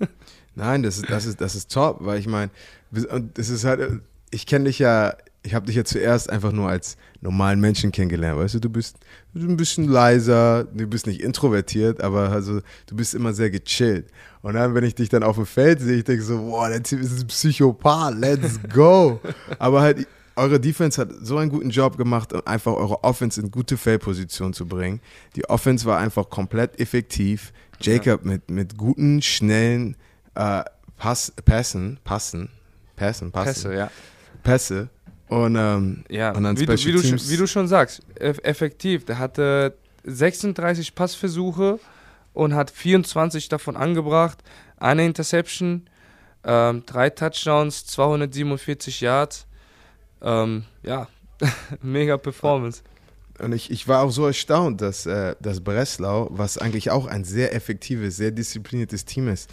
Nein, 0.56 0.84
das 0.84 0.98
ist, 0.98 1.10
das 1.10 1.26
ist, 1.26 1.42
das 1.42 1.56
ist 1.56 1.72
top, 1.72 1.98
weil 2.00 2.20
ich 2.20 2.28
meine, 2.28 2.50
das 3.34 3.50
ist 3.50 3.66
halt, 3.66 4.02
ich 4.32 4.46
kenne 4.46 4.66
dich 4.66 4.80
ja, 4.80 5.16
ich 5.44 5.54
habe 5.54 5.66
dich 5.66 5.76
ja 5.76 5.84
zuerst 5.84 6.30
einfach 6.30 6.52
nur 6.52 6.70
als 6.70 6.98
normalen 7.22 7.60
Menschen 7.60 7.92
kennengelernt, 7.92 8.40
weißt 8.40 8.56
du, 8.56 8.60
du 8.60 8.70
bist 8.70 8.98
ein 9.36 9.58
bisschen 9.58 9.88
leiser, 9.88 10.64
du 10.64 10.88
bist 10.88 11.08
nicht 11.08 11.22
introvertiert, 11.22 12.02
aber 12.02 12.30
also 12.32 12.62
du 12.88 12.96
bist 12.96 13.14
immer 13.14 13.34
sehr 13.34 13.52
gechillt. 13.52 14.08
Und 14.42 14.54
dann, 14.54 14.74
wenn 14.74 14.84
ich 14.84 14.96
dich 14.96 15.10
dann 15.10 15.24
auf 15.24 15.36
dem 15.36 15.46
Feld 15.46 15.82
sehe, 15.82 15.98
ich 15.98 16.04
denke 16.04 16.24
so, 16.24 16.38
boah, 16.38 16.70
der 16.70 16.82
Typ 16.82 17.02
ist 17.02 17.20
ein 17.20 17.28
Psychopath, 17.28 18.16
let's 18.16 18.60
go. 18.74 19.20
aber 19.60 19.82
halt, 19.82 20.08
eure 20.36 20.60
Defense 20.60 21.00
hat 21.00 21.10
so 21.22 21.38
einen 21.38 21.50
guten 21.50 21.70
Job 21.70 21.98
gemacht, 21.98 22.34
um 22.34 22.42
einfach 22.46 22.74
eure 22.74 23.04
Offense 23.04 23.40
in 23.40 23.52
gute 23.52 23.78
Feldposition 23.78 24.54
zu 24.54 24.66
bringen. 24.68 25.00
Die 25.36 25.50
Offense 25.50 25.86
war 25.86 25.98
einfach 25.98 26.30
komplett 26.30 26.80
effektiv. 26.80 27.54
Jacob 27.80 28.26
mit, 28.26 28.50
mit 28.50 28.78
guten, 28.78 29.22
schnellen 29.22 29.96
äh, 30.36 30.64
Pass, 30.98 31.32
Passen, 31.44 32.00
Passen, 32.04 32.50
Passen, 32.96 33.32
Passen, 33.32 33.54
Pässe, 33.54 33.74
ja. 33.76 33.92
Pässe. 34.44 34.90
Und, 35.28 35.56
ähm, 35.56 36.04
Ja, 36.08 36.32
und 36.32 36.44
dann 36.44 36.58
wie, 36.60 36.66
du, 36.66 36.78
Special 36.78 36.94
wie, 36.94 36.98
du, 36.98 37.02
Teams. 37.08 37.22
schon- 37.24 37.32
wie 37.32 37.38
du 37.38 37.48
schon 37.48 37.68
sagst, 37.68 38.02
eff- 38.20 38.44
effektiv. 38.44 39.06
Der 39.06 39.18
hatte 39.20 39.76
36 40.04 40.94
Passversuche 40.96 41.80
und 42.34 42.54
hat 42.54 42.70
24 42.72 43.50
davon 43.50 43.76
angebracht. 43.76 44.38
Eine 44.78 45.06
Interception, 45.06 45.88
ähm, 46.44 46.84
drei 46.86 47.10
Touchdowns, 47.10 47.86
247 47.88 49.02
Yards. 49.02 49.48
Ähm, 50.22 50.64
ja, 50.84 51.08
mega 51.82 52.18
Performance. 52.18 52.82
Und 53.40 53.52
ich, 53.54 53.70
ich 53.72 53.88
war 53.88 54.04
auch 54.04 54.12
so 54.12 54.26
erstaunt, 54.28 54.80
dass, 54.80 55.06
äh, 55.06 55.36
dass 55.42 55.60
Breslau, 55.62 56.28
was 56.32 56.58
eigentlich 56.58 56.92
auch 56.92 57.06
ein 57.08 57.26
sehr 57.26 57.54
effektives, 57.54 58.16
sehr 58.16 58.32
diszipliniertes 58.32 59.04
Team 59.06 59.28
ist. 59.28 59.50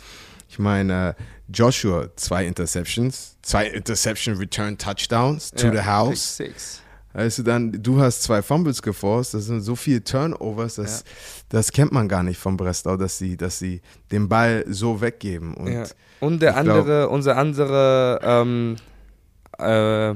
Ich 0.53 0.59
meine, 0.59 1.17
Joshua, 1.49 2.15
zwei 2.17 2.45
Interceptions, 2.45 3.39
zwei 3.41 3.69
Interception 3.69 4.37
Return 4.37 4.77
Touchdowns 4.77 5.51
to 5.51 5.69
Ja, 5.69 5.73
the 5.73 5.81
house. 5.81 6.37
Pick 6.37 6.49
Six. 6.51 6.83
Weißt 7.15 7.39
du, 7.39 7.43
dann, 7.43 7.73
du 7.73 7.99
hast 7.99 8.23
zwei 8.23 8.43
Fumbles 8.43 8.83
geforst, 8.83 9.33
das 9.33 9.47
sind 9.47 9.63
so 9.63 9.75
viele 9.77 10.05
Turnovers, 10.05 10.75
das, 10.75 11.05
das 11.49 11.73
kennt 11.73 11.91
man 11.93 12.07
gar 12.07 12.23
nicht 12.23 12.39
von 12.39 12.59
Breslau, 12.59 12.99
dass 12.99 13.17
sie, 13.17 13.39
dass 13.39 13.59
sie 13.59 13.81
den 14.11 14.29
Ball 14.29 14.63
so 14.69 15.01
weggeben. 15.01 15.55
Und 15.55 15.73
ja. 15.73 15.85
Und 16.21 16.43
der 16.43 16.51
ich 16.57 16.63
glaub- 16.65 16.77
andere, 16.81 17.09
unser 17.09 17.37
andere 17.39 18.21
ähm, 18.23 18.77
äh, 19.59 20.15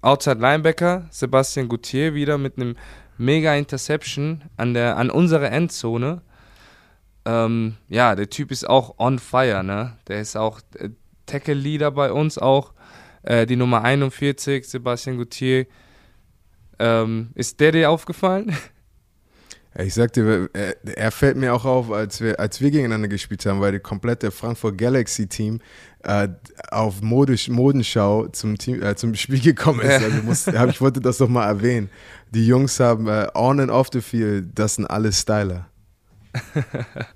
Outside 0.00 0.40
Linebacker, 0.40 1.06
Sebastian 1.10 1.68
Gutier, 1.68 2.14
wieder 2.14 2.36
mit 2.36 2.56
einem 2.58 2.74
mega 3.16 3.54
Interception 3.54 4.42
an, 4.56 4.74
der, 4.74 4.96
an 4.96 5.08
unserer 5.08 5.52
Endzone. 5.52 6.20
Ähm, 7.24 7.76
ja, 7.88 8.14
der 8.14 8.28
Typ 8.28 8.50
ist 8.50 8.68
auch 8.68 8.98
on 8.98 9.18
fire, 9.18 9.64
ne? 9.64 9.96
Der 10.08 10.20
ist 10.20 10.36
auch 10.36 10.60
äh, 10.78 10.90
Tackle-Leader 11.26 11.90
bei 11.90 12.12
uns 12.12 12.38
auch. 12.38 12.74
Äh, 13.22 13.46
die 13.46 13.56
Nummer 13.56 13.82
41, 13.82 14.68
Sebastian 14.68 15.16
Gutier. 15.16 15.66
Ähm, 16.78 17.30
ist 17.34 17.60
der 17.60 17.72
dir 17.72 17.90
aufgefallen? 17.90 18.56
Ich 19.76 19.94
sag 19.94 20.12
dir, 20.12 20.48
er, 20.52 20.76
er 20.84 21.10
fällt 21.10 21.36
mir 21.36 21.52
auch 21.52 21.64
auf, 21.64 21.90
als 21.90 22.20
wir, 22.20 22.38
als 22.38 22.60
wir 22.60 22.70
gegeneinander 22.70 23.08
gespielt 23.08 23.44
haben, 23.44 23.60
weil 23.60 23.72
die 23.72 23.80
komplette 23.80 24.30
Frankfurt 24.30 24.78
Galaxy 24.78 25.26
Team 25.26 25.58
äh, 26.04 26.28
auf 26.70 27.02
Modisch, 27.02 27.48
Modenschau 27.48 28.28
zum, 28.28 28.56
Team, 28.56 28.80
äh, 28.80 28.94
zum 28.94 29.16
Spiel 29.16 29.40
gekommen 29.40 29.80
ist. 29.80 30.00
Also 30.00 30.22
muss, 30.22 30.46
hab, 30.46 30.70
ich 30.70 30.80
wollte 30.80 31.00
das 31.00 31.18
doch 31.18 31.28
mal 31.28 31.46
erwähnen. 31.46 31.90
Die 32.30 32.46
Jungs 32.46 32.78
haben 32.78 33.08
äh, 33.08 33.26
on 33.34 33.58
and 33.58 33.72
off 33.72 33.88
the 33.92 34.00
field, 34.00 34.50
das 34.54 34.76
sind 34.76 34.86
alle 34.86 35.12
Styler. 35.12 35.66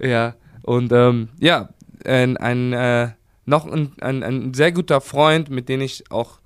Ja, 0.00 0.34
und 0.62 0.92
ähm, 0.92 1.28
ja, 1.38 1.68
ein, 2.04 2.36
ein, 2.38 2.72
äh, 2.72 3.10
noch 3.44 3.66
ein, 3.66 3.92
ein, 4.00 4.22
ein 4.22 4.54
sehr 4.54 4.72
guter 4.72 5.00
Freund, 5.00 5.50
mit 5.50 5.68
dem 5.68 5.82
ich 5.82 6.10
auch 6.10 6.40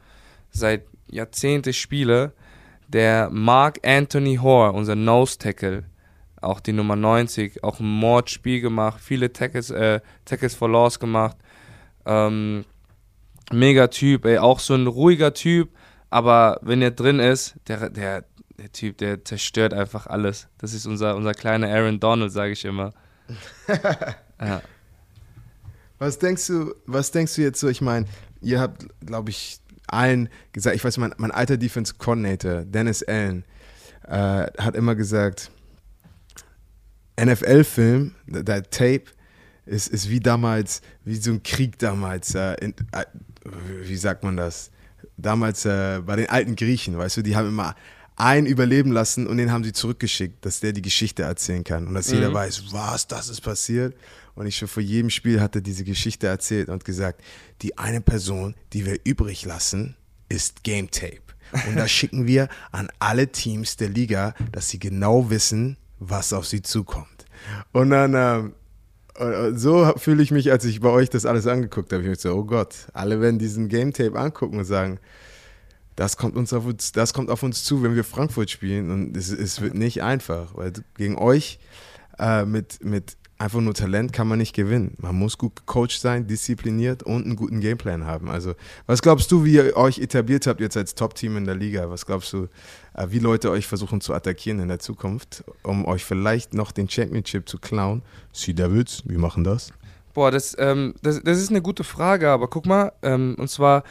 seit 0.51 0.87
Jahrzehnten 1.09 1.73
spiele, 1.73 2.33
der 2.89 3.31
Mark 3.31 3.79
Anthony 3.87 4.37
Hoare, 4.37 4.73
unser 4.73 4.97
Nose 4.97 5.39
Tackle, 5.39 5.85
auch 6.41 6.61
die 6.61 6.73
Nummer 6.73 6.97
90, 6.97 7.63
auch 7.63 7.79
ein 7.79 7.87
Mordspiel 7.87 8.61
gemacht, 8.61 9.01
viele 9.01 9.33
Tackles, 9.33 9.71
äh, 9.71 10.01
Tackles 10.25 10.55
for 10.55 10.69
Loss 10.69 10.99
gemacht. 10.99 11.37
Ähm, 12.05 12.65
mega 13.53 13.87
Typ, 13.87 14.25
ey, 14.25 14.39
auch 14.39 14.59
so 14.59 14.75
ein 14.75 14.87
ruhiger 14.87 15.33
Typ, 15.33 15.71
aber 16.11 16.59
wenn 16.63 16.83
er 16.83 16.91
drin 16.91 17.21
ist, 17.21 17.55
der, 17.69 17.89
der, 17.91 18.25
der 18.59 18.73
Typ, 18.73 18.99
der 18.99 19.25
zerstört 19.25 19.75
einfach 19.75 20.07
alles. 20.07 20.49
Das 20.59 20.75
ist 20.75 20.87
unser, 20.87 21.17
unser 21.17 21.35
kleiner 21.35 21.69
Aaron 21.69 22.01
Donald, 22.01 22.33
sage 22.33 22.53
ich 22.53 22.65
immer. 22.65 22.93
ja. 24.41 24.63
Was 25.99 26.19
denkst 26.19 26.47
du, 26.47 26.75
was 26.87 27.11
denkst 27.11 27.35
du 27.35 27.43
jetzt 27.43 27.61
so? 27.61 27.69
Ich 27.69 27.81
meine, 27.81 28.07
ihr 28.41 28.61
habt, 28.61 28.87
glaube 29.05 29.31
ich, 29.31 29.61
allen 29.87 30.29
gesagt, 30.53 30.77
ich 30.77 30.85
weiß, 30.85 30.99
mein, 30.99 31.15
mein 31.19 31.31
alter 31.31 31.57
Defense 31.57 31.95
Coordinator, 31.97 32.65
Dennis 32.65 33.03
Allen, 33.03 33.45
äh, 34.07 34.47
hat 34.59 34.75
immer 34.75 34.95
gesagt, 34.95 35.51
NFL-Film, 37.21 38.15
der, 38.27 38.43
der 38.43 38.63
Tape, 38.65 39.05
ist, 39.67 39.89
ist 39.89 40.11
wie 40.11 40.21
damals, 40.21 40.83
wie 41.05 41.17
so 41.17 41.31
ein 41.33 41.43
Krieg 41.43 41.79
damals, 41.79 42.35
äh, 42.35 42.55
in, 42.55 42.75
äh, 42.93 43.05
wie 43.83 43.97
sagt 43.97 44.25
man 44.25 44.37
das? 44.37 44.71
Damals 45.17 45.65
äh, 45.65 46.01
bei 46.05 46.17
den 46.17 46.29
alten 46.29 46.57
Griechen, 46.57 46.99
weißt 46.99 47.19
du, 47.19 47.23
die 47.23 47.37
haben 47.37 47.49
immer 47.49 47.75
einen 48.17 48.47
überleben 48.47 48.93
lassen 48.93 49.27
und 49.27 49.39
den 49.39 49.51
haben 49.51 49.65
sie 49.65 49.73
zurückgeschickt, 49.73 50.45
dass 50.45 50.61
der 50.61 50.73
die 50.73 50.83
Geschichte 50.83 51.23
erzählen 51.25 51.65
kann 51.65 51.87
und 51.89 51.95
dass 51.95 52.11
jeder 52.11 52.31
Mhm. 52.31 52.35
weiß, 52.35 52.73
was, 52.73 53.07
das 53.09 53.29
ist 53.29 53.41
passiert. 53.41 53.95
Und 54.37 54.47
ich 54.47 54.57
schon 54.57 54.69
vor 54.69 54.83
jedem 54.83 55.11
Spiel 55.11 55.41
hatte 55.41 55.63
diese 55.63 55.85
Geschichte 55.85 56.27
erzählt 56.27 56.69
und 56.69 56.85
gesagt, 56.85 57.21
die 57.63 57.79
eine 57.79 58.01
Person, 58.01 58.55
die 58.73 58.85
wir 58.87 58.99
übrig 59.05 59.45
lassen, 59.45 59.97
ist 60.29 60.65
Game 60.65 60.91
Tape. 60.91 61.21
Und 61.69 61.77
das 61.77 61.91
schicken 61.93 62.27
wir 62.27 62.49
an 62.73 62.89
alle 62.99 63.29
Teams 63.29 63.77
der 63.77 63.89
Liga, 63.89 64.35
dass 64.53 64.69
sie 64.71 64.79
genau 64.79 65.31
wissen, 65.31 65.77
was 65.99 66.33
auf 66.33 66.47
sie 66.47 66.63
zukommt. 66.63 67.27
Und 67.73 67.91
dann, 67.91 68.15
ähm, 68.15 68.55
äh, 69.17 69.57
so 69.57 69.93
fühle 69.97 70.23
ich 70.23 70.31
mich, 70.31 70.51
als 70.51 70.65
ich 70.65 70.81
bei 70.81 70.89
euch 70.89 71.11
das 71.11 71.27
alles 71.27 71.47
angeguckt 71.47 71.93
habe. 71.93 72.03
Ich 72.03 72.09
habe 72.09 72.19
so, 72.19 72.35
oh 72.35 72.45
Gott, 72.45 72.75
alle 72.93 73.21
werden 73.21 73.39
diesen 73.39 73.69
Game 73.69 73.93
Tape 73.93 74.19
angucken 74.19 74.59
und 74.59 74.65
sagen, 74.65 74.99
das 75.97 76.17
kommt, 76.17 76.37
uns 76.37 76.53
auf 76.53 76.67
uns, 76.67 76.93
das 76.93 77.15
kommt 77.15 77.31
auf 77.31 77.43
uns 77.43 77.65
zu, 77.65 77.83
wenn 77.83 77.95
wir 77.95 78.05
Frankfurt 78.05 78.51
spielen. 78.51 78.91
Und 78.91 79.17
es, 79.17 79.31
es 79.31 79.61
wird 79.61 79.75
nicht 79.75 80.03
einfach, 80.03 80.55
weil 80.55 80.73
gegen 80.97 81.17
euch 81.17 81.59
äh, 82.19 82.45
mit, 82.45 82.85
mit 82.85 83.17
einfach 83.39 83.61
nur 83.61 83.75
Talent 83.75 84.13
kann 84.13 84.29
man 84.29 84.39
nicht 84.39 84.55
gewinnen. 84.55 84.95
Man 84.99 85.17
muss 85.17 85.39
gut 85.39 85.57
gecoacht 85.57 86.01
sein, 86.01 86.27
diszipliniert 86.27 87.03
und 87.03 87.25
einen 87.25 87.37
guten 87.37 87.61
Gameplan 87.61 88.05
haben. 88.05 88.29
Also, 88.29 88.55
was 88.87 89.03
glaubst 89.03 89.31
du, 89.31 89.45
wie 89.45 89.55
ihr 89.55 89.77
euch 89.77 89.99
etabliert 89.99 90.47
habt 90.47 90.61
jetzt 90.61 90.77
als 90.77 90.95
Top-Team 90.95 91.37
in 91.37 91.45
der 91.45 91.55
Liga? 91.55 91.91
Was 91.91 92.07
glaubst 92.07 92.33
du, 92.33 92.49
äh, 92.95 93.07
wie 93.11 93.19
Leute 93.19 93.51
euch 93.51 93.67
versuchen 93.67 94.01
zu 94.01 94.15
attackieren 94.15 94.61
in 94.61 94.69
der 94.69 94.79
Zukunft, 94.79 95.45
um 95.63 95.85
euch 95.85 96.05
vielleicht 96.05 96.55
noch 96.55 96.73
den 96.73 96.89
Championship 96.89 97.49
zu 97.49 97.59
klauen? 97.59 98.03
Sea 98.33 98.55
Devils, 98.55 99.03
wie 99.07 99.19
machen 99.19 99.45
das? 99.45 99.73
Boah, 100.15 100.31
das, 100.31 100.57
ähm, 100.59 100.95
das, 101.03 101.21
das 101.23 101.39
ist 101.39 101.51
eine 101.51 101.61
gute 101.61 101.83
Frage, 101.83 102.31
aber 102.31 102.49
guck 102.49 102.67
mal, 102.67 102.93
ähm, 103.03 103.35
und 103.37 103.51
zwar, 103.51 103.83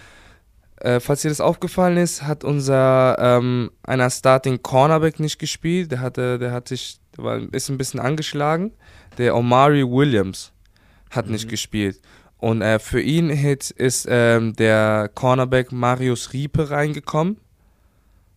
äh, 0.84 0.99
falls 0.99 1.23
dir 1.23 1.29
das 1.29 1.41
aufgefallen 1.41 1.97
ist, 1.97 2.23
hat 2.23 2.43
unser 2.43 3.17
ähm, 3.19 3.71
einer 3.84 4.09
Starting 4.09 4.61
Cornerback 4.61 5.19
nicht 5.19 5.39
gespielt. 5.39 5.91
Der 5.91 6.01
hatte, 6.01 6.38
der 6.39 6.51
hat 6.51 6.67
sich, 6.67 6.99
der 7.17 7.23
war, 7.23 7.53
ist 7.53 7.69
ein 7.69 7.77
bisschen 7.77 7.99
angeschlagen 7.99 8.73
der 9.17 9.36
Omari 9.36 9.84
Williams 9.84 10.51
hat 11.09 11.27
mhm. 11.27 11.34
nicht 11.34 11.49
gespielt. 11.49 11.99
Und 12.38 12.61
äh, 12.61 12.79
für 12.79 13.01
ihn 13.01 13.29
ist 13.29 14.07
ähm, 14.09 14.53
der 14.55 15.09
Cornerback 15.13 15.71
Marius 15.71 16.34
Riepe 16.34 16.69
reingekommen. 16.69 17.38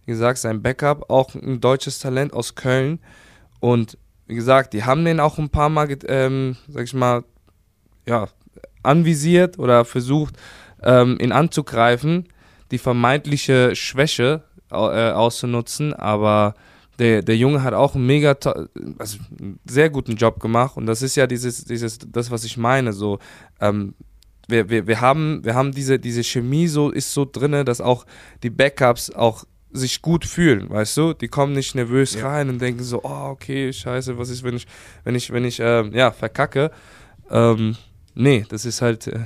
Wie 0.04 0.12
gesagt, 0.12 0.38
sein 0.38 0.62
Backup, 0.62 1.10
auch 1.10 1.34
ein 1.34 1.60
deutsches 1.60 1.98
Talent 1.98 2.32
aus 2.32 2.54
Köln. 2.54 3.00
Und 3.58 3.98
wie 4.26 4.36
gesagt, 4.36 4.74
die 4.74 4.84
haben 4.84 5.04
den 5.04 5.18
auch 5.18 5.38
ein 5.38 5.50
paar 5.50 5.68
Mal, 5.68 5.88
ähm, 6.06 6.56
sag 6.68 6.84
ich 6.84 6.94
mal, 6.94 7.24
ja, 8.06 8.28
anvisiert 8.84 9.58
oder 9.58 9.84
versucht, 9.84 10.36
ähm, 10.84 11.18
ihn 11.20 11.32
anzugreifen, 11.32 12.28
die 12.70 12.78
vermeintliche 12.78 13.74
Schwäche 13.76 14.42
äh, 14.70 14.74
auszunutzen. 14.74 15.94
Aber 15.94 16.54
der, 16.98 17.22
der 17.22 17.36
Junge 17.36 17.62
hat 17.62 17.74
auch 17.74 17.94
einen 17.94 18.06
mega, 18.06 18.36
also 18.98 19.18
einen 19.38 19.58
sehr 19.64 19.90
guten 19.90 20.16
Job 20.16 20.40
gemacht 20.40 20.76
und 20.76 20.86
das 20.86 21.02
ist 21.02 21.16
ja 21.16 21.26
dieses, 21.26 21.64
dieses, 21.64 21.98
das, 21.98 22.30
was 22.30 22.44
ich 22.44 22.56
meine, 22.56 22.92
so, 22.92 23.18
ähm, 23.60 23.94
wir, 24.48 24.70
wir, 24.70 24.86
wir 24.86 25.00
haben, 25.00 25.44
wir 25.44 25.54
haben 25.54 25.72
diese, 25.72 25.98
diese 25.98 26.22
Chemie 26.22 26.68
so, 26.68 26.90
ist 26.90 27.12
so 27.12 27.28
drinne, 27.30 27.64
dass 27.64 27.80
auch 27.80 28.06
die 28.42 28.50
Backups 28.50 29.10
auch 29.10 29.44
sich 29.72 30.00
gut 30.00 30.24
fühlen, 30.24 30.70
weißt 30.70 30.96
du? 30.96 31.12
Die 31.12 31.28
kommen 31.28 31.52
nicht 31.52 31.74
nervös 31.74 32.14
ja. 32.14 32.28
rein 32.28 32.48
und 32.48 32.62
denken 32.62 32.82
so, 32.82 33.00
oh, 33.02 33.28
okay, 33.30 33.72
scheiße, 33.72 34.16
was 34.16 34.30
ist, 34.30 34.42
wenn 34.42 34.56
ich, 34.56 34.66
wenn 35.04 35.14
ich, 35.14 35.32
wenn 35.32 35.44
ich, 35.44 35.58
ähm, 35.60 35.92
ja, 35.92 36.12
verkacke. 36.12 36.70
Ähm, 37.30 37.76
nee, 38.14 38.46
das 38.48 38.64
ist 38.64 38.80
halt, 38.80 39.08
äh, 39.08 39.24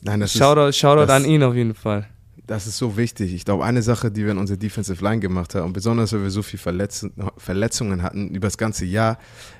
Nein, 0.00 0.20
das 0.20 0.32
Shoutout, 0.32 0.68
ist, 0.68 0.78
Shoutout 0.78 1.06
das, 1.06 1.10
an 1.10 1.26
ihn 1.26 1.42
auf 1.42 1.54
jeden 1.54 1.74
Fall 1.74 2.08
das 2.46 2.66
ist 2.66 2.78
so 2.78 2.96
wichtig. 2.96 3.34
Ich 3.34 3.44
glaube, 3.44 3.64
eine 3.64 3.82
Sache, 3.82 4.10
die 4.10 4.24
wir 4.24 4.32
in 4.32 4.38
unserer 4.38 4.56
Defensive 4.56 5.02
Line 5.02 5.20
gemacht 5.20 5.54
haben, 5.54 5.66
und 5.66 5.72
besonders, 5.72 6.12
weil 6.12 6.22
wir 6.22 6.30
so 6.30 6.42
viele 6.42 6.62
Verletz 6.62 7.06
Verletzungen 7.36 8.02
hatten 8.02 8.28
über 8.28 8.46
das 8.46 8.56
ganze 8.56 8.84
Jahr, 8.84 9.18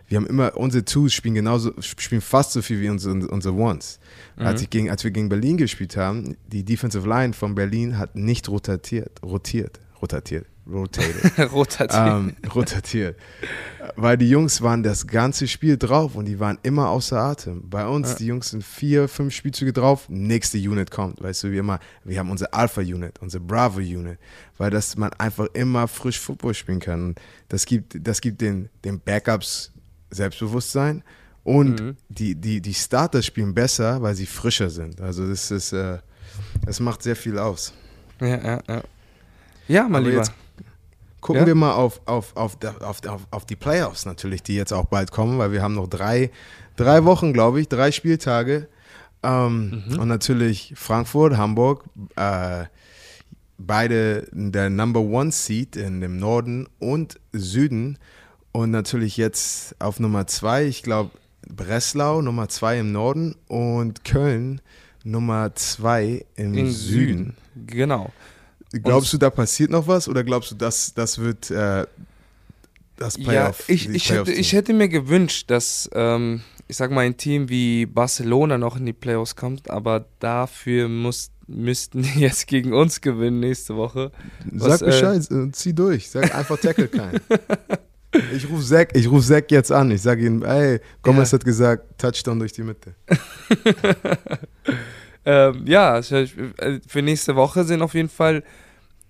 wir 0.08 0.18
haben 0.18 0.26
immer, 0.26 0.56
unsere 0.56 0.84
Twos 0.84 1.12
spielen 1.12 1.34
genauso, 1.34 1.72
spielen 1.80 2.20
fast 2.20 2.52
so 2.52 2.62
viel 2.62 2.80
wie 2.80 2.88
unsere, 2.88 3.26
unsere 3.28 3.54
Ones. 3.54 3.98
Mhm. 4.36 4.46
Als, 4.46 4.62
ich 4.62 4.70
gegen, 4.70 4.90
als 4.90 5.02
wir 5.02 5.10
gegen 5.10 5.28
Berlin 5.28 5.56
gespielt 5.56 5.96
haben, 5.96 6.36
die 6.46 6.64
Defensive 6.64 7.08
Line 7.08 7.32
von 7.32 7.54
Berlin 7.54 7.98
hat 7.98 8.14
nicht 8.14 8.48
rotiert, 8.48 9.20
rotiert, 9.22 9.80
rotiert, 10.00 10.46
rotated. 10.70 11.52
rotatiert. 11.52 11.92
Ähm, 11.92 12.36
rotatiert. 12.54 13.18
Weil 13.94 14.16
die 14.16 14.28
Jungs 14.28 14.62
waren 14.62 14.82
das 14.82 15.06
ganze 15.06 15.48
Spiel 15.48 15.76
drauf 15.76 16.16
und 16.16 16.26
die 16.26 16.40
waren 16.40 16.58
immer 16.62 16.88
außer 16.88 17.18
Atem. 17.18 17.68
Bei 17.68 17.86
uns, 17.86 18.10
ja. 18.10 18.14
die 18.16 18.26
Jungs 18.26 18.50
sind 18.50 18.64
vier, 18.64 19.08
fünf 19.08 19.34
Spielzüge 19.34 19.72
drauf, 19.72 20.08
nächste 20.08 20.58
Unit 20.58 20.90
kommt. 20.90 21.22
Weißt 21.22 21.44
du, 21.44 21.52
wie 21.52 21.58
immer, 21.58 21.78
wir 22.04 22.18
haben 22.18 22.30
unsere 22.30 22.52
Alpha-Unit, 22.52 23.20
unsere 23.20 23.42
Bravo-Unit, 23.42 24.18
weil 24.58 24.70
das 24.70 24.96
man 24.96 25.12
einfach 25.14 25.46
immer 25.54 25.88
frisch 25.88 26.18
Football 26.18 26.54
spielen 26.54 26.80
kann. 26.80 27.14
das 27.48 27.66
gibt, 27.66 27.96
das 28.06 28.20
gibt 28.20 28.40
den, 28.40 28.68
den 28.84 29.00
Backups 29.00 29.72
Selbstbewusstsein 30.10 31.02
und 31.44 31.80
mhm. 31.80 31.96
die, 32.08 32.34
die, 32.34 32.60
die 32.60 32.74
Starter 32.74 33.22
spielen 33.22 33.54
besser, 33.54 34.02
weil 34.02 34.14
sie 34.14 34.26
frischer 34.26 34.70
sind. 34.70 35.00
Also 35.00 35.28
das 35.28 35.50
ist, 35.50 35.72
äh, 35.72 35.98
das 36.64 36.80
macht 36.80 37.02
sehr 37.02 37.16
viel 37.16 37.38
aus. 37.38 37.72
Ja, 38.20 38.26
ja, 38.26 38.62
ja. 38.68 38.82
Ja, 39.68 39.82
mein 39.84 40.02
Aber 40.02 40.10
Lieber. 40.10 40.22
Jetzt, 40.22 40.32
Gucken 41.26 41.42
ja? 41.42 41.46
wir 41.48 41.54
mal 41.56 41.72
auf, 41.72 42.00
auf, 42.04 42.36
auf, 42.36 42.56
auf, 42.80 43.00
auf, 43.32 43.46
die 43.46 43.56
Playoffs 43.56 44.06
natürlich, 44.06 44.44
die 44.44 44.54
jetzt 44.54 44.72
auch 44.72 44.84
bald 44.84 45.10
kommen, 45.10 45.38
weil 45.38 45.50
wir 45.50 45.60
haben 45.60 45.74
noch 45.74 45.88
drei, 45.88 46.30
drei 46.76 47.04
Wochen, 47.04 47.32
glaube 47.32 47.60
ich, 47.60 47.68
drei 47.68 47.90
Spieltage. 47.90 48.68
Ähm, 49.24 49.82
mhm. 49.88 49.98
Und 49.98 50.06
natürlich 50.06 50.72
Frankfurt, 50.76 51.36
Hamburg, 51.36 51.82
äh, 52.14 52.66
beide 53.58 54.28
der 54.30 54.70
Number 54.70 55.00
One 55.00 55.32
Seed 55.32 55.74
in 55.74 56.00
dem 56.00 56.20
Norden 56.20 56.68
und 56.78 57.18
Süden. 57.32 57.98
Und 58.52 58.70
natürlich 58.70 59.16
jetzt 59.16 59.74
auf 59.80 59.98
Nummer 59.98 60.28
zwei, 60.28 60.64
ich 60.66 60.84
glaube, 60.84 61.10
Breslau 61.48 62.22
Nummer 62.22 62.48
zwei 62.48 62.78
im 62.78 62.92
Norden 62.92 63.34
und 63.48 64.04
Köln 64.04 64.60
Nummer 65.02 65.56
zwei 65.56 66.24
im 66.36 66.54
Süden. 66.54 66.72
Süden. 66.72 67.36
Genau. 67.66 68.12
Glaubst 68.72 69.12
du, 69.12 69.18
da 69.18 69.30
passiert 69.30 69.70
noch 69.70 69.86
was 69.86 70.08
oder 70.08 70.24
glaubst 70.24 70.50
du, 70.50 70.54
dass 70.54 70.92
das 70.94 71.18
wird 71.18 71.50
äh, 71.50 71.86
das 72.96 73.16
Playoff? 73.16 73.68
Ja, 73.68 73.74
ich, 73.74 73.88
ich, 73.88 74.10
hätte, 74.10 74.32
ich 74.32 74.52
hätte 74.52 74.72
mir 74.72 74.88
gewünscht, 74.88 75.50
dass, 75.50 75.88
ähm, 75.94 76.42
ich 76.66 76.76
sag 76.76 76.90
mal, 76.90 77.02
ein 77.02 77.16
Team 77.16 77.48
wie 77.48 77.86
Barcelona 77.86 78.58
noch 78.58 78.76
in 78.76 78.86
die 78.86 78.92
Playoffs 78.92 79.36
kommt, 79.36 79.70
aber 79.70 80.06
dafür 80.18 80.88
muss, 80.88 81.30
müssten 81.46 82.02
die 82.02 82.08
jetzt 82.20 82.46
gegen 82.48 82.72
uns 82.74 83.00
gewinnen 83.00 83.40
nächste 83.40 83.76
Woche. 83.76 84.10
Was, 84.50 84.80
Sag 84.80 84.88
Bescheid, 84.88 85.30
äh, 85.30 85.50
zieh 85.52 85.74
durch. 85.74 86.10
Sag 86.10 86.34
einfach 86.34 86.58
Tackle 86.58 86.88
keinen. 86.88 87.20
Ich 88.32 88.48
rufe 88.48 88.64
Zack, 88.64 88.94
ruf 89.08 89.26
Zack 89.26 89.50
jetzt 89.50 89.70
an. 89.70 89.90
Ich 89.90 90.02
sage 90.02 90.24
ihm, 90.24 90.42
ey, 90.42 90.80
Gomez 91.02 91.32
ja. 91.32 91.38
hat 91.38 91.44
gesagt, 91.44 91.98
Touchdown 91.98 92.38
durch 92.38 92.52
die 92.52 92.62
Mitte. 92.62 92.94
ähm, 95.26 95.66
ja, 95.66 95.90
also 95.90 96.16
äh, 96.16 96.80
für 96.86 97.02
nächste 97.02 97.36
Woche 97.36 97.64
sind 97.64 97.82
auf 97.82 97.94
jeden 97.94 98.08
Fall 98.08 98.44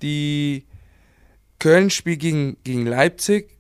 die 0.03 0.65
Köln 1.59 1.91
spielt 1.91 2.21
gegen, 2.21 2.57
gegen 2.65 2.87
Leipzig 2.87 3.51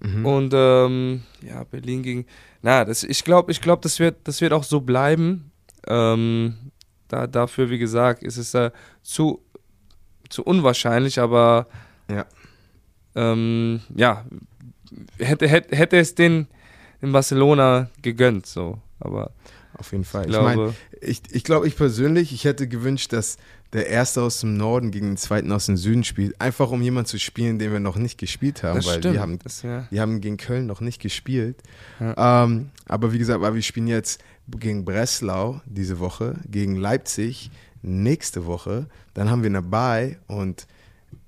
mhm. 0.00 0.26
und 0.26 0.52
ähm, 0.54 1.22
ja, 1.42 1.64
Berlin 1.64 2.02
gegen. 2.02 2.26
Na, 2.62 2.84
das, 2.84 3.04
ich 3.04 3.24
glaube, 3.24 3.52
ich 3.52 3.60
glaub, 3.60 3.80
das, 3.82 3.98
wird, 3.98 4.16
das 4.24 4.40
wird 4.40 4.52
auch 4.52 4.64
so 4.64 4.80
bleiben. 4.80 5.50
Ähm, 5.86 6.72
da, 7.08 7.26
dafür, 7.26 7.70
wie 7.70 7.78
gesagt, 7.78 8.22
ist 8.22 8.36
es 8.36 8.54
äh, 8.54 8.70
zu, 9.02 9.40
zu 10.28 10.42
unwahrscheinlich, 10.44 11.18
aber 11.18 11.68
ja, 12.10 12.26
ähm, 13.14 13.80
ja 13.94 14.24
hätte, 15.18 15.48
hätte, 15.48 15.76
hätte 15.76 15.98
es 15.98 16.14
den 16.14 16.48
in 17.00 17.12
Barcelona 17.12 17.88
gegönnt, 18.02 18.46
so, 18.46 18.78
aber 18.98 19.30
auf 19.80 19.92
jeden 19.92 20.04
Fall. 20.04 20.28
Ich, 20.28 20.36
ich 20.36 20.40
meine, 20.40 20.74
ich, 21.00 21.22
ich 21.30 21.44
glaube, 21.44 21.66
ich 21.66 21.76
persönlich, 21.76 22.32
ich 22.32 22.44
hätte 22.44 22.68
gewünscht, 22.68 23.12
dass 23.12 23.38
der 23.72 23.86
Erste 23.86 24.22
aus 24.22 24.40
dem 24.40 24.56
Norden 24.56 24.90
gegen 24.90 25.06
den 25.06 25.16
Zweiten 25.16 25.52
aus 25.52 25.66
dem 25.66 25.76
Süden 25.76 26.04
spielt, 26.04 26.40
einfach 26.40 26.70
um 26.70 26.82
jemanden 26.82 27.08
zu 27.08 27.18
spielen, 27.18 27.58
den 27.58 27.72
wir 27.72 27.80
noch 27.80 27.96
nicht 27.96 28.18
gespielt 28.18 28.62
haben, 28.62 28.76
das 28.76 28.86
weil 28.86 28.98
stimmt. 28.98 29.14
wir 29.14 29.20
haben, 29.20 29.38
das, 29.38 29.62
ja. 29.62 29.86
wir 29.90 30.00
haben 30.00 30.20
gegen 30.20 30.36
Köln 30.36 30.66
noch 30.66 30.80
nicht 30.80 31.00
gespielt. 31.00 31.56
Ja. 32.00 32.44
Ähm, 32.44 32.70
aber 32.86 33.12
wie 33.12 33.18
gesagt, 33.18 33.40
weil 33.40 33.54
wir 33.54 33.62
spielen 33.62 33.86
jetzt 33.86 34.22
gegen 34.48 34.84
Breslau 34.84 35.60
diese 35.66 36.00
Woche, 36.00 36.36
gegen 36.50 36.76
Leipzig 36.76 37.50
nächste 37.82 38.44
Woche, 38.46 38.86
dann 39.14 39.30
haben 39.30 39.42
wir 39.42 39.50
eine 39.50 39.62
Bye 39.62 40.18
und 40.26 40.66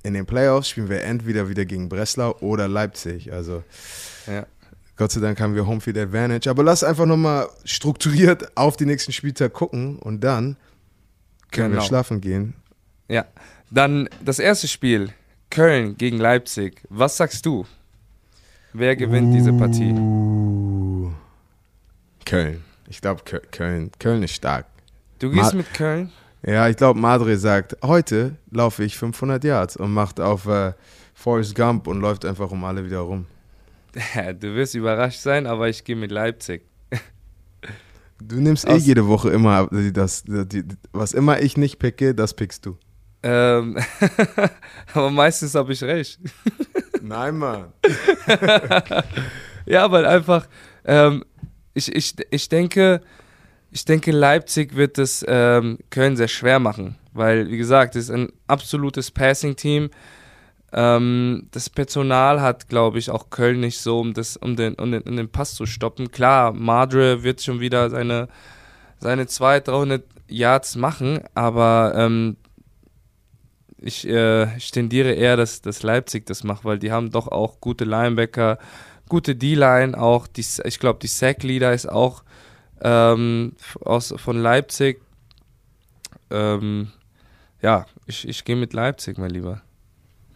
in 0.03 0.15
den 0.15 0.27
Playoffs 0.27 0.69
spielen 0.69 0.89
wir 0.89 1.03
entweder 1.03 1.49
wieder 1.49 1.65
gegen 1.65 1.89
Breslau 1.89 2.37
oder 2.41 2.67
Leipzig. 2.67 3.33
Also 3.33 3.63
ja. 4.27 4.47
Gott 4.97 5.13
sei 5.13 5.21
Dank 5.21 5.41
haben 5.41 5.55
wir 5.55 5.67
Homefield 5.67 5.99
Advantage. 5.99 6.51
Aber 6.51 6.63
lass 6.63 6.85
einfach 6.85 7.07
nochmal 7.07 7.49
strukturiert 7.65 8.57
auf 8.57 8.77
die 8.77 8.87
nächsten 8.87 9.13
Spieltag 9.13 9.53
gucken 9.53 9.99
und 9.99 10.23
dann 10.23 10.57
können 11.51 11.71
genau. 11.71 11.83
wir 11.83 11.87
schlafen 11.87 12.21
gehen. 12.21 12.55
Ja, 13.09 13.27
dann 13.71 14.09
das 14.25 14.39
erste 14.39 14.69
Spiel, 14.69 15.11
Köln 15.51 15.97
gegen 15.97 16.19
Leipzig. 16.19 16.83
Was 16.89 17.17
sagst 17.17 17.45
du? 17.47 17.67
Wer 18.73 18.97
gewinnt 18.97 19.29
uh, 19.29 19.35
diese 19.35 19.53
Partie? 19.53 19.93
Köln. 22.25 22.65
Ich 22.89 23.01
glaube, 23.01 23.23
Köln. 23.25 23.91
Köln 23.99 24.23
ist 24.23 24.35
stark. 24.35 24.67
Du 25.19 25.31
gehst 25.31 25.53
Ma 25.53 25.59
mit 25.59 25.75
Köln? 25.75 26.11
Ja, 26.45 26.69
ich 26.69 26.77
glaube, 26.77 26.99
Madre 26.99 27.37
sagt, 27.37 27.77
heute 27.83 28.37
laufe 28.51 28.83
ich 28.83 28.97
500 28.97 29.45
Yards 29.45 29.77
und 29.77 29.93
macht 29.93 30.21
auf 30.21 30.47
äh, 30.47 30.73
Forrest 31.15 31.55
Gump 31.55 31.87
und 31.87 32.01
läuft 32.01 32.25
einfach 32.25 32.51
um 32.51 32.65
alle 32.65 32.85
wieder 32.85 33.01
rum. 33.01 33.27
Du 33.93 34.55
wirst 34.55 34.75
überrascht 34.75 35.21
sein, 35.21 35.47
aber 35.47 35.69
ich 35.69 35.85
gehe 35.85 35.97
mit 35.97 36.11
Leipzig. 36.11 36.63
Du 38.21 38.41
nimmst 38.41 38.69
eh 38.69 38.77
jede 38.77 39.07
Woche 39.09 39.31
immer 39.31 39.67
das, 39.67 40.23
das, 40.25 40.45
was 40.93 41.13
immer 41.13 41.41
ich 41.41 41.57
nicht 41.57 41.79
picke, 41.79 42.15
das 42.15 42.35
pickst 42.35 42.65
du. 42.67 42.79
Ähm, 43.23 43.77
aber 44.95 45.11
meistens 45.11 45.55
habe 45.55 45.73
ich 45.73 45.83
recht. 45.83 46.21
Nein, 47.03 47.37
Mann. 47.37 47.73
ja, 49.67 49.91
weil 49.91 50.07
einfach, 50.07 50.47
ähm, 50.85 51.25
ich, 51.75 51.93
ich, 51.95 52.15
ich 52.31 52.49
denke, 52.49 53.01
ich 53.71 53.85
denke, 53.85 54.13
Leipzig 54.13 54.77
wird 54.77 54.99
es 54.99 55.25
ähm, 55.27 55.79
Köln 55.91 56.17
sehr 56.17 56.29
schwer 56.29 56.59
machen, 56.59 56.97
weil, 57.13 57.51
wie 57.51 57.57
gesagt, 57.57 57.97
es 57.97 58.05
ist 58.05 58.11
ein 58.11 58.29
absolutes 58.47 59.11
Passing-Team. 59.11 59.91
Ähm, 60.73 61.49
das 61.51 61.69
Personal 61.69 62.41
hat, 62.41 62.69
glaube 62.69 62.99
ich, 62.99 63.11
auch 63.11 63.31
Köln 63.31 63.61
nicht 63.61 63.79
so, 63.79 64.01
um, 64.01 64.15
das, 64.15 64.37
um, 64.37 64.57
den, 64.57 64.75
um, 64.75 64.93
den, 64.93 65.03
um 65.03 65.17
den 65.17 65.29
Pass 65.29 65.55
zu 65.55 65.67
stoppen. 65.67 66.11
Klar, 66.11 66.53
Madre 66.53 67.23
wird 67.23 67.43
schon 67.43 67.61
wieder 67.61 67.91
seine, 67.91 68.29
seine 68.99 69.27
200, 69.27 69.69
300 69.69 70.05
Yards 70.29 70.77
machen, 70.77 71.21
aber 71.35 71.93
ähm, 71.97 72.37
ich, 73.79 74.09
äh, 74.09 74.57
ich 74.57 74.71
tendiere 74.71 75.13
eher, 75.13 75.37
dass, 75.37 75.61
dass 75.61 75.83
Leipzig 75.83 76.25
das 76.27 76.45
macht, 76.45 76.65
weil 76.65 76.79
die 76.79 76.93
haben 76.93 77.11
doch 77.11 77.29
auch 77.29 77.61
gute 77.61 77.85
Linebacker, 77.85 78.59
gute 79.09 79.37
D-Line, 79.37 80.01
auch 80.01 80.27
die, 80.27 80.45
ich 80.65 80.79
glaube, 80.79 81.01
die 81.03 81.09
Sack-Leader 81.09 81.75
ist 81.75 81.91
auch 81.91 82.23
ähm, 82.81 83.53
aus, 83.85 84.15
von 84.17 84.41
Leipzig. 84.41 85.03
Ähm, 86.31 86.93
ja, 87.61 87.87
ich, 88.07 88.27
ich 88.27 88.45
gehe 88.45 88.57
mit 88.57 88.73
Leipzig, 88.73 89.19
mein 89.19 89.31
Lieber. 89.31 89.61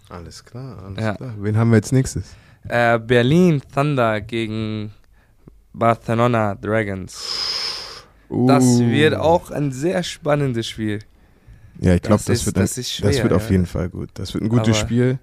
Alles 0.09 0.45
klar, 0.45 0.83
alles 0.85 1.03
ja. 1.03 1.15
klar. 1.15 1.35
Wen 1.39 1.57
haben 1.57 1.71
wir 1.71 1.77
jetzt 1.77 1.93
nächstes? 1.93 2.35
Äh, 2.69 2.99
Berlin 2.99 3.63
Thunder 3.73 4.21
gegen 4.21 4.93
Barcelona 5.73 6.55
Dragons. 6.55 8.05
Uh. 8.29 8.47
Das 8.47 8.65
wird 8.81 9.15
auch 9.15 9.51
ein 9.51 9.73
sehr 9.73 10.03
spannendes 10.03 10.67
Spiel. 10.67 11.01
Ja, 11.79 11.95
ich 11.95 12.03
glaube, 12.03 12.23
das, 12.27 12.39
das, 12.39 12.47
wird, 12.47 12.57
das, 12.57 12.91
schwer, 12.91 13.11
das 13.11 13.23
wird 13.23 13.33
auf 13.33 13.51
jeden 13.51 13.67
Fall 13.67 13.89
gut. 13.89 14.11
Das 14.15 14.33
wird 14.33 14.45
ein 14.45 14.49
gutes 14.49 14.69
aber 14.69 14.87
Spiel. 14.87 15.19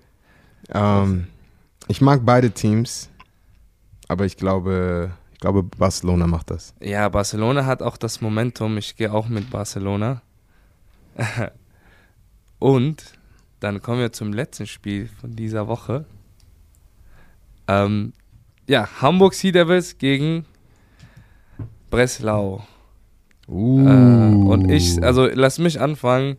Ähm, 0.70 1.28
ich 1.88 2.00
mag 2.00 2.22
beide 2.24 2.52
Teams, 2.52 3.10
aber 4.08 4.26
ich 4.26 4.38
glaube, 4.38 5.12
ich 5.34 5.40
glaube, 5.40 5.64
Barcelona 5.64 6.28
macht 6.28 6.52
das. 6.52 6.74
Ja, 6.80 7.10
Barcelona 7.10 7.66
hat 7.66 7.82
auch 7.82 7.98
das 7.98 8.22
Momentum. 8.22 8.78
Ich 8.78 8.96
gehe 8.96 9.12
auch 9.12 9.28
mit 9.28 9.50
Barcelona. 9.50 10.22
Und 12.60 13.04
dann 13.64 13.82
kommen 13.82 14.02
wir 14.02 14.12
zum 14.12 14.34
letzten 14.34 14.68
Spiel 14.68 15.08
von 15.22 15.38
dieser 15.38 15.70
Woche. 15.70 16.04
Ähm, 17.70 18.12
ja, 18.68 18.90
Hamburg 19.02 19.34
Sea 19.34 19.54
Devils 19.54 19.98
gegen 19.98 20.46
Breslau. 21.90 22.62
Uh. 23.48 23.88
Äh, 23.88 23.92
und 23.92 24.70
ich, 24.70 25.02
also 25.02 25.28
lass 25.28 25.60
mich 25.60 25.80
anfangen. 25.80 26.36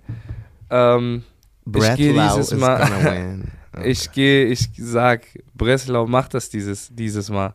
Ähm, 0.68 1.24
ich 1.66 1.94
gehe 1.94 2.12
dieses 2.12 2.54
Mal. 2.54 2.82
okay. 2.82 3.38
ich 3.84 4.12
gehe, 4.12 4.44
ich 4.44 4.68
sag, 4.76 5.22
Breslau 5.54 6.06
macht 6.06 6.34
das 6.34 6.50
dieses, 6.50 6.94
dieses 6.94 7.30
Mal. 7.30 7.54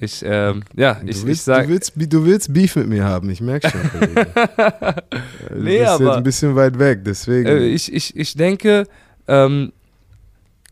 Ich, 0.00 0.22
ähm, 0.24 0.62
ja, 0.76 1.00
ich, 1.04 1.24
willst, 1.24 1.26
ich 1.26 1.42
sag. 1.42 1.64
Du 1.64 1.70
willst, 1.70 1.92
du 1.96 2.24
willst 2.24 2.52
Beef 2.52 2.76
mit 2.76 2.88
mir 2.88 3.04
haben, 3.04 3.28
ich 3.30 3.40
merke 3.40 3.68
schon. 3.68 3.80
du 3.82 5.54
nee, 5.56 5.78
bist 5.78 5.90
aber, 5.90 6.04
jetzt 6.04 6.16
ein 6.16 6.22
bisschen 6.22 6.54
weit 6.54 6.78
weg, 6.78 7.00
deswegen. 7.04 7.48
Äh, 7.48 7.66
ich, 7.66 7.92
ich, 7.92 8.16
ich 8.16 8.34
denke, 8.34 8.84
ähm, 9.26 9.72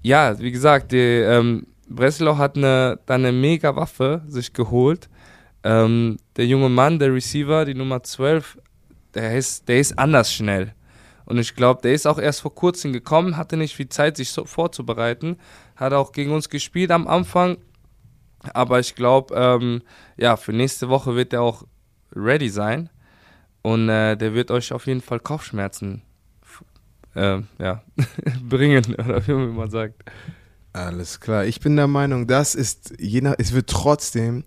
ja, 0.02 0.38
wie 0.38 0.52
gesagt, 0.52 0.92
die, 0.92 0.98
ähm, 0.98 1.66
Breslau 1.88 2.36
hat 2.36 2.56
eine, 2.56 2.98
eine 3.06 3.32
mega 3.32 3.74
Waffe 3.76 4.22
sich 4.26 4.52
geholt. 4.52 5.08
Ähm, 5.62 6.18
der 6.36 6.46
junge 6.46 6.68
Mann, 6.68 6.98
der 6.98 7.12
Receiver, 7.12 7.64
die 7.64 7.74
Nummer 7.74 8.02
12, 8.02 8.58
der 9.14 9.36
ist, 9.36 9.68
der 9.68 9.78
ist 9.78 9.98
anders 9.98 10.32
schnell. 10.32 10.74
Und 11.24 11.38
ich 11.38 11.56
glaube, 11.56 11.82
der 11.82 11.92
ist 11.92 12.06
auch 12.06 12.18
erst 12.18 12.40
vor 12.40 12.54
kurzem 12.54 12.92
gekommen, 12.92 13.36
hatte 13.36 13.56
nicht 13.56 13.74
viel 13.74 13.88
Zeit, 13.88 14.16
sich 14.16 14.30
so 14.30 14.44
vorzubereiten. 14.44 15.38
Hat 15.74 15.92
auch 15.92 16.12
gegen 16.12 16.30
uns 16.32 16.48
gespielt 16.48 16.90
am 16.92 17.08
Anfang, 17.08 17.58
aber 18.54 18.80
ich 18.80 18.94
glaube, 18.94 19.34
ähm, 19.34 19.82
ja, 20.16 20.36
für 20.36 20.52
nächste 20.52 20.88
Woche 20.88 21.16
wird 21.16 21.32
er 21.32 21.42
auch 21.42 21.64
ready 22.14 22.48
sein. 22.48 22.90
Und 23.62 23.88
äh, 23.88 24.16
der 24.16 24.34
wird 24.34 24.50
euch 24.50 24.72
auf 24.72 24.86
jeden 24.86 25.00
Fall 25.00 25.18
Kopfschmerzen 25.18 26.02
äh, 27.16 27.40
ja, 27.58 27.82
bringen, 28.48 28.94
oder 28.94 29.26
wie 29.26 29.32
man 29.32 29.70
sagt. 29.70 30.04
Alles 30.72 31.20
klar. 31.20 31.46
Ich 31.46 31.60
bin 31.60 31.74
der 31.74 31.86
Meinung, 31.86 32.26
das 32.26 32.54
ist 32.54 32.94
je 32.98 33.22
nach, 33.22 33.34
es 33.38 33.52
wird 33.52 33.68
trotzdem 33.68 34.44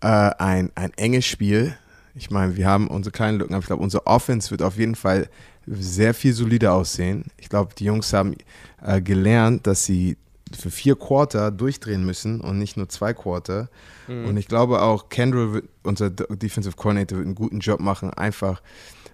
äh, 0.00 0.06
ein, 0.06 0.70
ein 0.74 0.92
enges 0.96 1.26
Spiel. 1.26 1.76
Ich 2.14 2.30
meine, 2.30 2.56
wir 2.56 2.66
haben 2.66 2.88
unsere 2.88 3.12
kleinen 3.12 3.38
Lücken, 3.38 3.54
aber 3.54 3.62
ich 3.62 3.66
glaube, 3.66 3.82
unsere 3.82 4.06
Offense 4.06 4.50
wird 4.50 4.62
auf 4.62 4.78
jeden 4.78 4.94
Fall 4.94 5.28
sehr 5.66 6.14
viel 6.14 6.32
solider 6.32 6.74
aussehen. 6.74 7.26
Ich 7.36 7.48
glaube, 7.48 7.74
die 7.76 7.84
Jungs 7.84 8.12
haben 8.12 8.36
äh, 8.80 9.00
gelernt, 9.00 9.66
dass 9.66 9.84
sie 9.84 10.16
für 10.56 10.70
vier 10.70 10.96
Quarter 10.96 11.50
durchdrehen 11.50 12.04
müssen 12.04 12.40
und 12.40 12.58
nicht 12.58 12.76
nur 12.76 12.88
zwei 12.88 13.12
Quarter. 13.12 13.68
Mhm. 14.08 14.26
Und 14.26 14.36
ich 14.36 14.48
glaube 14.48 14.82
auch, 14.82 15.08
Kendall, 15.08 15.52
wird, 15.52 15.64
unser 15.82 16.10
Defensive 16.10 16.76
Coordinator, 16.76 17.18
wird 17.18 17.26
einen 17.26 17.34
guten 17.34 17.60
Job 17.60 17.80
machen, 17.80 18.10
einfach, 18.10 18.62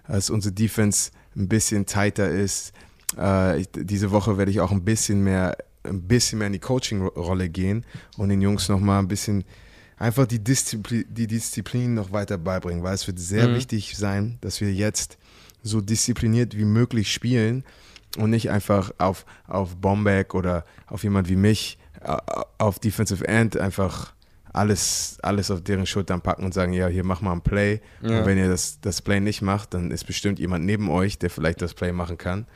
dass 0.07 0.29
unsere 0.29 0.53
Defense 0.53 1.11
ein 1.35 1.47
bisschen 1.47 1.85
tighter 1.85 2.29
ist. 2.29 2.73
Äh, 3.17 3.61
ich, 3.61 3.69
diese 3.73 4.11
Woche 4.11 4.37
werde 4.37 4.51
ich 4.51 4.59
auch 4.59 4.71
ein 4.71 4.83
bisschen 4.83 5.23
mehr, 5.23 5.57
ein 5.83 6.01
bisschen 6.01 6.39
mehr 6.39 6.47
in 6.47 6.53
die 6.53 6.59
Coaching-Rolle 6.59 7.49
gehen 7.49 7.85
und 8.17 8.29
den 8.29 8.41
Jungs 8.41 8.69
nochmal 8.69 8.99
ein 8.99 9.07
bisschen 9.07 9.43
einfach 9.97 10.25
die 10.25 10.39
Disziplin, 10.39 11.05
die 11.09 11.27
Disziplin 11.27 11.93
noch 11.93 12.11
weiter 12.11 12.37
beibringen, 12.37 12.83
weil 12.83 12.95
es 12.95 13.05
wird 13.05 13.19
sehr 13.19 13.49
mhm. 13.49 13.55
wichtig 13.55 13.97
sein, 13.97 14.37
dass 14.41 14.61
wir 14.61 14.73
jetzt 14.73 15.17
so 15.61 15.81
diszipliniert 15.81 16.57
wie 16.57 16.65
möglich 16.65 17.11
spielen 17.11 17.63
und 18.17 18.29
nicht 18.29 18.49
einfach 18.49 18.91
auf, 18.97 19.25
auf 19.47 19.75
Bombeck 19.77 20.33
oder 20.33 20.65
auf 20.87 21.03
jemand 21.03 21.29
wie 21.29 21.35
mich 21.35 21.77
auf 22.57 22.79
Defensive 22.79 23.27
End 23.27 23.57
einfach 23.57 24.13
alles, 24.51 25.17
alles 25.21 25.51
auf 25.51 25.61
deren 25.61 25.85
Schultern 25.85 26.21
packen 26.21 26.43
und 26.43 26.53
sagen, 26.53 26.73
ja, 26.73 26.87
hier 26.87 27.03
mach 27.03 27.21
mal 27.21 27.33
ein 27.33 27.41
Play. 27.41 27.81
Ja. 28.01 28.19
Und 28.19 28.25
wenn 28.25 28.37
ihr 28.37 28.47
das, 28.47 28.81
das 28.81 29.01
Play 29.01 29.19
nicht 29.19 29.41
macht, 29.41 29.73
dann 29.73 29.91
ist 29.91 30.05
bestimmt 30.05 30.39
jemand 30.39 30.65
neben 30.65 30.89
euch, 30.89 31.19
der 31.19 31.29
vielleicht 31.29 31.61
das 31.61 31.73
Play 31.73 31.91
machen 31.91 32.17
kann. 32.17 32.47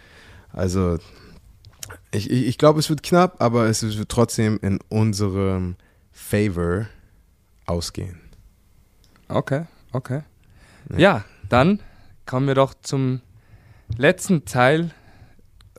Also 0.52 0.98
ich, 2.12 2.30
ich, 2.32 2.48
ich 2.48 2.58
glaube, 2.58 2.80
es 2.80 2.90
wird 2.90 3.04
knapp, 3.04 3.42
aber 3.42 3.66
es 3.66 3.84
wird 3.84 4.10
trotzdem 4.10 4.60
in 4.62 4.80
unserem 4.90 5.76
Favor 6.12 6.88
ausgehen. 7.66 8.20
Okay, 9.28 9.66
okay. 9.92 10.22
Ja, 10.90 10.98
ja 10.98 11.26
dann 11.50 11.80
kommen 12.26 12.48
wir 12.48 12.56
doch 12.56 12.74
zum 12.82 13.22
letzten 13.98 14.46
Teil 14.46 14.92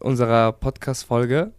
unserer 0.01 0.53
Podcast-Folge. 0.53 1.53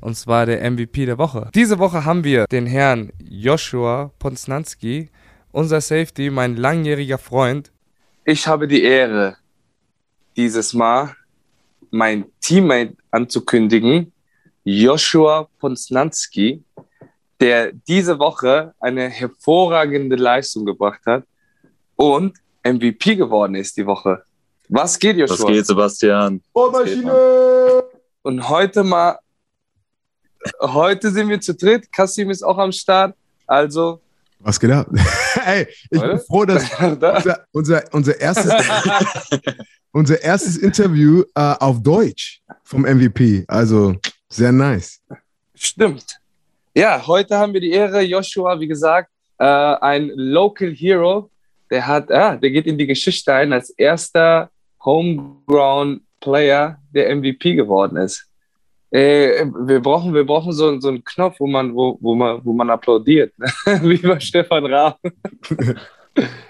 Und 0.00 0.16
zwar 0.16 0.46
der 0.46 0.70
MVP 0.70 1.06
der 1.06 1.18
Woche. 1.18 1.50
Diese 1.54 1.78
Woche 1.78 2.04
haben 2.04 2.22
wir 2.22 2.46
den 2.46 2.66
Herrn 2.66 3.12
Joshua 3.18 4.12
Ponsnanski, 4.18 5.10
unser 5.50 5.80
Safety, 5.80 6.30
mein 6.30 6.56
langjähriger 6.56 7.18
Freund. 7.18 7.72
Ich 8.24 8.46
habe 8.46 8.68
die 8.68 8.82
Ehre, 8.82 9.36
dieses 10.36 10.72
Mal 10.72 11.16
mein 11.90 12.26
Teammate 12.40 12.96
anzukündigen, 13.10 14.12
Joshua 14.64 15.48
Ponsnanski, 15.58 16.62
der 17.40 17.72
diese 17.72 18.18
Woche 18.18 18.74
eine 18.80 19.08
hervorragende 19.08 20.16
Leistung 20.16 20.64
gebracht 20.64 21.00
hat 21.06 21.24
und 21.96 22.38
MVP 22.62 23.16
geworden 23.16 23.54
ist 23.54 23.76
die 23.76 23.86
Woche. 23.86 24.22
Was 24.68 24.98
geht, 24.98 25.16
Joshua? 25.16 25.38
Was 25.38 25.46
geht, 25.46 25.66
Sebastian? 25.66 26.42
Bohrmaschine! 26.52 27.84
Und 28.22 28.48
heute 28.48 28.84
mal, 28.84 29.18
heute 30.60 31.10
sind 31.10 31.28
wir 31.28 31.40
zu 31.40 31.54
dritt. 31.54 31.90
Kassim 31.90 32.30
ist 32.30 32.42
auch 32.42 32.58
am 32.58 32.70
Start. 32.70 33.16
Also. 33.46 34.00
Was 34.40 34.60
geht 34.60 34.70
ab? 34.70 34.86
Ey, 35.46 35.66
ich 35.90 35.98
Oder? 35.98 36.08
bin 36.08 36.20
froh, 36.20 36.44
dass 36.44 36.64
unser, 36.80 37.46
unser, 37.52 37.84
unser, 37.92 38.20
erstes, 38.20 38.52
unser 39.92 40.22
erstes 40.22 40.58
Interview 40.58 41.22
äh, 41.34 41.54
auf 41.58 41.82
Deutsch 41.82 42.42
vom 42.62 42.82
MVP. 42.82 43.44
Also 43.48 43.96
sehr 44.28 44.52
nice. 44.52 45.00
Stimmt. 45.54 46.18
Ja, 46.74 47.06
heute 47.06 47.38
haben 47.38 47.54
wir 47.54 47.60
die 47.60 47.70
Ehre, 47.70 48.02
Joshua, 48.02 48.60
wie 48.60 48.68
gesagt, 48.68 49.10
äh, 49.38 49.44
ein 49.44 50.12
Local 50.14 50.70
Hero. 50.70 51.30
Der 51.70 51.86
hat, 51.86 52.10
ja, 52.10 52.36
der 52.36 52.50
geht 52.50 52.66
in 52.66 52.76
die 52.76 52.86
Geschichte 52.86 53.32
ein 53.32 53.52
als 53.52 53.70
erster 53.70 54.50
Homegrown 54.84 56.00
Player, 56.20 56.78
der 56.94 57.14
MVP 57.14 57.54
geworden 57.54 57.96
ist. 57.96 58.26
Äh, 58.90 59.44
wir 59.44 59.80
brauchen, 59.80 60.14
wir 60.14 60.24
brauchen 60.24 60.52
so, 60.52 60.80
so 60.80 60.88
einen 60.88 61.04
Knopf, 61.04 61.36
wo 61.40 61.46
man, 61.46 61.74
wo, 61.74 61.98
wo 62.00 62.14
man, 62.14 62.40
wo 62.44 62.52
man 62.52 62.70
applaudiert, 62.70 63.34
wie 63.82 63.98
bei 63.98 64.18
Stefan 64.20 64.66
Raab. 64.66 64.98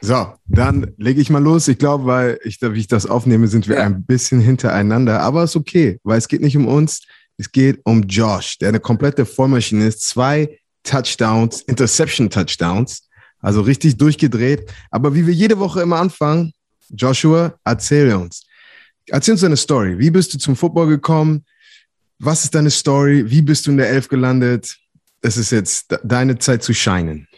So, 0.00 0.32
dann 0.46 0.94
lege 0.96 1.20
ich 1.20 1.28
mal 1.28 1.42
los. 1.42 1.68
Ich 1.68 1.76
glaube, 1.76 2.06
weil 2.06 2.38
ich, 2.42 2.58
wie 2.62 2.78
ich 2.78 2.86
das 2.86 3.04
aufnehme, 3.04 3.48
sind 3.48 3.68
wir 3.68 3.76
ja. 3.76 3.82
ein 3.82 4.04
bisschen 4.04 4.40
hintereinander, 4.40 5.20
aber 5.20 5.44
ist 5.44 5.56
okay, 5.56 5.98
weil 6.04 6.16
es 6.16 6.28
geht 6.28 6.40
nicht 6.40 6.56
um 6.56 6.66
uns, 6.66 7.02
es 7.36 7.52
geht 7.52 7.80
um 7.84 8.02
Josh, 8.04 8.58
der 8.58 8.70
eine 8.70 8.80
komplette 8.80 9.26
Vollmaschine 9.26 9.86
ist. 9.86 10.08
Zwei 10.08 10.58
Touchdowns, 10.84 11.62
Interception-Touchdowns, 11.62 13.08
also 13.40 13.60
richtig 13.60 13.96
durchgedreht. 13.96 14.70
Aber 14.90 15.14
wie 15.14 15.26
wir 15.26 15.34
jede 15.34 15.58
Woche 15.58 15.82
immer 15.82 15.98
anfangen, 15.98 16.52
Joshua, 16.90 17.54
erzähl 17.64 18.14
uns. 18.14 18.46
Erzähl 19.06 19.32
uns 19.32 19.40
deine 19.40 19.56
Story. 19.56 19.98
Wie 19.98 20.10
bist 20.10 20.34
du 20.34 20.38
zum 20.38 20.56
Football 20.56 20.88
gekommen? 20.88 21.44
was 22.18 22.44
ist 22.44 22.54
deine 22.54 22.70
Story? 22.70 23.30
Wie 23.30 23.42
bist 23.42 23.66
du 23.66 23.70
in 23.70 23.76
der 23.76 23.88
Elf 23.90 24.08
gelandet? 24.08 24.76
Es 25.20 25.36
ist 25.36 25.50
jetzt 25.50 25.94
deine 26.02 26.38
Zeit 26.38 26.62
zu 26.62 26.74
scheinen. 26.74 27.28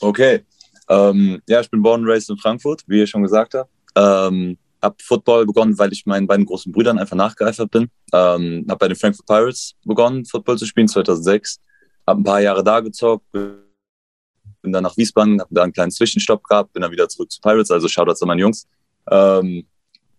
Okay. 0.00 0.44
Ähm, 0.88 1.40
ja, 1.48 1.60
ich 1.60 1.70
bin 1.70 1.82
born 1.82 2.02
and 2.02 2.10
raised 2.10 2.30
in 2.30 2.36
Frankfurt, 2.36 2.82
wie 2.86 3.00
ihr 3.00 3.06
schon 3.06 3.22
gesagt 3.22 3.54
habt. 3.54 3.70
Ähm, 3.96 4.56
hab 4.82 5.00
Football 5.02 5.46
begonnen, 5.46 5.78
weil 5.78 5.92
ich 5.92 6.06
meinen 6.06 6.26
beiden 6.26 6.44
großen 6.44 6.70
Brüdern 6.70 6.98
einfach 6.98 7.16
nachgeeifert 7.16 7.70
bin. 7.70 7.88
Ähm, 8.12 8.66
hab 8.68 8.78
bei 8.78 8.88
den 8.88 8.96
Frankfurt 8.96 9.26
Pirates 9.26 9.74
begonnen, 9.84 10.24
Football 10.24 10.58
zu 10.58 10.66
spielen 10.66 10.86
2006. 10.86 11.60
Hab 12.06 12.18
ein 12.18 12.22
paar 12.22 12.40
Jahre 12.40 12.62
da 12.62 12.80
gezockt, 12.80 13.24
bin 13.32 14.72
dann 14.72 14.84
nach 14.84 14.96
Wiesbaden, 14.96 15.40
hab 15.40 15.48
da 15.50 15.64
einen 15.64 15.72
kleinen 15.72 15.90
Zwischenstopp 15.90 16.44
gehabt, 16.44 16.72
bin 16.72 16.82
dann 16.82 16.92
wieder 16.92 17.08
zurück 17.08 17.32
zu 17.32 17.40
Pirates, 17.40 17.70
also 17.70 17.88
Shoutouts 17.88 18.22
an 18.22 18.28
meine 18.28 18.42
Jungs. 18.42 18.66
Ähm, 19.10 19.66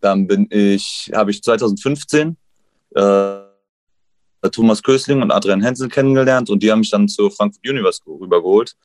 dann 0.02 0.28
bin 0.28 0.48
ich, 0.50 1.12
habe 1.14 1.32
ich 1.32 1.42
2015 1.44 2.38
äh, 2.96 3.38
Thomas 4.52 4.84
Kösling 4.84 5.22
und 5.22 5.32
Adrian 5.32 5.62
Hensel 5.62 5.90
kennengelernt 5.90 6.50
und 6.50 6.62
die 6.64 6.72
haben 6.72 6.80
mich 6.80 6.92
dann 6.92 7.08
zur 7.08 7.32
Frankfurt 7.32 7.68
Universe 7.68 8.02
rübergeholt. 8.08 8.76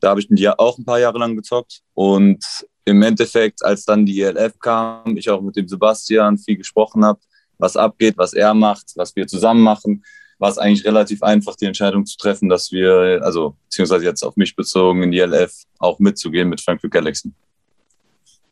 Da 0.00 0.10
habe 0.10 0.20
ich 0.20 0.28
mit 0.28 0.38
dir 0.38 0.58
auch 0.60 0.78
ein 0.78 0.84
paar 0.84 1.00
Jahre 1.00 1.18
lang 1.18 1.34
gezockt 1.36 1.80
und 1.94 2.44
im 2.84 3.02
Endeffekt, 3.02 3.64
als 3.64 3.84
dann 3.84 4.06
die 4.06 4.20
ELF 4.20 4.58
kam, 4.58 5.16
ich 5.16 5.28
auch 5.30 5.40
mit 5.40 5.56
dem 5.56 5.68
Sebastian 5.68 6.38
viel 6.38 6.56
gesprochen 6.56 7.04
habe, 7.04 7.20
was 7.58 7.76
abgeht, 7.76 8.16
was 8.16 8.32
er 8.32 8.54
macht, 8.54 8.92
was 8.96 9.14
wir 9.14 9.26
zusammen 9.26 9.62
machen, 9.62 10.04
war 10.38 10.50
es 10.50 10.58
eigentlich 10.58 10.86
relativ 10.86 11.22
einfach, 11.22 11.56
die 11.56 11.66
Entscheidung 11.66 12.06
zu 12.06 12.16
treffen, 12.16 12.48
dass 12.48 12.70
wir, 12.70 13.20
also 13.22 13.56
beziehungsweise 13.64 14.04
jetzt 14.04 14.22
auf 14.22 14.36
mich 14.36 14.54
bezogen, 14.54 15.02
in 15.02 15.10
die 15.10 15.18
ELF 15.18 15.52
auch 15.78 15.98
mitzugehen 15.98 16.48
mit 16.48 16.60
Frankfurt 16.60 16.92
Galaxy. 16.92 17.32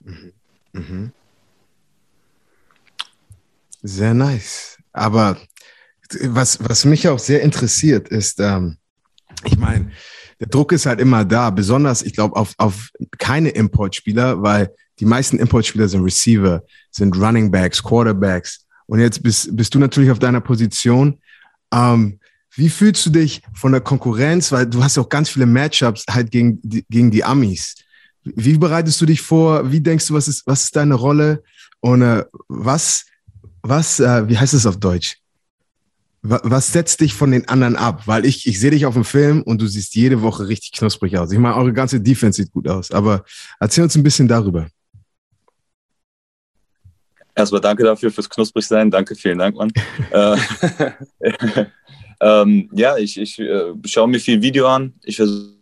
Mhm. 0.01 0.33
Mhm. 0.77 1.13
Sehr 3.83 4.15
nice. 4.15 4.79
Aber 4.93 5.37
was, 6.23 6.59
was 6.63 6.85
mich 6.85 7.09
auch 7.09 7.19
sehr 7.19 7.43
interessiert, 7.43 8.09
ist, 8.09 8.41
ähm, 8.41 8.79
ich 9.45 9.57
meine, 9.59 9.91
der 10.41 10.49
Druck 10.49 10.73
ist 10.73 10.87
halt 10.87 11.01
immer 11.01 11.25
da, 11.25 11.51
besonders, 11.51 12.03
ich 12.03 12.15
glaube, 12.15 12.37
auf, 12.37 12.55
auf 12.59 12.91
keine 13.19 13.51
Importspieler, 13.51 14.43
weil 14.43 14.71
die 14.99 15.07
meisten 15.07 15.39
Importspieler 15.39 15.89
sind 15.89 16.03
Receiver, 16.03 16.63
sind 16.91 17.17
Running 17.17 17.51
Backs, 17.51 17.83
Quarterbacks. 17.83 18.67
Und 18.87 19.01
jetzt 19.01 19.23
bist, 19.23 19.55
bist 19.57 19.75
du 19.75 19.79
natürlich 19.79 20.11
auf 20.11 20.19
deiner 20.19 20.41
Position. 20.41 21.21
Ähm, 21.73 22.19
wie 22.55 22.71
fühlst 22.71 23.05
du 23.05 23.11
dich 23.11 23.43
von 23.55 23.73
der 23.73 23.81
Konkurrenz? 23.81 24.53
Weil 24.53 24.67
du 24.67 24.83
hast 24.83 24.97
auch 24.97 25.09
ganz 25.09 25.29
viele 25.29 25.47
Matchups 25.47 26.05
halt 26.09 26.31
gegen 26.31 26.61
gegen 26.63 27.11
die 27.11 27.23
Amis. 27.23 27.75
Wie 28.35 28.59
bereitest 28.59 29.01
du 29.01 29.07
dich 29.07 29.21
vor? 29.23 29.71
Wie 29.71 29.81
denkst 29.81 30.09
du, 30.09 30.15
was 30.15 30.29
ist, 30.29 30.47
was 30.47 30.65
ist 30.65 30.77
deine 30.77 30.95
Rolle? 30.95 31.43
Und 31.81 32.03
äh, 32.03 32.25
was, 32.49 33.07
was, 33.63 34.01
äh, 34.01 34.29
wie 34.29 34.39
heißt 34.39 34.55
es 34.55 34.67
auf 34.67 34.79
Deutsch? 34.79 35.19
was 36.29 36.73
setzt 36.73 37.01
dich 37.01 37.15
von 37.15 37.31
den 37.31 37.49
anderen 37.49 37.77
ab? 37.77 38.03
Weil 38.07 38.25
ich, 38.25 38.47
ich 38.47 38.59
sehe 38.59 38.71
dich 38.71 38.87
auf 38.87 38.95
dem 38.95 39.05
Film 39.05 39.43
und 39.43 39.61
du 39.61 39.67
siehst 39.67 39.95
jede 39.95 40.23
Woche 40.23 40.49
richtig 40.49 40.73
knusprig 40.73 41.17
aus. 41.19 41.33
Ich 41.33 41.39
meine, 41.39 41.57
eure 41.57 41.73
ganze 41.73 42.01
Defense 42.01 42.43
sieht 42.43 42.53
gut 42.53 42.69
aus, 42.69 42.91
aber 42.91 43.25
erzähl 43.61 43.85
uns 43.85 43.95
ein 43.97 44.03
bisschen 44.03 44.29
darüber. 44.29 44.67
Erstmal 47.35 47.61
danke 47.61 47.85
dafür 47.85 48.11
fürs 48.11 48.31
knusprig 48.31 48.67
sein. 48.67 48.91
Danke, 48.91 49.15
vielen 49.15 49.39
Dank, 49.39 49.57
Mann. 49.57 49.71
Äh, 50.11 50.37
ähm, 52.21 52.71
ja, 52.73 52.97
ich, 52.97 53.21
ich 53.21 53.39
äh, 53.39 53.73
schaue 53.85 54.09
mir 54.09 54.21
viel 54.21 54.41
Video 54.41 54.67
an. 54.69 54.95
Ich 55.03 55.17
versuche 55.17 55.56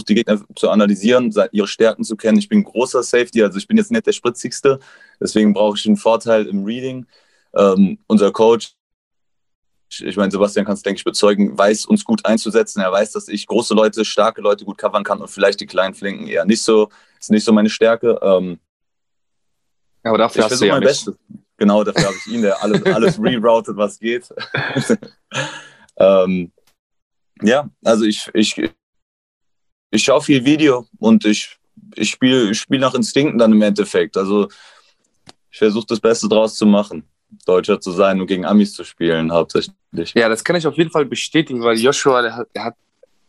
die 0.00 0.14
Gegner 0.14 0.40
zu 0.56 0.70
analysieren, 0.70 1.34
ihre 1.52 1.68
Stärken 1.68 2.04
zu 2.04 2.16
kennen. 2.16 2.38
Ich 2.38 2.48
bin 2.48 2.64
großer 2.64 3.02
Safety, 3.02 3.42
also 3.42 3.58
ich 3.58 3.68
bin 3.68 3.76
jetzt 3.76 3.90
nicht 3.90 4.06
der 4.06 4.12
spritzigste. 4.12 4.78
Deswegen 5.20 5.52
brauche 5.52 5.76
ich 5.76 5.86
einen 5.86 5.96
Vorteil 5.96 6.46
im 6.46 6.64
Reading. 6.64 7.06
Ähm, 7.54 7.98
unser 8.06 8.32
Coach 8.32 8.74
ich 10.00 10.16
meine, 10.16 10.30
Sebastian 10.30 10.64
kann 10.64 10.74
es, 10.74 10.82
denke 10.82 10.98
ich, 10.98 11.04
bezeugen, 11.04 11.56
weiß 11.56 11.86
uns 11.86 12.04
gut 12.04 12.24
einzusetzen. 12.24 12.80
Er 12.80 12.92
weiß, 12.92 13.12
dass 13.12 13.28
ich 13.28 13.46
große 13.46 13.74
Leute, 13.74 14.04
starke 14.04 14.40
Leute 14.40 14.64
gut 14.64 14.78
covern 14.78 15.04
kann 15.04 15.20
und 15.20 15.28
vielleicht 15.28 15.60
die 15.60 15.66
kleinen 15.66 15.94
Flinken 15.94 16.26
eher 16.26 16.44
nicht 16.44 16.62
so. 16.62 16.88
Ist 17.20 17.30
nicht 17.30 17.44
so 17.44 17.52
meine 17.52 17.70
Stärke. 17.70 18.18
Ähm, 18.22 18.58
ja, 20.04 20.10
aber 20.10 20.18
dafür 20.18 20.46
ich 20.46 20.50
hast 20.50 20.60
du 20.60 20.66
ja 20.66 20.74
mein 20.74 20.82
Bestes. 20.82 21.14
Genau, 21.56 21.84
dafür 21.84 22.06
habe 22.06 22.16
ich 22.16 22.32
ihn, 22.32 22.42
der 22.42 22.62
alles, 22.62 22.82
alles 22.86 23.22
reroutet, 23.22 23.76
was 23.76 23.98
geht. 23.98 24.28
ähm, 25.96 26.52
ja, 27.42 27.68
also 27.84 28.04
ich, 28.04 28.28
ich, 28.34 28.56
ich 29.92 30.02
schaue 30.02 30.22
viel 30.22 30.44
Video 30.44 30.86
und 30.98 31.24
ich, 31.24 31.56
ich 31.94 32.10
spiele 32.10 32.54
spiel 32.54 32.80
nach 32.80 32.94
Instinkten 32.94 33.38
dann 33.38 33.52
im 33.52 33.62
Endeffekt. 33.62 34.16
Also 34.16 34.48
ich 35.50 35.58
versuche 35.58 35.86
das 35.86 36.00
Beste 36.00 36.28
draus 36.28 36.56
zu 36.56 36.66
machen. 36.66 37.04
Deutscher 37.46 37.80
zu 37.80 37.92
sein 37.92 38.20
und 38.20 38.26
gegen 38.26 38.44
Amis 38.44 38.74
zu 38.74 38.84
spielen, 38.84 39.32
hauptsächlich. 39.32 39.74
Ja, 40.14 40.28
das 40.28 40.44
kann 40.44 40.56
ich 40.56 40.66
auf 40.66 40.76
jeden 40.76 40.90
Fall 40.90 41.06
bestätigen, 41.06 41.62
weil 41.62 41.78
Joshua, 41.78 42.20
der 42.20 42.36
hat, 42.36 42.48
der 42.54 42.64
hat 42.64 42.74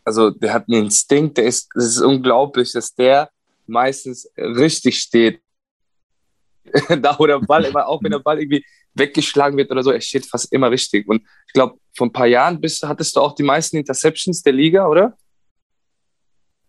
also 0.06 0.30
der 0.30 0.54
hat 0.54 0.66
einen 0.68 0.86
Instinkt, 0.86 1.38
der 1.38 1.46
ist, 1.46 1.70
es 1.76 1.86
ist 1.86 2.02
unglaublich, 2.02 2.74
dass 2.74 2.94
der 2.94 3.30
meistens 3.68 4.30
richtig 4.38 5.00
steht. 5.00 5.42
da 7.02 7.18
wo 7.18 7.28
der 7.28 7.40
Ball 7.40 7.66
immer, 7.66 7.88
auch 7.88 8.04
wenn 8.04 8.12
der 8.12 8.20
Ball 8.20 8.40
irgendwie 8.40 8.66
weggeschlagen 8.94 9.58
wird 9.58 9.72
oder 9.72 9.84
so, 9.84 9.92
er 9.92 10.02
steht 10.02 10.26
fast 10.26 10.52
immer 10.52 10.72
richtig. 10.72 11.08
Und 11.08 11.22
ich 11.48 11.54
glaube, 11.54 11.78
vor 11.96 12.08
ein 12.08 12.14
paar 12.14 12.28
Jahren 12.28 12.60
bist, 12.60 12.84
hattest 12.84 13.16
du 13.16 13.22
auch 13.22 13.36
die 13.36 13.44
meisten 13.44 13.78
Interceptions 13.78 14.44
der 14.44 14.54
Liga, 14.54 14.88
oder? 14.88 15.18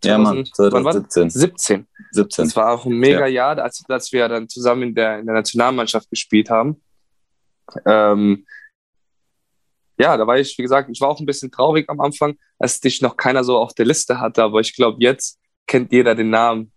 Ja, 0.05 0.19
Mann, 0.19 0.45
2017. 0.45 1.31
17. 1.31 1.87
17. 2.13 2.45
Das 2.45 2.57
war 2.57 2.73
auch 2.73 2.87
ein 2.87 2.99
mega 2.99 3.27
ja. 3.27 3.55
Jahr, 3.55 3.59
als, 3.59 3.83
als 3.89 4.13
wir 4.13 4.29
dann 4.29 4.49
zusammen 4.49 4.83
in 4.83 4.95
der, 4.95 5.19
in 5.19 5.27
der 5.27 5.35
Nationalmannschaft 5.35 6.09
gespielt 6.11 6.51
haben. 6.51 6.81
Ähm, 7.87 8.45
ja, 9.99 10.17
da 10.17 10.27
war 10.27 10.39
ich, 10.39 10.59
wie 10.59 10.63
gesagt, 10.63 10.91
ich 10.93 11.01
war 11.01 11.09
auch 11.09 11.21
ein 11.21 11.27
bisschen 11.27 11.51
traurig 11.51 11.89
am 11.89 12.01
Anfang, 12.01 12.37
als 12.59 12.81
dich 12.81 13.01
noch 13.01 13.17
keiner 13.17 13.45
so 13.45 13.59
auf 13.59 13.75
der 13.75 13.87
Liste 13.87 14.21
hatte, 14.21 14.43
aber 14.43 14.61
ich 14.61 14.75
glaube, 14.75 14.99
jetzt 15.01 15.39
kennt 15.67 15.93
jeder 15.93 16.15
den 16.15 16.31
Namen. 16.31 16.73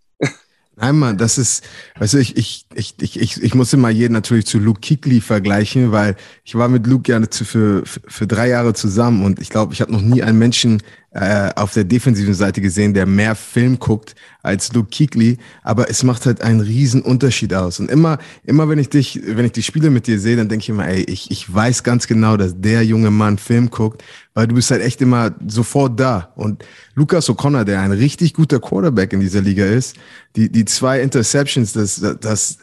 Nein, 0.80 1.00
Mann, 1.00 1.18
das 1.18 1.40
ist, 1.40 1.64
weißt 1.98 2.14
du, 2.14 2.18
ich, 2.20 2.38
ich, 2.38 2.68
ich, 2.76 2.94
ich, 3.02 3.20
ich, 3.20 3.42
ich 3.42 3.56
muss 3.56 3.74
immer 3.74 3.90
jeden 3.90 4.14
natürlich 4.14 4.46
zu 4.46 4.60
Luke 4.60 4.80
Kikli 4.80 5.22
vergleichen, 5.22 5.92
weil 5.92 6.16
ich 6.44 6.54
war 6.54 6.70
mit 6.70 6.86
Luke 6.86 7.12
ja 7.12 7.20
für, 7.20 7.84
für, 7.84 8.02
für 8.06 8.28
drei 8.28 8.50
Jahre 8.50 8.76
zusammen 8.76 9.26
und 9.26 9.42
ich 9.42 9.50
glaube, 9.50 9.74
ich 9.74 9.82
habe 9.82 9.92
noch 9.92 10.02
nie 10.02 10.22
einen 10.22 10.38
Menschen 10.38 10.84
äh, 11.20 11.50
auf 11.56 11.74
der 11.74 11.84
defensiven 11.84 12.36
Seite 12.36 12.62
gesehen, 12.62 12.94
der 12.94 13.08
mehr 13.08 13.34
Film 13.34 13.80
guckt 13.80 14.14
als 14.44 14.72
Luke 14.74 14.90
Kuechly, 14.96 15.40
aber 15.64 15.90
es 15.90 16.04
macht 16.04 16.28
halt 16.28 16.44
einen 16.44 16.62
riesen 16.62 17.02
Unterschied 17.02 17.56
aus. 17.56 17.80
Und 17.80 17.90
immer, 17.90 18.20
immer 18.44 18.70
wenn 18.70 18.78
ich 18.78 18.90
dich, 18.90 19.20
wenn 19.26 19.44
ich 19.44 19.52
die 19.52 19.64
Spiele 19.64 19.90
mit 19.90 20.06
dir 20.06 20.20
sehe, 20.20 20.36
dann 20.36 20.48
denke 20.48 20.62
ich 20.62 20.70
immer, 20.70 20.88
ey, 20.88 21.02
ich, 21.02 21.32
ich 21.32 21.52
weiß 21.52 21.82
ganz 21.82 22.06
genau, 22.06 22.38
dass 22.38 22.62
der 22.62 22.84
junge 22.84 23.10
Mann 23.10 23.40
Film 23.40 23.72
guckt, 23.72 24.04
weil 24.36 24.46
du 24.46 24.54
bist 24.54 24.70
halt 24.70 24.84
echt 24.84 25.02
immer 25.02 25.34
sofort 25.48 26.00
da. 26.00 26.34
Und 26.36 26.64
Lucas 26.94 27.28
O'Connor, 27.32 27.64
der 27.64 27.82
ein 27.82 27.94
richtig 27.94 28.36
guter 28.36 28.60
Quarterback 28.60 29.12
in 29.12 29.20
dieser 29.20 29.42
Liga 29.42 29.66
ist, 29.66 29.96
die, 30.36 30.52
die 30.52 30.66
zwei 30.66 31.02
Interceptions, 31.02 31.74
das, 31.74 32.00
das, 32.22 32.60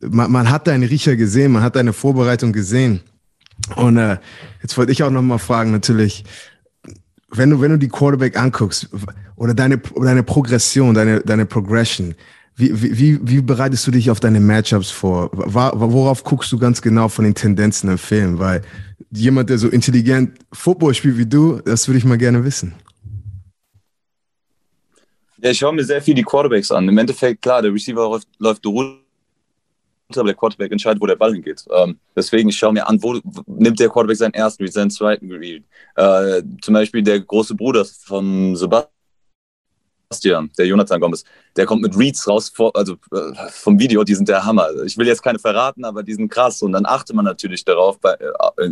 man, 0.00 0.30
man 0.30 0.50
hat 0.50 0.66
deinen 0.66 0.84
Riecher 0.84 1.16
gesehen, 1.16 1.52
man 1.52 1.62
hat 1.62 1.76
deine 1.76 1.94
Vorbereitung 1.94 2.52
gesehen. 2.52 3.00
Und 3.76 3.96
äh, 3.96 4.18
jetzt 4.60 4.76
wollte 4.76 4.92
ich 4.92 5.02
auch 5.02 5.10
noch 5.10 5.22
mal 5.22 5.38
fragen, 5.38 5.72
natürlich, 5.72 6.24
wenn 7.36 7.50
du, 7.50 7.60
wenn 7.60 7.72
du 7.72 7.78
die 7.78 7.88
Quarterback 7.88 8.36
anguckst 8.36 8.88
oder 9.36 9.54
deine, 9.54 9.78
deine 9.78 10.22
Progression, 10.22 10.94
deine, 10.94 11.20
deine 11.20 11.46
Progression, 11.46 12.14
wie, 12.56 12.98
wie, 12.98 13.18
wie 13.22 13.42
bereitest 13.42 13.86
du 13.86 13.90
dich 13.90 14.10
auf 14.10 14.20
deine 14.20 14.38
Matchups 14.38 14.90
vor? 14.90 15.30
Worauf 15.32 16.22
guckst 16.22 16.52
du 16.52 16.58
ganz 16.58 16.80
genau 16.80 17.08
von 17.08 17.24
den 17.24 17.34
Tendenzen 17.34 17.90
im 17.90 17.98
Film? 17.98 18.38
Weil 18.38 18.62
jemand, 19.10 19.50
der 19.50 19.58
so 19.58 19.68
intelligent 19.68 20.38
Football 20.52 20.94
spielt 20.94 21.18
wie 21.18 21.26
du, 21.26 21.60
das 21.64 21.88
würde 21.88 21.98
ich 21.98 22.04
mal 22.04 22.18
gerne 22.18 22.44
wissen. 22.44 22.74
Ja, 25.38 25.50
ich 25.50 25.58
schaue 25.58 25.74
mir 25.74 25.84
sehr 25.84 26.00
viel 26.00 26.14
die 26.14 26.22
Quarterbacks 26.22 26.70
an. 26.70 26.88
Im 26.88 26.96
Endeffekt, 26.96 27.42
klar, 27.42 27.60
der 27.60 27.74
Receiver 27.74 28.08
läuft, 28.08 28.28
läuft 28.38 28.64
aber 30.18 30.28
der 30.28 30.36
Quarterback 30.36 30.72
entscheidet, 30.72 31.00
wo 31.00 31.06
der 31.06 31.16
Ball 31.16 31.32
hingeht. 31.32 31.64
Ähm, 31.70 31.98
deswegen, 32.16 32.48
ich 32.48 32.56
schaue 32.56 32.72
mir 32.72 32.86
an, 32.86 33.02
wo 33.02 33.20
nimmt 33.46 33.78
der 33.78 33.88
Quarterback 33.88 34.16
seinen 34.16 34.34
ersten 34.34 34.62
Read, 34.62 34.72
seinen 34.72 34.90
zweiten 34.90 35.30
Read. 35.32 35.64
Äh, 35.96 36.42
zum 36.62 36.74
Beispiel 36.74 37.02
der 37.02 37.20
große 37.20 37.54
Bruder 37.54 37.84
von 37.84 38.56
Sebastian, 38.56 38.90
der 40.58 40.66
Jonathan 40.66 41.00
Gomez, 41.00 41.24
der 41.56 41.66
kommt 41.66 41.82
mit 41.82 41.96
Reads 41.96 42.26
raus, 42.28 42.48
vor, 42.48 42.70
also 42.74 42.94
äh, 43.12 43.48
vom 43.50 43.78
Video, 43.78 44.04
die 44.04 44.14
sind 44.14 44.28
der 44.28 44.44
Hammer. 44.44 44.68
Ich 44.84 44.96
will 44.96 45.06
jetzt 45.06 45.22
keine 45.22 45.38
verraten, 45.38 45.84
aber 45.84 46.02
die 46.02 46.14
sind 46.14 46.28
krass. 46.28 46.62
Und 46.62 46.72
dann 46.72 46.86
achtet 46.86 47.14
man 47.16 47.24
natürlich 47.24 47.64
darauf, 47.64 47.98
bei, 48.00 48.12
äh, 48.12 48.70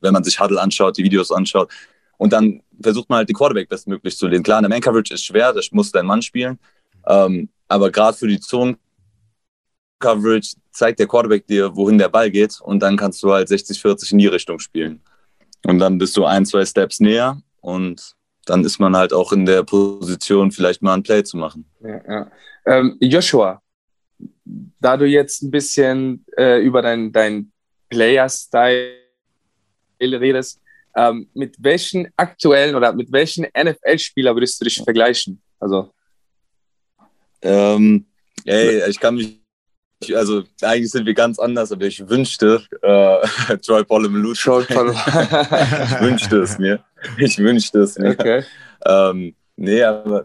wenn 0.00 0.12
man 0.12 0.24
sich 0.24 0.38
Huddle 0.40 0.60
anschaut, 0.60 0.96
die 0.96 1.04
Videos 1.04 1.30
anschaut. 1.32 1.70
Und 2.18 2.32
dann 2.32 2.62
versucht 2.80 3.08
man 3.08 3.18
halt, 3.18 3.28
die 3.28 3.34
Quarterback 3.34 3.68
bestmöglich 3.68 4.16
zu 4.16 4.26
lehnen. 4.26 4.42
Klar, 4.42 4.58
eine 4.58 4.68
Man-Coverage 4.68 5.14
ist 5.14 5.24
schwer, 5.24 5.52
das 5.52 5.70
muss 5.72 5.92
dein 5.92 6.06
Mann 6.06 6.22
spielen. 6.22 6.58
Ähm, 7.06 7.48
aber 7.68 7.90
gerade 7.90 8.16
für 8.16 8.28
die 8.28 8.40
Zungen 8.40 8.76
Coverage 9.98 10.56
zeigt 10.72 10.98
der 10.98 11.06
Quarterback 11.06 11.46
dir, 11.46 11.74
wohin 11.74 11.98
der 11.98 12.08
Ball 12.08 12.30
geht 12.30 12.60
und 12.60 12.80
dann 12.80 12.96
kannst 12.96 13.22
du 13.22 13.32
halt 13.32 13.48
60, 13.48 13.80
40 13.80 14.12
in 14.12 14.18
die 14.18 14.26
Richtung 14.26 14.58
spielen. 14.58 15.00
Und 15.64 15.78
dann 15.78 15.98
bist 15.98 16.16
du 16.16 16.24
ein, 16.24 16.44
zwei 16.44 16.64
Steps 16.64 17.00
näher 17.00 17.40
und 17.60 18.14
dann 18.44 18.64
ist 18.64 18.78
man 18.78 18.96
halt 18.96 19.12
auch 19.12 19.32
in 19.32 19.44
der 19.44 19.64
Position, 19.64 20.52
vielleicht 20.52 20.82
mal 20.82 20.94
ein 20.94 21.02
Play 21.02 21.24
zu 21.24 21.36
machen. 21.36 21.64
Ja, 21.80 22.00
ja. 22.06 22.30
Ähm, 22.66 22.96
Joshua, 23.00 23.60
da 24.80 24.96
du 24.96 25.06
jetzt 25.06 25.42
ein 25.42 25.50
bisschen 25.50 26.24
äh, 26.36 26.62
über 26.62 26.82
deinen 26.82 27.12
dein 27.12 27.50
Player-Style 27.88 28.94
redest, 30.00 30.60
ähm, 30.96 31.28
mit 31.34 31.56
welchen 31.58 32.08
aktuellen 32.16 32.74
oder 32.74 32.92
mit 32.92 33.12
welchen 33.12 33.46
NFL-Spieler 33.46 34.34
würdest 34.34 34.60
du 34.60 34.64
dich 34.64 34.82
vergleichen? 34.82 35.40
Also. 35.60 35.90
Ähm, 37.42 38.06
ey, 38.44 38.88
ich 38.88 38.98
kann 38.98 39.14
mich, 39.14 39.38
also 40.14 40.42
eigentlich 40.62 40.90
sind 40.90 41.06
wir 41.06 41.14
ganz 41.14 41.38
anders, 41.38 41.72
aber 41.72 41.86
ich 41.86 42.08
wünschte, 42.08 42.62
äh, 42.82 43.56
Troy 43.64 43.84
Polamalu. 43.84 44.34
Troy 44.34 44.62
ich 44.68 46.00
wünschte 46.00 46.40
es 46.40 46.58
mir. 46.58 46.84
Ich 47.18 47.38
wünschte 47.38 47.80
es 47.80 47.98
mir. 47.98 48.10
Okay. 48.10 48.44
Ähm, 48.84 49.34
nee, 49.56 49.82
aber 49.82 50.24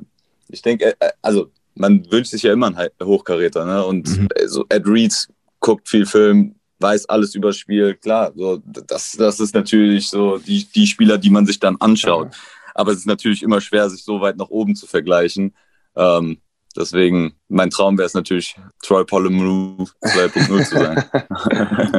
ich 0.49 0.61
denke, 0.61 0.95
äh, 0.99 1.09
also 1.21 1.51
man 1.75 2.05
wünscht 2.11 2.32
sich 2.32 2.43
ja 2.43 2.53
immer 2.53 2.67
einen 2.67 2.89
Hochkaräter, 3.01 3.65
ne? 3.65 3.86
Und 3.86 4.07
mhm. 4.17 4.27
so 4.45 4.65
Ed 4.69 4.86
Reed 4.86 5.27
guckt 5.59 5.88
viel 5.88 6.05
Film, 6.05 6.55
weiß 6.79 7.07
alles 7.07 7.36
über 7.36 7.49
das 7.49 7.57
Spiel. 7.57 7.95
Klar, 7.95 8.34
so, 8.36 8.61
das, 8.65 9.13
das 9.13 9.39
ist 9.39 9.55
natürlich 9.55 10.09
so 10.09 10.38
die, 10.38 10.65
die 10.65 10.88
Spieler, 10.88 11.17
die 11.17 11.29
man 11.29 11.45
sich 11.45 11.59
dann 11.59 11.77
anschaut. 11.77 12.34
Ja. 12.34 12.39
Aber 12.75 12.91
es 12.91 12.99
ist 12.99 13.07
natürlich 13.07 13.43
immer 13.43 13.61
schwer, 13.61 13.89
sich 13.89 14.03
so 14.03 14.21
weit 14.21 14.38
nach 14.38 14.49
oben 14.49 14.75
zu 14.75 14.88
vergleichen. 14.88 15.53
Ähm, 15.95 16.39
deswegen, 16.78 17.34
mein 17.47 17.69
Traum 17.69 17.97
wäre 17.97 18.05
es 18.05 18.13
natürlich, 18.13 18.55
Troy 18.82 19.03
Polamalu 19.05 19.86
2.0 20.01 20.65
zu 20.65 20.76
sein. 20.76 21.03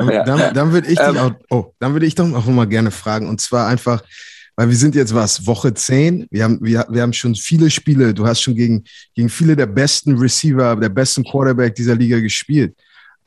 ja. 0.13 0.25
Dann, 0.25 0.55
dann 0.55 0.73
würde 0.73 0.89
ich, 0.89 0.99
ähm, 1.01 1.17
auch, 1.17 1.33
oh, 1.51 1.73
dann 1.79 1.93
würde 1.93 2.07
ich 2.07 2.15
doch 2.15 2.27
noch 2.27 2.47
mal 2.47 2.67
gerne 2.67 2.91
fragen. 2.91 3.29
Und 3.29 3.41
zwar 3.41 3.69
einfach, 3.69 4.03
weil 4.57 4.69
wir 4.69 4.77
sind 4.77 4.95
jetzt 4.95 5.15
was, 5.15 5.47
Woche 5.47 5.73
10. 5.73 6.27
Wir 6.31 6.45
haben, 6.45 6.59
wir, 6.63 6.87
wir 6.91 7.03
haben 7.03 7.13
schon 7.13 7.35
viele 7.35 7.71
Spiele. 7.71 8.15
Du 8.15 8.27
hast 8.27 8.43
schon 8.43 8.55
gegen, 8.55 8.85
gegen 9.15 9.29
viele 9.29 9.57
der 9.57 9.67
besten 9.67 10.19
Receiver, 10.19 10.77
der 10.77 10.89
besten 10.89 11.25
Quarterback 11.25 11.75
dieser 11.75 11.95
Liga 11.95 12.21
gespielt. 12.21 12.77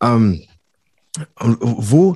Ähm, 0.01 0.43
wo, 1.39 2.15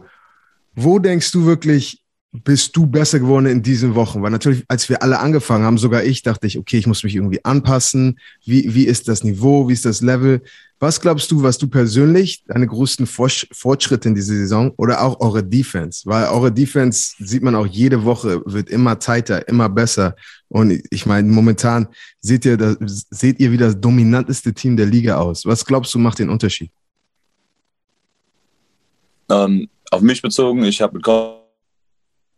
wo 0.73 0.99
denkst 0.99 1.32
du 1.32 1.45
wirklich, 1.45 1.99
bist 2.32 2.75
du 2.75 2.86
besser 2.86 3.19
geworden 3.19 3.47
in 3.47 3.63
diesen 3.63 3.95
Wochen? 3.95 4.21
Weil 4.21 4.32
natürlich, 4.32 4.63
als 4.67 4.88
wir 4.88 5.01
alle 5.01 5.19
angefangen 5.19 5.65
haben, 5.65 5.77
sogar 5.77 6.03
ich, 6.03 6.21
dachte 6.21 6.45
ich, 6.45 6.59
okay, 6.59 6.77
ich 6.77 6.86
muss 6.86 7.03
mich 7.03 7.15
irgendwie 7.15 7.43
anpassen. 7.43 8.19
Wie, 8.45 8.73
wie 8.75 8.86
ist 8.86 9.07
das 9.07 9.23
Niveau? 9.23 9.67
Wie 9.67 9.73
ist 9.73 9.86
das 9.86 10.01
Level? 10.01 10.41
Was 10.80 11.01
glaubst 11.01 11.30
du, 11.32 11.43
was 11.43 11.57
du 11.57 11.67
persönlich 11.67 12.43
deine 12.45 12.67
größten 12.67 13.05
Fortschritte 13.05 14.07
in 14.07 14.15
dieser 14.15 14.36
Saison 14.36 14.71
oder 14.77 15.01
auch 15.01 15.19
eure 15.19 15.43
Defense? 15.43 16.03
Weil 16.05 16.27
eure 16.30 16.51
Defense 16.51 17.15
sieht 17.19 17.43
man 17.43 17.55
auch 17.55 17.65
jede 17.65 18.05
Woche, 18.05 18.41
wird 18.45 18.69
immer 18.69 18.97
tighter, 18.99 19.45
immer 19.49 19.67
besser. 19.67 20.15
Und 20.47 20.82
ich 20.89 21.05
meine, 21.05 21.27
momentan 21.27 21.88
seht 22.21 22.45
ihr, 22.45 22.55
das, 22.55 22.77
seht 23.09 23.39
ihr 23.39 23.51
wie 23.51 23.57
das 23.57 23.82
dominanteste 23.82 24.53
Team 24.53 24.77
der 24.77 24.86
Liga 24.86 25.17
aus. 25.17 25.45
Was 25.45 25.65
glaubst 25.65 25.93
du, 25.95 25.99
macht 25.99 26.19
den 26.19 26.30
Unterschied? 26.30 26.71
Ähm, 29.30 29.67
auf 29.91 30.01
mich 30.01 30.21
bezogen, 30.21 30.63
ich 30.63 30.82
habe 30.82 30.95
mit 30.95 31.03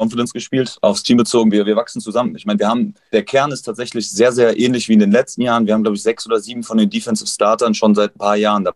Confidence 0.01 0.33
gespielt, 0.33 0.77
aufs 0.81 1.03
Team 1.03 1.17
bezogen, 1.17 1.51
wir, 1.51 1.65
wir 1.65 1.75
wachsen 1.75 2.01
zusammen. 2.01 2.35
Ich 2.35 2.45
meine, 2.45 2.59
wir 2.59 2.67
haben, 2.67 2.95
der 3.11 3.23
Kern 3.23 3.51
ist 3.51 3.61
tatsächlich 3.61 4.09
sehr, 4.09 4.31
sehr 4.31 4.59
ähnlich 4.59 4.89
wie 4.89 4.93
in 4.93 4.99
den 4.99 5.11
letzten 5.11 5.43
Jahren. 5.43 5.67
Wir 5.67 5.75
haben, 5.75 5.83
glaube 5.83 5.95
ich, 5.95 6.01
sechs 6.01 6.25
oder 6.25 6.39
sieben 6.39 6.63
von 6.63 6.77
den 6.77 6.89
Defensive 6.89 7.29
Startern 7.29 7.73
schon 7.75 7.93
seit 7.93 8.15
ein 8.15 8.17
paar 8.17 8.35
Jahren 8.35 8.67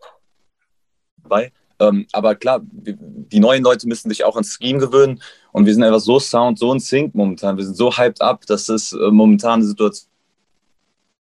dabei. 1.22 1.52
Ähm, 1.78 2.06
aber 2.12 2.36
klar, 2.36 2.60
die 2.62 3.40
neuen 3.40 3.62
Leute 3.62 3.88
müssen 3.88 4.08
sich 4.08 4.24
auch 4.24 4.36
ans 4.36 4.56
Scheme 4.56 4.78
gewöhnen 4.78 5.20
und 5.52 5.66
wir 5.66 5.74
sind 5.74 5.82
einfach 5.82 6.00
so 6.00 6.18
sound, 6.18 6.58
so 6.58 6.72
in 6.72 6.80
Sync 6.80 7.14
momentan. 7.14 7.56
Wir 7.56 7.64
sind 7.64 7.76
so 7.76 7.92
hyped 7.92 8.22
up, 8.22 8.46
dass 8.46 8.68
es 8.68 8.92
äh, 8.92 9.10
momentan 9.10 9.54
eine 9.54 9.64
Situation 9.64 10.08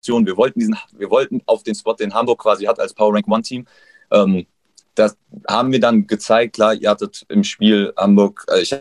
wir 0.05 0.35
wollten 0.35 0.59
diesen, 0.59 0.77
wir 0.97 1.09
wollten 1.09 1.41
auf 1.45 1.63
den 1.63 1.75
Spot, 1.75 1.93
den 1.93 2.13
Hamburg 2.13 2.41
quasi 2.41 2.65
hat 2.65 2.77
als 2.77 2.93
Power 2.93 3.15
Rank 3.15 3.25
One 3.27 3.41
Team, 3.41 3.65
ähm, 4.11 4.45
das 4.95 5.17
haben 5.47 5.71
wir 5.71 5.79
dann 5.79 6.07
gezeigt. 6.07 6.55
Klar, 6.55 6.75
ihr 6.75 6.89
hattet 6.89 7.25
im 7.29 7.43
Spiel 7.43 7.93
Hamburg, 7.97 8.45
äh, 8.49 8.61
ich 8.61 8.75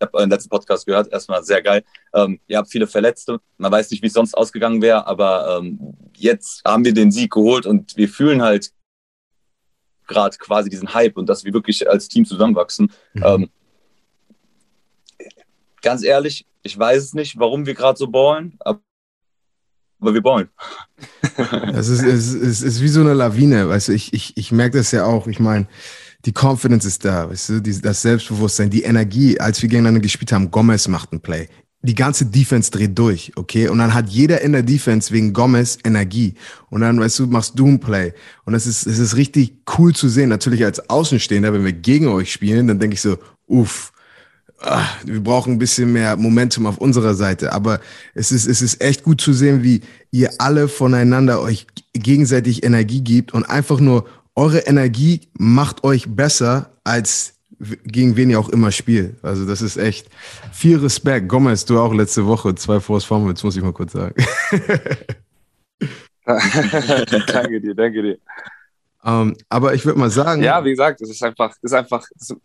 habe 0.00 0.18
den 0.18 0.30
letzten 0.30 0.48
Podcast 0.48 0.86
gehört, 0.86 1.12
erstmal 1.12 1.42
sehr 1.44 1.62
geil. 1.62 1.84
Ähm, 2.14 2.40
ihr 2.46 2.58
habt 2.58 2.70
viele 2.70 2.86
Verletzte. 2.86 3.40
Man 3.58 3.72
weiß 3.72 3.90
nicht, 3.90 4.02
wie 4.02 4.06
es 4.06 4.12
sonst 4.12 4.34
ausgegangen 4.34 4.82
wäre, 4.82 5.06
aber 5.06 5.58
ähm, 5.58 5.94
jetzt 6.16 6.62
haben 6.64 6.84
wir 6.84 6.94
den 6.94 7.10
Sieg 7.10 7.32
geholt 7.32 7.66
und 7.66 7.96
wir 7.96 8.08
fühlen 8.08 8.42
halt 8.42 8.72
gerade 10.06 10.36
quasi 10.38 10.68
diesen 10.70 10.92
Hype 10.92 11.16
und 11.16 11.28
dass 11.28 11.44
wir 11.44 11.52
wirklich 11.52 11.88
als 11.88 12.08
Team 12.08 12.24
zusammenwachsen. 12.24 12.92
Mhm. 13.14 13.22
Ähm, 13.24 13.50
ganz 15.82 16.02
ehrlich, 16.02 16.46
ich 16.62 16.78
weiß 16.78 17.02
es 17.02 17.14
nicht, 17.14 17.38
warum 17.38 17.66
wir 17.66 17.74
gerade 17.74 17.98
so 17.98 18.08
ballen, 18.08 18.56
aber 18.60 18.80
aber 20.00 20.14
wir 20.14 20.24
wollen. 20.24 20.48
Es 21.72 21.88
ist, 21.88 22.02
es, 22.02 22.34
ist, 22.34 22.42
es 22.42 22.62
ist 22.62 22.82
wie 22.82 22.88
so 22.88 23.00
eine 23.00 23.14
Lawine, 23.14 23.68
weißt 23.68 23.88
du, 23.88 23.92
ich, 23.92 24.12
ich, 24.12 24.36
ich 24.36 24.52
merke 24.52 24.76
das 24.76 24.92
ja 24.92 25.04
auch, 25.04 25.26
ich 25.26 25.40
meine, 25.40 25.66
die 26.24 26.32
Confidence 26.32 26.84
ist 26.84 27.04
da, 27.04 27.30
weißt 27.30 27.48
du, 27.48 27.60
die, 27.60 27.80
das 27.80 28.02
Selbstbewusstsein, 28.02 28.70
die 28.70 28.82
Energie, 28.82 29.40
als 29.40 29.62
wir 29.62 29.68
gegeneinander 29.68 30.00
gespielt 30.00 30.32
haben, 30.32 30.50
Gomez 30.50 30.86
macht 30.88 31.12
einen 31.12 31.20
Play. 31.20 31.48
Die 31.82 31.94
ganze 31.94 32.26
Defense 32.26 32.70
dreht 32.70 32.98
durch, 32.98 33.32
okay? 33.36 33.68
Und 33.68 33.78
dann 33.78 33.94
hat 33.94 34.10
jeder 34.10 34.42
in 34.42 34.52
der 34.52 34.62
Defense 34.62 35.10
wegen 35.12 35.32
Gomez 35.32 35.78
Energie. 35.82 36.34
Und 36.68 36.82
dann, 36.82 37.00
weißt 37.00 37.20
du, 37.20 37.26
machst 37.26 37.58
du 37.58 37.66
ein 37.66 37.80
Play. 37.80 38.12
Und 38.44 38.52
es 38.52 38.66
ist, 38.66 38.86
es 38.86 38.98
ist 38.98 39.16
richtig 39.16 39.62
cool 39.78 39.94
zu 39.94 40.10
sehen. 40.10 40.28
Natürlich 40.28 40.62
als 40.62 40.90
Außenstehender, 40.90 41.54
wenn 41.54 41.64
wir 41.64 41.72
gegen 41.72 42.08
euch 42.08 42.30
spielen, 42.30 42.68
dann 42.68 42.78
denke 42.78 42.94
ich 42.94 43.00
so, 43.00 43.16
uff, 43.46 43.92
ach, 44.60 44.94
wir 45.06 45.22
brauchen 45.22 45.54
ein 45.54 45.58
bisschen 45.58 45.90
mehr 45.90 46.18
Momentum 46.18 46.66
auf 46.66 46.76
unserer 46.76 47.14
Seite. 47.14 47.54
Aber 47.54 47.80
es 48.12 48.30
ist, 48.30 48.46
es 48.46 48.60
ist 48.60 48.82
echt 48.82 49.02
gut 49.02 49.22
zu 49.22 49.32
sehen, 49.32 49.62
wie 49.62 49.80
ihr 50.10 50.30
alle 50.36 50.68
voneinander 50.68 51.40
euch 51.40 51.66
gegenseitig 51.94 52.62
Energie 52.62 53.00
gibt 53.00 53.32
und 53.32 53.44
einfach 53.44 53.80
nur 53.80 54.06
eure 54.34 54.60
Energie 54.60 55.28
macht 55.34 55.84
euch 55.84 56.06
besser 56.08 56.70
als 56.84 57.34
gegen 57.84 58.16
wen 58.16 58.30
ihr 58.30 58.40
auch 58.40 58.48
immer 58.48 58.72
spielt. 58.72 59.22
Also 59.22 59.46
das 59.46 59.60
ist 59.60 59.76
echt 59.76 60.08
viel 60.52 60.78
Respekt. 60.78 61.28
Gomez, 61.28 61.66
du 61.66 61.78
auch 61.78 61.92
letzte 61.92 62.26
Woche 62.26 62.54
zwei 62.54 62.80
Force 62.80 63.04
Fumbles, 63.04 63.42
muss 63.42 63.56
ich 63.56 63.62
mal 63.62 63.72
kurz 63.72 63.92
sagen. 63.92 64.14
danke 67.26 67.60
dir, 67.60 67.74
danke 67.74 68.02
dir. 68.02 68.18
Um, 69.02 69.30
ähm, 69.30 69.36
aber 69.48 69.74
ich 69.74 69.84
würde 69.84 69.98
mal 69.98 70.10
sagen. 70.10 70.42
Ja, 70.42 70.62
wie 70.64 70.70
gesagt, 70.70 71.00
es 71.00 71.10
ist 71.10 71.22
einfach, 71.22 71.50
es 71.62 71.70
ist 71.70 71.72
einfach, 71.72 72.06
das, 72.14 72.36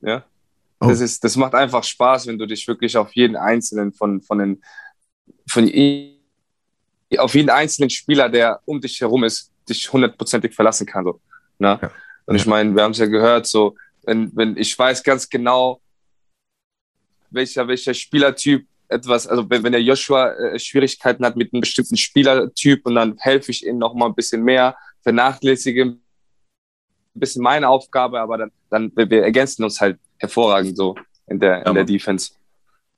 ja. 0.00 0.24
Oh. 0.80 0.88
Das, 0.88 1.00
ist, 1.00 1.22
das 1.22 1.36
macht 1.36 1.54
einfach 1.54 1.84
Spaß, 1.84 2.28
wenn 2.28 2.38
du 2.38 2.46
dich 2.46 2.66
wirklich 2.66 2.96
auf 2.96 3.12
jeden 3.14 3.36
einzelnen 3.36 3.92
von, 3.92 4.22
von 4.22 4.38
den, 4.38 4.62
von 5.46 5.64
auf 7.18 7.34
jeden 7.34 7.50
einzelnen 7.50 7.90
Spieler, 7.90 8.28
der 8.28 8.60
um 8.64 8.80
dich 8.80 9.00
herum 9.00 9.24
ist, 9.24 9.50
dich 9.68 9.92
hundertprozentig 9.92 10.54
verlassen 10.54 10.86
kann. 10.86 11.04
So, 11.04 11.20
ne? 11.58 11.78
Ja. 11.80 11.90
Und 12.26 12.36
ich 12.36 12.46
meine, 12.46 12.74
wir 12.74 12.82
haben 12.82 12.92
es 12.92 12.98
ja 12.98 13.06
gehört, 13.06 13.46
so, 13.46 13.74
wenn, 14.04 14.34
wenn 14.36 14.56
ich 14.56 14.78
weiß 14.78 15.02
ganz 15.02 15.28
genau, 15.28 15.80
welcher, 17.30 17.66
welcher 17.68 17.94
Spielertyp 17.94 18.66
etwas, 18.88 19.26
also 19.26 19.48
wenn, 19.48 19.62
wenn 19.62 19.72
der 19.72 19.82
Joshua 19.82 20.32
äh, 20.32 20.58
Schwierigkeiten 20.58 21.24
hat 21.24 21.36
mit 21.36 21.52
einem 21.52 21.60
bestimmten 21.60 21.96
Spielertyp 21.96 22.86
und 22.86 22.94
dann 22.94 23.16
helfe 23.18 23.50
ich 23.50 23.66
ihm 23.66 23.78
noch 23.78 23.94
mal 23.94 24.06
ein 24.06 24.14
bisschen 24.14 24.42
mehr, 24.42 24.76
vernachlässige 25.02 25.84
ein 25.84 26.00
bisschen 27.14 27.42
meine 27.42 27.68
Aufgabe, 27.68 28.20
aber 28.20 28.38
dann, 28.38 28.50
dann 28.70 28.92
wir 28.94 29.22
ergänzen 29.22 29.64
uns 29.64 29.80
halt 29.80 29.98
hervorragend 30.18 30.76
so 30.76 30.94
in 31.26 31.40
der, 31.40 31.66
in 31.66 31.74
der 31.74 31.84
Defense. 31.84 32.32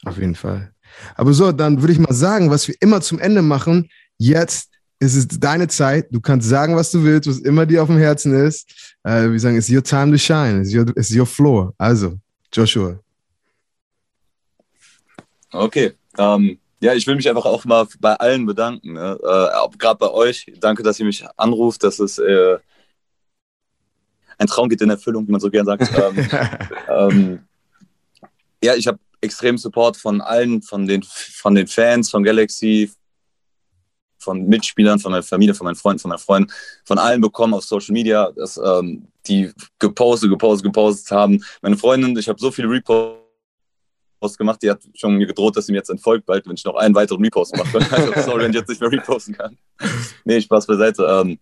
Auf 0.04 0.18
jeden 0.18 0.34
Fall. 0.34 0.72
Aber 1.14 1.32
so, 1.32 1.52
dann 1.52 1.80
würde 1.80 1.92
ich 1.92 1.98
mal 1.98 2.14
sagen, 2.14 2.50
was 2.50 2.68
wir 2.68 2.74
immer 2.80 3.00
zum 3.00 3.18
Ende 3.18 3.42
machen. 3.42 3.90
Jetzt 4.18 4.69
ist 5.00 5.16
es 5.16 5.26
deine 5.26 5.66
Zeit. 5.66 6.08
Du 6.10 6.20
kannst 6.20 6.48
sagen, 6.48 6.76
was 6.76 6.90
du 6.90 7.02
willst, 7.02 7.28
was 7.28 7.38
immer 7.38 7.66
dir 7.66 7.82
auf 7.82 7.88
dem 7.88 7.98
Herzen 7.98 8.34
ist. 8.34 8.94
Äh, 9.02 9.30
wir 9.30 9.40
sagen, 9.40 9.56
it's 9.56 9.70
your 9.70 9.82
time 9.82 10.12
to 10.12 10.18
shine. 10.18 10.60
It's 10.60 10.74
your, 10.74 10.86
it's 10.96 11.10
your 11.10 11.26
floor. 11.26 11.72
Also, 11.78 12.18
Joshua. 12.52 13.00
Okay. 15.50 15.92
Ähm, 16.18 16.58
ja, 16.80 16.92
ich 16.94 17.06
will 17.06 17.16
mich 17.16 17.28
einfach 17.28 17.46
auch 17.46 17.64
mal 17.64 17.86
bei 17.98 18.14
allen 18.14 18.44
bedanken. 18.44 18.92
Ne? 18.92 19.18
Äh, 19.22 19.76
Gerade 19.78 19.98
bei 19.98 20.10
euch. 20.10 20.52
Danke, 20.60 20.82
dass 20.82 21.00
ihr 21.00 21.06
mich 21.06 21.24
anruft. 21.36 21.82
Das 21.82 21.98
ist 21.98 22.18
äh, 22.18 22.58
ein 24.36 24.46
Traum 24.46 24.68
geht 24.68 24.82
in 24.82 24.90
Erfüllung, 24.90 25.26
wie 25.26 25.32
man 25.32 25.40
so 25.40 25.50
gern 25.50 25.66
sagt. 25.66 25.82
ähm, 25.96 26.28
ähm, 26.88 27.38
ja, 28.62 28.74
ich 28.74 28.86
habe 28.86 28.98
extrem 29.22 29.56
Support 29.56 29.96
von 29.96 30.20
allen, 30.20 30.60
von 30.60 30.86
den, 30.86 31.02
von 31.02 31.54
den 31.54 31.66
Fans, 31.66 32.10
von 32.10 32.22
Galaxy, 32.22 32.90
von 34.20 34.46
Mitspielern, 34.46 34.98
von 34.98 35.12
meiner 35.12 35.22
Familie, 35.22 35.54
von 35.54 35.64
meinen 35.64 35.76
Freunden, 35.76 35.98
von 35.98 36.10
meinen 36.10 36.18
Freunden, 36.18 36.52
von 36.84 36.98
allen 36.98 37.20
bekommen 37.20 37.54
auf 37.54 37.64
Social 37.64 37.92
Media, 37.92 38.30
dass 38.32 38.58
ähm, 38.58 39.08
die 39.26 39.50
gepostet, 39.78 40.30
gepostet, 40.30 40.64
gepostet 40.64 41.10
haben. 41.10 41.42
Meine 41.62 41.76
Freundin, 41.76 42.16
ich 42.16 42.28
habe 42.28 42.38
so 42.38 42.50
viele 42.50 42.68
Reposts 42.68 44.38
gemacht, 44.38 44.62
die 44.62 44.70
hat 44.70 44.82
schon 44.94 45.16
mir 45.16 45.26
gedroht, 45.26 45.56
dass 45.56 45.66
sie 45.66 45.72
mir 45.72 45.78
jetzt 45.78 45.90
entfolgt 45.90 46.26
bald, 46.26 46.46
wenn 46.46 46.54
ich 46.54 46.64
noch 46.64 46.76
einen 46.76 46.94
weiteren 46.94 47.22
Repost 47.22 47.56
mache. 47.56 47.78
also, 47.90 48.12
sorry, 48.22 48.44
wenn 48.44 48.50
ich 48.50 48.56
jetzt 48.58 48.68
nicht 48.68 48.80
mehr 48.80 48.92
reposten 48.92 49.34
kann. 49.34 49.56
nee, 50.24 50.40
Spaß 50.40 50.66
beiseite. 50.66 51.04
Ähm, 51.04 51.38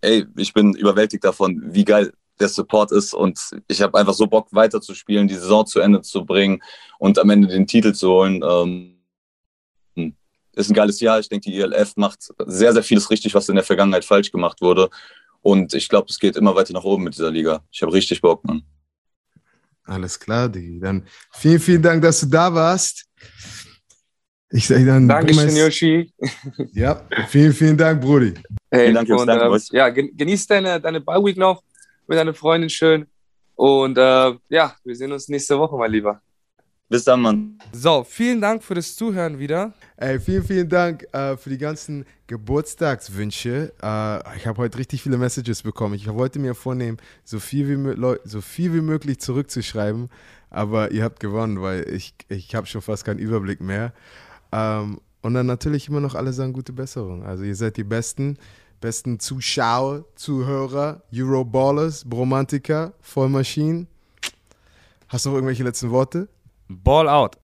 ey, 0.00 0.26
ich 0.36 0.52
bin 0.52 0.74
überwältigt 0.74 1.24
davon, 1.24 1.62
wie 1.66 1.84
geil 1.84 2.12
der 2.40 2.48
Support 2.48 2.92
ist 2.92 3.14
und 3.14 3.38
ich 3.68 3.80
habe 3.82 3.98
einfach 3.98 4.14
so 4.14 4.26
Bock 4.26 4.48
weiterzuspielen, 4.50 5.28
die 5.28 5.34
Saison 5.34 5.66
zu 5.66 5.80
Ende 5.80 6.02
zu 6.02 6.24
bringen 6.24 6.62
und 6.98 7.18
am 7.18 7.30
Ende 7.30 7.48
den 7.48 7.66
Titel 7.66 7.92
zu 7.92 8.10
holen. 8.10 8.42
Ähm, 8.42 8.91
ist 10.54 10.70
ein 10.70 10.74
geiles 10.74 11.00
Jahr. 11.00 11.18
Ich 11.20 11.28
denke, 11.28 11.50
die 11.50 11.58
ELF 11.58 11.96
macht 11.96 12.32
sehr, 12.46 12.72
sehr 12.72 12.82
vieles 12.82 13.10
richtig, 13.10 13.34
was 13.34 13.48
in 13.48 13.54
der 13.54 13.64
Vergangenheit 13.64 14.04
falsch 14.04 14.30
gemacht 14.30 14.60
wurde. 14.60 14.90
Und 15.40 15.74
ich 15.74 15.88
glaube, 15.88 16.06
es 16.08 16.18
geht 16.18 16.36
immer 16.36 16.54
weiter 16.54 16.72
nach 16.72 16.84
oben 16.84 17.04
mit 17.04 17.14
dieser 17.14 17.30
Liga. 17.30 17.64
Ich 17.70 17.82
habe 17.82 17.92
richtig 17.92 18.20
Bock, 18.20 18.44
Mann. 18.44 18.62
Alles 19.84 20.18
klar, 20.18 20.48
Digi. 20.48 20.78
Dann 20.78 21.06
vielen, 21.32 21.58
vielen 21.58 21.82
Dank, 21.82 22.02
dass 22.02 22.20
du 22.20 22.26
da 22.26 22.54
warst. 22.54 23.06
Ich 24.50 24.66
sage 24.66 24.86
dann. 24.86 25.08
Dankeschön, 25.08 25.56
Yoshi. 25.56 26.12
Ja, 26.72 27.06
vielen, 27.28 27.52
vielen 27.52 27.76
Dank, 27.76 28.00
Brudi. 28.00 28.34
Hey, 28.70 28.84
vielen 28.84 28.94
Dank, 28.94 29.08
und, 29.08 29.26
danke, 29.26 29.56
äh, 29.56 29.76
ja, 29.76 29.88
genieß 29.88 30.46
deine, 30.46 30.80
deine 30.80 31.00
Bye-Week 31.00 31.36
noch 31.36 31.62
mit 32.06 32.18
deiner 32.18 32.34
Freundin 32.34 32.70
schön. 32.70 33.06
Und 33.54 33.96
äh, 33.96 34.34
ja, 34.48 34.76
wir 34.84 34.96
sehen 34.96 35.12
uns 35.12 35.28
nächste 35.28 35.58
Woche, 35.58 35.76
mein 35.76 35.90
Lieber. 35.90 36.20
Bis 36.92 37.04
dann, 37.04 37.22
Mann. 37.22 37.58
So, 37.72 38.04
vielen 38.04 38.42
Dank 38.42 38.62
für 38.62 38.74
das 38.74 38.94
Zuhören 38.96 39.38
wieder. 39.38 39.72
Ey, 39.96 40.20
vielen, 40.20 40.44
vielen 40.44 40.68
Dank 40.68 41.06
äh, 41.14 41.38
für 41.38 41.48
die 41.48 41.56
ganzen 41.56 42.04
Geburtstagswünsche. 42.26 43.72
Äh, 43.82 44.36
ich 44.36 44.46
habe 44.46 44.58
heute 44.58 44.76
richtig 44.76 45.02
viele 45.02 45.16
Messages 45.16 45.62
bekommen. 45.62 45.94
Ich 45.94 46.06
wollte 46.06 46.38
mir 46.38 46.54
vornehmen, 46.54 46.98
so 47.24 47.40
viel 47.40 47.66
wie, 47.66 48.18
so 48.24 48.42
viel 48.42 48.74
wie 48.74 48.82
möglich 48.82 49.20
zurückzuschreiben. 49.20 50.10
Aber 50.50 50.90
ihr 50.90 51.02
habt 51.02 51.18
gewonnen, 51.18 51.62
weil 51.62 51.88
ich, 51.88 52.12
ich 52.28 52.54
habe 52.54 52.66
schon 52.66 52.82
fast 52.82 53.06
keinen 53.06 53.20
Überblick 53.20 53.62
mehr. 53.62 53.94
Ähm, 54.52 55.00
und 55.22 55.32
dann 55.32 55.46
natürlich 55.46 55.88
immer 55.88 56.00
noch 56.00 56.14
alle 56.14 56.34
sagen 56.34 56.52
gute 56.52 56.74
Besserung. 56.74 57.24
Also 57.24 57.44
ihr 57.44 57.56
seid 57.56 57.78
die 57.78 57.84
besten, 57.84 58.36
besten 58.82 59.18
Zuschauer, 59.18 60.04
Zuhörer, 60.14 61.00
Euroballers, 61.10 62.04
Bromantiker, 62.04 62.92
Vollmaschinen. 63.00 63.86
Hast 65.08 65.24
du 65.24 65.30
noch 65.30 65.36
irgendwelche 65.36 65.64
letzten 65.64 65.90
Worte? 65.90 66.28
Ball 66.68 67.08
out. 67.08 67.36